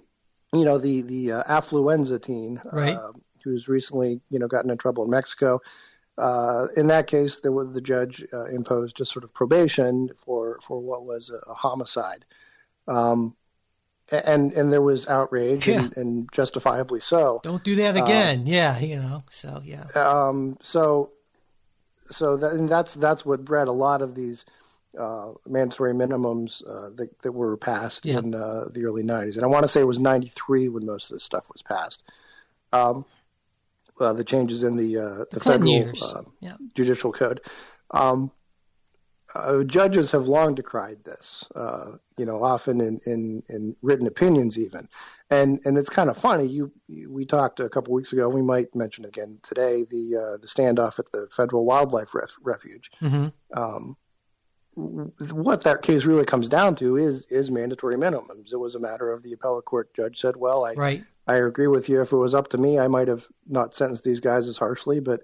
know, 0.53 0.79
the 0.79 1.03
the 1.03 1.33
uh, 1.33 1.43
affluenza 1.45 2.23
teen 2.23 2.61
right. 2.73 2.97
Uh, 2.97 3.13
who's 3.43 3.69
recently 3.69 4.21
you 4.29 4.39
know 4.39 4.49
gotten 4.49 4.71
in 4.71 4.77
trouble 4.77 5.05
in 5.05 5.11
Mexico. 5.11 5.61
Uh, 6.19 6.67
in 6.77 6.89
that 6.89 7.07
case, 7.07 7.41
the, 7.41 7.71
the 7.73 7.81
judge 7.81 8.23
uh, 8.35 8.45
imposed 8.47 8.95
just 8.95 9.11
sort 9.11 9.25
of 9.25 9.33
probation 9.33 10.11
for, 10.15 10.59
for 10.61 10.79
what 10.79 11.07
was 11.07 11.31
a, 11.31 11.51
a 11.51 11.55
homicide. 11.55 12.27
Um, 12.91 13.37
and 14.11 14.53
and 14.53 14.73
there 14.73 14.83
was 14.83 15.07
outrage 15.07 15.69
yeah. 15.69 15.83
and, 15.83 15.97
and, 15.97 16.33
justifiably 16.33 17.01
so. 17.01 17.41
Don't 17.45 17.63
do 17.63 17.77
that 17.77 17.97
again. 17.97 18.41
Uh, 18.41 18.45
yeah, 18.47 18.79
you 18.79 18.97
know. 18.97 19.23
So 19.31 19.63
yeah. 19.65 19.85
Um, 19.95 20.57
so 20.63 21.13
so 22.07 22.37
that, 22.39 22.53
and 22.53 22.69
that's 22.69 22.95
that's 22.95 23.25
what 23.25 23.45
bred 23.45 23.69
a 23.69 23.73
lot 23.73 24.03
of 24.03 24.15
these 24.15 24.47
uh, 24.99 25.33
mandatory 25.47 25.95
minimums 25.95 26.63
uh, 26.67 26.91
that, 26.97 27.17
that 27.23 27.33
were 27.33 27.57
passed 27.57 28.05
yeah. 28.05 28.19
in 28.19 28.35
uh, 28.35 28.65
the 28.73 28.85
early 28.85 29.05
'90s. 29.05 29.37
And 29.37 29.45
I 29.45 29.49
want 29.49 29.63
to 29.63 29.69
say 29.69 29.81
it 29.81 29.87
was 29.87 30.01
'93 30.01 30.69
when 30.69 30.87
most 30.87 31.11
of 31.11 31.15
this 31.15 31.23
stuff 31.23 31.49
was 31.53 31.63
passed. 31.63 32.03
Um, 32.73 33.05
uh, 34.01 34.13
the 34.13 34.25
changes 34.25 34.65
in 34.65 34.77
the 34.77 34.99
uh, 34.99 35.25
the, 35.31 35.39
the 35.39 35.41
federal 35.41 36.33
yeah. 36.41 36.57
judicial 36.75 37.13
code. 37.13 37.41
Um, 37.93 38.33
uh, 39.35 39.63
judges 39.65 40.11
have 40.11 40.29
long 40.29 40.55
decried 40.55 41.05
this, 41.05 41.49
uh, 41.55 41.93
you 42.17 42.25
know, 42.25 42.43
often 42.43 42.81
in, 42.81 42.99
in, 43.07 43.43
in, 43.49 43.77
written 43.83 44.07
opinions 44.07 44.59
even, 44.59 44.89
and 45.31 45.61
and 45.65 45.79
it's 45.79 45.89
kind 45.89 46.11
of 46.11 46.17
funny. 46.17 46.47
You, 46.47 46.73
we 47.09 47.25
talked 47.25 47.61
a 47.61 47.69
couple 47.69 47.95
weeks 47.95 48.13
ago. 48.13 48.29
We 48.29 48.43
might 48.43 48.75
mention 48.75 49.05
again 49.05 49.39
today 49.43 49.85
the 49.89 50.17
uh, 50.17 50.39
the 50.39 50.47
standoff 50.47 50.99
at 50.99 51.11
the 51.13 51.29
Federal 51.31 51.65
Wildlife 51.65 52.15
Ref- 52.15 52.39
Refuge. 52.43 52.91
Mm-hmm. 53.01 53.29
Um, 53.57 53.97
what 54.75 55.65
that 55.65 55.83
case 55.83 56.07
really 56.07 56.25
comes 56.25 56.49
down 56.49 56.75
to 56.77 56.97
is 56.97 57.31
is 57.31 57.51
mandatory 57.51 57.97
minimums. 57.97 58.53
It 58.53 58.59
was 58.59 58.75
a 58.75 58.81
matter 58.81 59.13
of 59.13 59.23
the 59.23 59.33
appellate 59.33 59.65
court 59.65 59.95
judge 59.95 60.19
said, 60.19 60.37
"Well, 60.37 60.65
I 60.65 60.75
right. 60.75 61.05
I 61.27 61.37
agree 61.37 61.69
with 61.69 61.89
you. 61.89 62.01
If 62.03 62.13
it 62.13 62.17
was 62.17 62.35
up 62.35 62.49
to 62.49 62.59
me, 62.59 62.79
I 62.79 62.89
might 62.89 63.09
have 63.09 63.27
not 63.47 63.75
sentenced 63.75 64.05
these 64.05 64.21
guys 64.21 64.49
as 64.49 64.59
harshly, 64.59 65.01
but." 65.01 65.21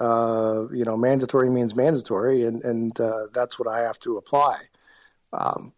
Uh, 0.00 0.64
you 0.72 0.84
know, 0.84 0.96
mandatory 0.96 1.50
means 1.50 1.74
mandatory, 1.74 2.44
and 2.44 2.62
and 2.62 2.98
uh, 3.00 3.26
that's 3.32 3.58
what 3.58 3.68
I 3.68 3.82
have 3.82 3.98
to 4.00 4.16
apply. 4.16 4.58
Um, 5.32 5.72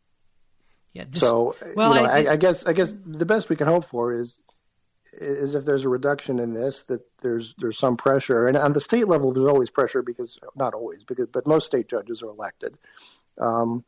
yeah. 0.93 1.05
This, 1.09 1.21
so, 1.21 1.55
well, 1.75 1.95
you 1.95 2.03
know, 2.03 2.09
I, 2.09 2.25
I, 2.25 2.33
I, 2.33 2.37
guess 2.37 2.67
I 2.67 2.73
guess 2.73 2.93
the 3.05 3.27
best 3.27 3.51
we 3.51 3.57
can 3.57 3.67
hope 3.67 3.85
for 3.85 4.15
is 4.15 4.43
is 5.13 5.55
if 5.55 5.65
there's 5.65 5.85
a 5.85 5.89
reduction 5.89 6.39
in 6.39 6.53
this, 6.53 6.85
that 6.85 7.03
there's 7.21 7.55
there's 7.55 7.79
some 7.79 7.97
pressure, 7.97 8.47
and 8.47 8.57
on 8.57 8.73
the 8.73 8.81
state 8.81 9.07
level, 9.07 9.33
there's 9.33 9.47
always 9.47 9.71
pressure 9.71 10.03
because 10.03 10.39
not 10.55 10.75
always, 10.75 11.05
because 11.05 11.29
but 11.31 11.47
most 11.47 11.67
state 11.67 11.89
judges 11.89 12.23
are 12.23 12.31
elected. 12.31 12.77
Um, 13.39 13.85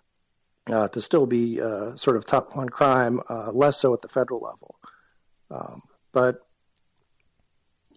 uh, 0.71 0.89
to 0.89 1.01
still 1.01 1.27
be 1.27 1.61
uh, 1.63 1.97
sort 1.97 2.19
of 2.19 2.27
tough 2.27 2.55
on 2.55 2.69
crime, 2.69 3.21
uh, 3.31 3.51
less 3.53 3.81
so 3.81 3.95
at 3.95 4.03
the 4.03 4.09
federal 4.09 4.41
level. 4.41 4.75
Um, 5.51 5.83
but 6.13 6.47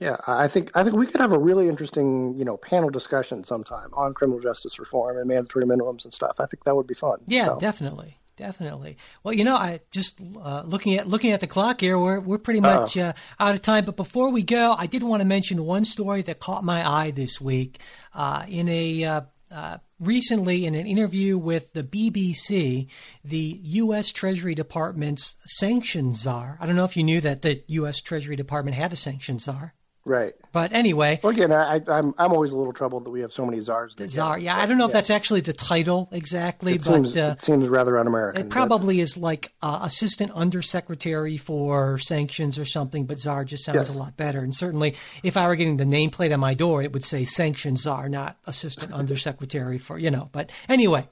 yeah, 0.02 0.18
I 0.26 0.48
think 0.48 0.76
I 0.76 0.84
think 0.84 0.96
we 0.96 1.06
could 1.06 1.22
have 1.22 1.32
a 1.32 1.38
really 1.38 1.70
interesting, 1.70 2.34
you 2.36 2.44
know, 2.44 2.58
panel 2.58 2.90
discussion 2.90 3.44
sometime 3.44 3.90
on 3.94 4.16
criminal 4.16 4.40
justice 4.40 4.80
reform 4.80 5.18
and 5.18 5.28
mandatory 5.28 5.64
minimums 5.64 6.06
and 6.06 6.12
stuff. 6.12 6.40
I 6.40 6.48
think 6.48 6.64
that 6.64 6.76
would 6.76 6.88
be 6.88 6.96
fun. 6.96 7.20
Yeah, 7.28 7.46
so. 7.46 7.60
definitely, 7.60 8.18
definitely. 8.36 8.98
Well, 9.24 9.36
you 9.36 9.44
know, 9.44 9.56
I 9.56 9.82
just 9.92 10.20
uh, 10.42 10.64
looking 10.66 10.96
at 10.96 11.08
looking 11.08 11.34
at 11.34 11.40
the 11.40 11.46
clock 11.46 11.82
here, 11.82 12.00
we're 12.00 12.20
we're 12.20 12.40
pretty 12.40 12.62
much 12.62 12.98
uh, 12.98 13.14
out 13.40 13.54
of 13.54 13.62
time. 13.62 13.86
But 13.86 13.96
before 13.96 14.32
we 14.32 14.42
go, 14.42 14.74
I 14.76 14.88
did 14.88 15.04
want 15.04 15.22
to 15.22 15.28
mention 15.28 15.66
one 15.66 15.86
story 15.86 16.24
that 16.24 16.40
caught 16.40 16.64
my 16.64 16.84
eye 16.84 17.12
this 17.12 17.40
week 17.40 17.80
uh, 18.16 18.46
in 18.50 18.68
a. 18.68 19.04
Uh, 19.04 19.22
uh, 19.54 19.80
recently, 20.00 20.66
in 20.66 20.76
an 20.76 20.88
interview 20.88 21.38
with 21.38 21.74
the 21.74 21.84
BBC, 21.84 22.88
the 23.22 23.60
U.S. 23.62 24.10
Treasury 24.10 24.56
Department's 24.56 25.36
sanctions 25.46 26.22
czar. 26.22 26.58
I 26.62 26.66
don't 26.66 26.78
know 26.78 26.86
if 26.86 26.96
you 26.96 27.04
knew 27.04 27.20
that 27.20 27.42
the 27.42 27.62
U.S. 27.68 28.00
Treasury 28.00 28.38
Department 28.38 28.78
had 28.78 28.94
a 28.94 28.96
sanctions 28.96 29.44
czar. 29.44 29.74
Right. 30.04 30.34
But 30.52 30.74
anyway. 30.74 31.20
Well, 31.22 31.32
again, 31.32 31.52
I, 31.52 31.76
am 31.76 31.84
I'm, 31.88 32.14
I'm 32.18 32.32
always 32.32 32.52
a 32.52 32.58
little 32.58 32.74
troubled 32.74 33.06
that 33.06 33.12
we 33.12 33.22
have 33.22 33.32
so 33.32 33.46
many 33.46 33.62
czars. 33.62 33.96
The 33.96 34.08
czar, 34.08 34.40
yeah. 34.40 34.58
I 34.58 34.66
don't 34.66 34.78
know 34.78 34.86
yeah. 34.86 34.88
if 34.88 34.94
that's 34.94 35.10
actually 35.12 35.42
the 35.42 35.54
title 35.54 36.10
exactly, 36.12 36.74
it 36.74 36.78
but 36.78 36.82
seems, 36.84 37.16
uh, 37.16 37.36
it 37.38 37.42
seems 37.42 37.68
rather 37.68 38.00
un-American. 38.00 38.48
It 38.48 38.50
probably 38.50 38.98
but... 38.98 39.04
is 39.04 39.18
like 39.18 39.54
uh, 39.62 39.82
assistant 39.84 40.32
undersecretary 40.32 41.38
for 41.38 42.00
sanctions 42.00 42.58
or 42.58 42.66
something. 42.66 43.06
But 43.06 43.20
czar 43.20 43.46
just 43.46 43.64
sounds 43.64 43.76
yes. 43.76 43.96
a 43.96 44.00
lot 44.00 44.18
better. 44.18 44.40
And 44.40 44.56
certainly, 44.56 44.96
if 45.24 45.38
I 45.38 45.48
were 45.48 45.56
getting 45.56 45.78
the 45.78 45.86
nameplate 45.86 46.34
on 46.34 46.40
my 46.40 46.56
door, 46.56 46.82
it 46.82 46.94
would 46.94 47.06
say 47.06 47.24
sanctions 47.24 47.84
czar, 47.84 48.10
not 48.10 48.38
assistant 48.48 48.92
undersecretary 48.94 49.78
for 49.78 50.00
you 50.00 50.10
know. 50.10 50.30
But 50.32 50.52
anyway. 50.68 51.08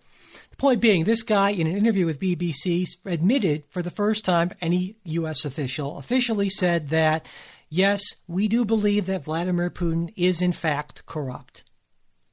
The 0.52 0.56
point 0.58 0.82
being, 0.82 1.04
this 1.06 1.24
guy 1.24 1.52
in 1.52 1.68
an 1.68 1.78
interview 1.78 2.06
with 2.06 2.20
BBC 2.20 2.86
admitted 3.06 3.64
for 3.70 3.82
the 3.82 3.92
first 3.92 4.26
time 4.26 4.52
any 4.60 4.96
U.S. 5.06 5.46
official 5.46 5.98
officially 5.98 6.50
said 6.50 6.90
that 6.90 7.26
yes, 7.70 8.02
we 8.28 8.48
do 8.48 8.66
believe 8.66 9.06
that 9.06 9.24
Vladimir 9.24 9.70
Putin 9.70 10.12
is 10.16 10.42
in 10.42 10.52
fact 10.52 11.06
corrupt. 11.06 11.64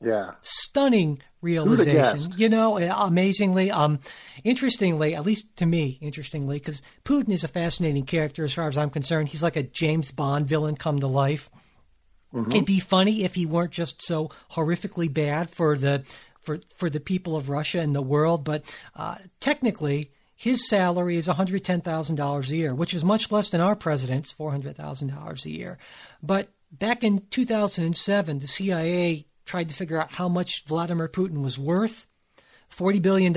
Yeah. 0.01 0.33
Stunning 0.43 1.21
realization. 1.41 2.39
You 2.39 2.49
know, 2.49 2.77
amazingly, 2.79 3.71
um, 3.71 4.01
interestingly, 4.45 5.15
at 5.15 5.25
least 5.25 5.57
to 5.57 5.67
me, 5.67 5.99
interestingly, 6.01 6.59
because 6.59 6.83
Putin 7.05 7.31
is 7.31 7.45
a 7.45 7.49
fascinating 7.49 8.05
character 8.05 8.45
as 8.45 8.53
far 8.53 8.69
as 8.69 8.77
I'm 8.77 8.91
concerned. 8.91 9.29
He's 9.29 9.43
like 9.43 9.57
a 9.57 9.63
James 9.63 10.13
Bond 10.13 10.47
villain 10.47 10.77
come 10.77 10.99
to 10.99 11.07
life. 11.07 11.49
Mm-hmm. 12.35 12.53
It'd 12.53 12.67
be 12.67 12.81
funny 12.81 13.25
if 13.25 13.35
he 13.37 13.47
weren't 13.47 13.71
just 13.71 14.03
so 14.03 14.29
horrifically 14.53 15.13
bad 15.13 15.49
for 15.49 15.77
the 15.77 16.03
for 16.41 16.59
for 16.77 16.91
the 16.91 17.01
people 17.01 17.37
of 17.37 17.49
Russia 17.49 17.81
and 17.81 17.95
the 17.95 18.03
world, 18.03 18.45
but 18.45 18.63
uh, 18.95 19.17
technically 19.41 20.11
his 20.37 20.69
salary 20.69 21.17
is 21.17 21.27
$110,000 21.27 22.51
a 22.51 22.57
year, 22.57 22.75
which 22.75 22.93
is 22.93 23.03
much 23.03 23.33
less 23.33 23.49
than 23.49 23.63
our 23.63 23.75
president's 23.75 24.35
$400,000 24.35 25.45
a 25.45 25.51
year. 25.51 25.79
But 26.23 26.49
back 26.71 27.03
in 27.03 27.27
2007, 27.31 28.39
the 28.39 28.47
CIA 28.47 29.27
tried 29.47 29.71
to 29.71 29.75
figure 29.75 29.99
out 29.99 30.13
how 30.13 30.29
much 30.29 30.65
Vladimir 30.67 31.09
Putin 31.09 31.43
was 31.43 31.59
worth 31.59 32.07
$40 32.71 33.01
billion. 33.01 33.33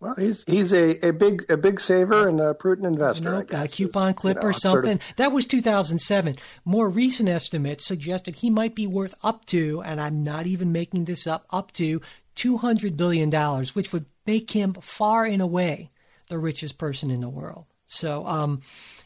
Well, 0.00 0.14
he's 0.16 0.44
he's 0.44 0.72
a, 0.72 1.08
a 1.08 1.12
big 1.12 1.50
a 1.50 1.56
big 1.56 1.80
saver 1.80 2.28
and 2.28 2.40
a 2.40 2.54
prudent 2.54 2.86
investor. 2.86 3.30
You 3.30 3.56
know, 3.58 3.64
a 3.64 3.66
coupon 3.66 4.14
clip 4.14 4.36
you 4.36 4.42
know, 4.42 4.48
or 4.48 4.52
something. 4.52 5.00
Sort 5.00 5.10
of... 5.10 5.16
That 5.16 5.32
was 5.32 5.44
2007. 5.46 6.36
More 6.64 6.88
recent 6.88 7.28
estimates 7.28 7.84
suggested 7.84 8.36
he 8.36 8.48
might 8.48 8.76
be 8.76 8.86
worth 8.86 9.16
up 9.24 9.44
to, 9.46 9.82
and 9.82 10.00
I'm 10.00 10.22
not 10.22 10.46
even 10.46 10.70
making 10.70 11.06
this 11.06 11.26
up, 11.26 11.46
up 11.50 11.72
to 11.72 12.00
200 12.36 12.96
billion 12.96 13.28
dollars, 13.28 13.74
which 13.74 13.92
would 13.92 14.06
make 14.28 14.50
him 14.50 14.74
far 14.74 15.24
and 15.24 15.40
away 15.40 15.90
the 16.28 16.36
richest 16.36 16.76
person 16.76 17.10
in 17.10 17.22
the 17.22 17.28
world. 17.30 17.64
So, 17.86 18.26
um, 18.26 18.60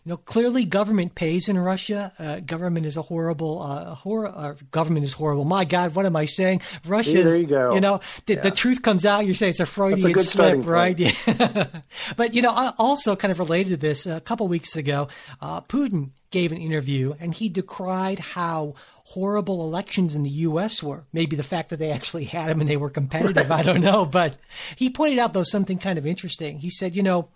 you 0.04 0.10
know, 0.10 0.16
clearly 0.16 0.64
government 0.64 1.14
pays 1.14 1.48
in 1.48 1.56
Russia. 1.56 2.12
Uh, 2.18 2.40
government 2.40 2.84
is 2.86 2.96
a 2.96 3.02
horrible, 3.02 3.62
uh, 3.62 3.94
hor- 3.94 4.26
uh, 4.26 4.54
government 4.72 5.04
is 5.04 5.12
horrible. 5.12 5.44
My 5.44 5.64
God, 5.64 5.94
what 5.94 6.04
am 6.04 6.16
I 6.16 6.24
saying? 6.24 6.62
Russia. 6.84 7.22
There 7.22 7.36
you 7.36 7.46
go. 7.46 7.74
You 7.74 7.80
know, 7.80 8.00
the, 8.26 8.34
yeah. 8.34 8.40
the 8.40 8.50
truth 8.50 8.82
comes 8.82 9.04
out. 9.04 9.24
You 9.24 9.34
say 9.34 9.50
it's 9.50 9.60
a 9.60 9.66
Freudian 9.66 10.18
a 10.18 10.22
slip, 10.24 10.66
right? 10.66 10.98
Yeah. 10.98 11.66
but 12.16 12.34
you 12.34 12.42
know, 12.42 12.72
also 12.76 13.14
kind 13.14 13.30
of 13.30 13.38
related 13.38 13.70
to 13.70 13.76
this, 13.76 14.06
a 14.06 14.20
couple 14.20 14.48
weeks 14.48 14.74
ago, 14.74 15.06
uh, 15.40 15.60
Putin 15.60 16.10
gave 16.32 16.50
an 16.50 16.58
interview 16.58 17.14
and 17.20 17.32
he 17.32 17.48
decried 17.48 18.18
how 18.18 18.74
horrible 19.04 19.62
elections 19.62 20.14
in 20.14 20.22
the 20.22 20.30
U.S. 20.30 20.82
were. 20.82 21.04
Maybe 21.12 21.36
the 21.36 21.42
fact 21.42 21.68
that 21.70 21.78
they 21.78 21.92
actually 21.92 22.24
had 22.24 22.48
them 22.48 22.60
and 22.60 22.68
they 22.68 22.76
were 22.76 22.90
competitive, 22.90 23.52
I 23.52 23.62
don't 23.62 23.80
know. 23.80 24.04
But 24.04 24.38
he 24.74 24.90
pointed 24.90 25.18
out, 25.18 25.32
though, 25.34 25.44
something 25.44 25.78
kind 25.78 25.98
of 25.98 26.06
interesting. 26.06 26.58
He 26.58 26.70
said, 26.70 26.96
you 26.96 27.02
know, 27.02 27.28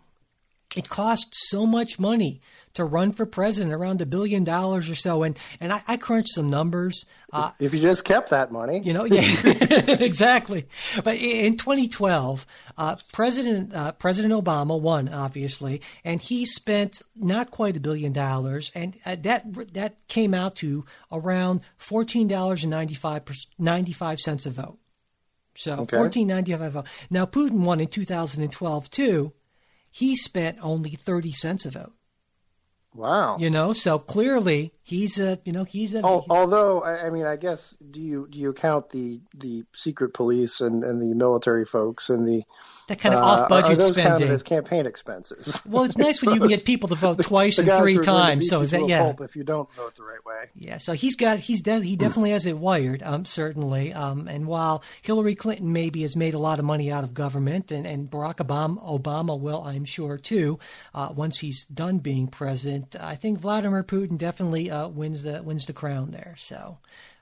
it 0.77 0.89
costs 0.89 1.49
so 1.49 1.66
much 1.66 1.99
money 1.99 2.41
to 2.74 2.85
run 2.85 3.11
for 3.11 3.24
president, 3.24 3.74
around 3.74 4.03
a 4.03 4.07
billion 4.07 4.45
dollars 4.45 4.91
or 4.91 4.95
so. 4.95 5.22
And 5.22 5.39
and 5.61 5.72
I, 5.72 5.83
I 5.89 5.97
crunched 5.97 6.35
some 6.35 6.51
numbers. 6.51 7.07
Uh, 7.33 7.51
if 7.59 7.72
you 7.72 7.81
just 7.81 8.05
kept 8.05 8.31
that 8.31 8.53
money, 8.53 8.81
you 8.85 8.93
know, 8.93 9.07
yeah, 9.07 9.22
exactly. 9.99 10.66
But 11.03 11.16
in 11.16 11.57
2012, 11.57 12.47
uh, 12.77 12.97
President 13.12 13.74
uh, 13.74 13.93
President 13.93 14.35
Obama 14.35 14.79
won, 14.79 15.09
obviously, 15.09 15.81
and 16.05 16.20
he 16.20 16.45
spent 16.45 17.01
not 17.16 17.51
quite 17.51 17.77
a 17.79 17.81
billion 17.81 18.12
dollars, 18.12 18.70
and 18.74 18.97
uh, 19.07 19.16
that 19.20 19.72
that 19.72 20.07
came 20.09 20.35
out 20.35 20.57
to 20.57 20.85
around 21.11 21.62
fourteen 21.79 22.29
dollars 22.29 22.62
and 22.62 22.70
95 22.70 24.20
cents 24.20 24.45
a 24.45 24.51
vote. 24.51 24.79
So 25.55 25.77
okay. 25.81 25.97
fourteen 25.97 26.29
ninety 26.29 26.55
five 26.55 26.72
vote. 26.72 26.87
Now 27.09 27.24
Putin 27.24 27.61
won 27.64 27.81
in 27.81 27.87
2012 27.87 28.91
too 28.91 29.33
he 29.97 30.14
spent 30.14 30.59
only 30.61 30.90
30 30.90 31.32
cents 31.32 31.64
a 31.64 31.70
vote. 31.70 31.94
Wow. 32.92 33.38
You 33.38 33.49
know, 33.49 33.72
so 33.72 33.99
clearly 33.99 34.74
he's 34.82 35.18
a, 35.18 35.38
you 35.47 35.53
know, 35.53 35.64
he's 35.64 35.94
a. 35.94 36.03
although, 36.03 36.84
I 36.84 37.09
mean, 37.09 37.24
I 37.24 37.36
guess 37.36 37.70
do 37.76 38.03
you 38.03 38.28
do 38.28 38.38
you 38.38 38.53
count 38.53 38.90
the 38.90 39.20
the 39.34 39.62
secret 39.74 40.12
police 40.12 40.61
and 40.61 40.84
and 40.84 41.01
the 41.01 41.14
military 41.14 41.64
folks 41.64 42.11
and 42.11 42.28
the 42.28 42.42
that 42.89 43.01
kind 43.01 43.14
of 43.14 43.22
uh, 43.22 43.26
off 43.26 43.49
budget 43.49 43.80
spending. 43.82 44.28
As 44.28 44.43
campaign 44.43 44.87
expenses. 44.87 45.61
Well, 45.66 45.84
it's 45.84 45.99
nice 45.99 46.22
when 46.22 46.34
you 46.34 46.41
can 46.41 46.49
get 46.49 46.64
people 46.66 46.89
to 46.89 46.95
vote 46.95 47.22
twice 47.22 47.59
and 47.59 47.70
three 47.78 47.99
times. 47.99 48.49
So 48.49 48.62
is 48.62 48.70
that 48.70 48.89
yeah? 48.89 49.12
If 49.20 49.34
you 49.34 49.45
don't 49.45 49.72
vote 49.74 49.95
the 49.97 50.05
right 50.05 50.24
way. 50.24 50.51
Yeah. 50.55 50.78
So 50.78 50.93
he's 50.93 51.16
got 51.16 51.39
he's 51.39 51.62
de- 51.62 51.80
he 51.80 51.97
definitely 51.97 52.30
has 52.30 52.47
it 52.47 52.59
wired. 52.59 53.03
Um, 53.03 53.24
certainly. 53.24 53.93
Um, 53.93 54.28
and 54.28 54.47
while 54.47 54.84
Hillary 55.03 55.34
Clinton 55.34 55.72
maybe 55.72 56.03
has 56.03 56.14
made 56.16 56.34
a 56.34 56.39
lot 56.39 56.59
of 56.59 56.64
money 56.64 56.93
out 56.93 57.05
of 57.05 57.14
government, 57.14 57.72
and 57.72 57.87
and 57.87 58.11
Barack 58.11 58.37
Obama 58.37 58.78
Obama 58.84 59.39
will, 59.39 59.62
I'm 59.62 59.84
sure 59.84 60.16
too, 60.16 60.59
uh, 60.95 61.12
once 61.14 61.41
he's 61.41 61.64
done 61.64 61.99
being 61.99 62.28
president, 62.28 62.97
I 63.01 63.16
think 63.16 63.41
Vladimir 63.41 63.82
Putin 63.82 64.16
definitely 64.18 64.70
uh, 64.70 64.89
wins 64.89 65.22
the 65.24 65.43
wins 65.43 65.66
the 65.66 65.72
crown 65.72 66.11
there. 66.11 66.34
So 66.39 66.78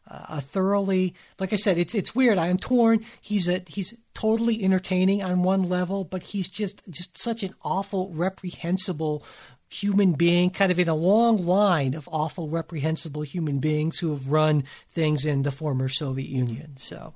a 0.07 0.41
thoroughly 0.41 1.15
like 1.39 1.53
I 1.53 1.57
said, 1.57 1.79
it's 1.79 1.95
it's 1.95 2.15
weird. 2.15 2.39
I 2.39 2.49
am 2.49 2.59
torn. 2.59 3.05
He's 3.21 3.49
a 3.49 3.63
he's 3.67 3.95
totally 4.15 4.63
entertaining 4.63 5.23
on 5.23 5.43
one 5.43 5.63
level, 5.63 6.05
but 6.05 6.23
he's 6.23 6.49
just 6.49 6.83
just 6.91 7.19
such 7.19 7.43
an 7.43 7.55
awful, 7.63 8.11
reprehensible 8.11 9.25
human 9.71 10.13
being, 10.13 10.51
kind 10.51 10.71
of 10.71 10.79
in 10.79 10.89
a 10.89 10.95
long 10.95 11.45
line 11.45 11.95
of 11.95 12.09
awful, 12.13 12.49
reprehensible 12.49 13.23
human 13.23 13.59
beings 13.59 13.99
who 13.99 14.11
have 14.13 14.29
run 14.29 14.63
things 14.89 15.25
in 15.25 15.43
the 15.43 15.51
former 15.51 15.89
Soviet 15.89 16.29
Union. 16.29 16.77
So 16.77 17.15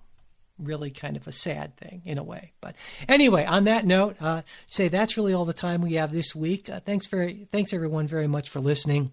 really 0.58 0.90
kind 0.90 1.16
of 1.16 1.28
a 1.28 1.32
sad 1.32 1.76
thing 1.76 2.02
in 2.04 2.18
a 2.18 2.22
way. 2.22 2.52
But 2.60 2.74
anyway, 3.08 3.44
on 3.44 3.64
that 3.64 3.84
note, 3.84 4.16
uh, 4.20 4.42
say 4.66 4.88
that's 4.88 5.16
really 5.16 5.32
all 5.32 5.44
the 5.44 5.52
time 5.52 5.82
we 5.82 5.94
have 5.94 6.12
this 6.12 6.34
week. 6.34 6.68
Uh, 6.68 6.80
thanks 6.80 7.06
very, 7.06 7.46
thanks 7.52 7.72
everyone 7.72 8.08
very 8.08 8.26
much 8.26 8.48
for 8.48 8.60
listening. 8.60 9.12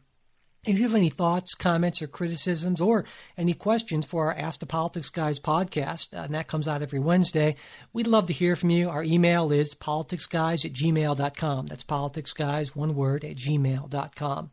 If 0.68 0.78
you 0.80 0.84
have 0.84 0.96
any 0.96 1.10
thoughts, 1.10 1.54
comments, 1.54 2.02
or 2.02 2.08
criticisms, 2.08 2.82
or 2.82 3.06
any 3.38 3.54
questions 3.54 4.04
for 4.04 4.26
our 4.26 4.34
Ask 4.34 4.60
the 4.60 4.66
Politics 4.66 5.12
Guys 5.12 5.40
podcast, 5.40 6.12
uh, 6.12 6.24
and 6.24 6.34
that 6.34 6.48
comes 6.48 6.68
out 6.68 6.82
every 6.82 6.98
Wednesday, 6.98 7.56
we'd 7.94 8.08
love 8.08 8.26
to 8.28 8.34
hear 8.34 8.56
from 8.56 8.72
you. 8.72 8.90
Our 8.90 9.04
email 9.04 9.52
is 9.52 9.76
politicsguys 9.76 10.66
at 10.66 10.74
gmail.com. 10.74 11.68
That's 11.68 11.84
politicsguys, 11.84 12.76
one 12.76 12.96
word, 12.96 13.24
at 13.24 13.36
gmail.com. 13.36 14.50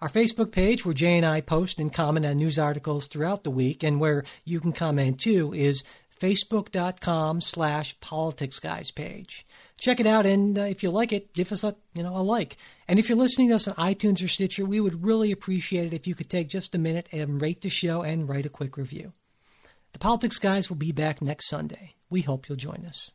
Our 0.00 0.08
Facebook 0.08 0.50
page, 0.50 0.86
where 0.86 0.94
Jay 0.94 1.18
and 1.18 1.26
I 1.26 1.42
post 1.42 1.78
and 1.78 1.92
comment 1.92 2.24
on 2.24 2.38
news 2.38 2.58
articles 2.58 3.06
throughout 3.06 3.44
the 3.44 3.50
week, 3.50 3.82
and 3.82 4.00
where 4.00 4.24
you 4.46 4.60
can 4.60 4.72
comment 4.72 5.20
too, 5.20 5.52
is 5.52 5.84
facebook.com 6.18 7.42
slash 7.42 7.98
politicsguys 7.98 8.94
page 8.94 9.44
check 9.80 9.98
it 9.98 10.06
out. 10.06 10.26
And 10.26 10.56
uh, 10.56 10.62
if 10.62 10.84
you 10.84 10.90
like 10.90 11.12
it, 11.12 11.32
give 11.32 11.50
us 11.50 11.64
a 11.64 11.74
you 11.94 12.04
know 12.04 12.16
a 12.16 12.22
like. 12.22 12.56
And 12.86 12.98
if 12.98 13.08
you're 13.08 13.18
listening 13.18 13.48
to 13.48 13.56
us 13.56 13.66
on 13.66 13.74
iTunes 13.74 14.22
or 14.22 14.28
Stitcher, 14.28 14.64
we 14.64 14.78
would 14.78 15.04
really 15.04 15.32
appreciate 15.32 15.86
it 15.86 15.94
if 15.94 16.06
you 16.06 16.14
could 16.14 16.30
take 16.30 16.48
just 16.48 16.74
a 16.74 16.78
minute 16.78 17.08
and 17.10 17.42
rate 17.42 17.62
the 17.62 17.70
show 17.70 18.02
and 18.02 18.28
write 18.28 18.46
a 18.46 18.50
quick 18.50 18.76
review. 18.76 19.12
The 19.92 19.98
Politics 19.98 20.38
Guys 20.38 20.70
will 20.70 20.76
be 20.76 20.92
back 20.92 21.20
next 21.20 21.48
Sunday. 21.48 21.94
We 22.08 22.22
hope 22.22 22.48
you'll 22.48 22.56
join 22.56 22.84
us. 22.86 23.12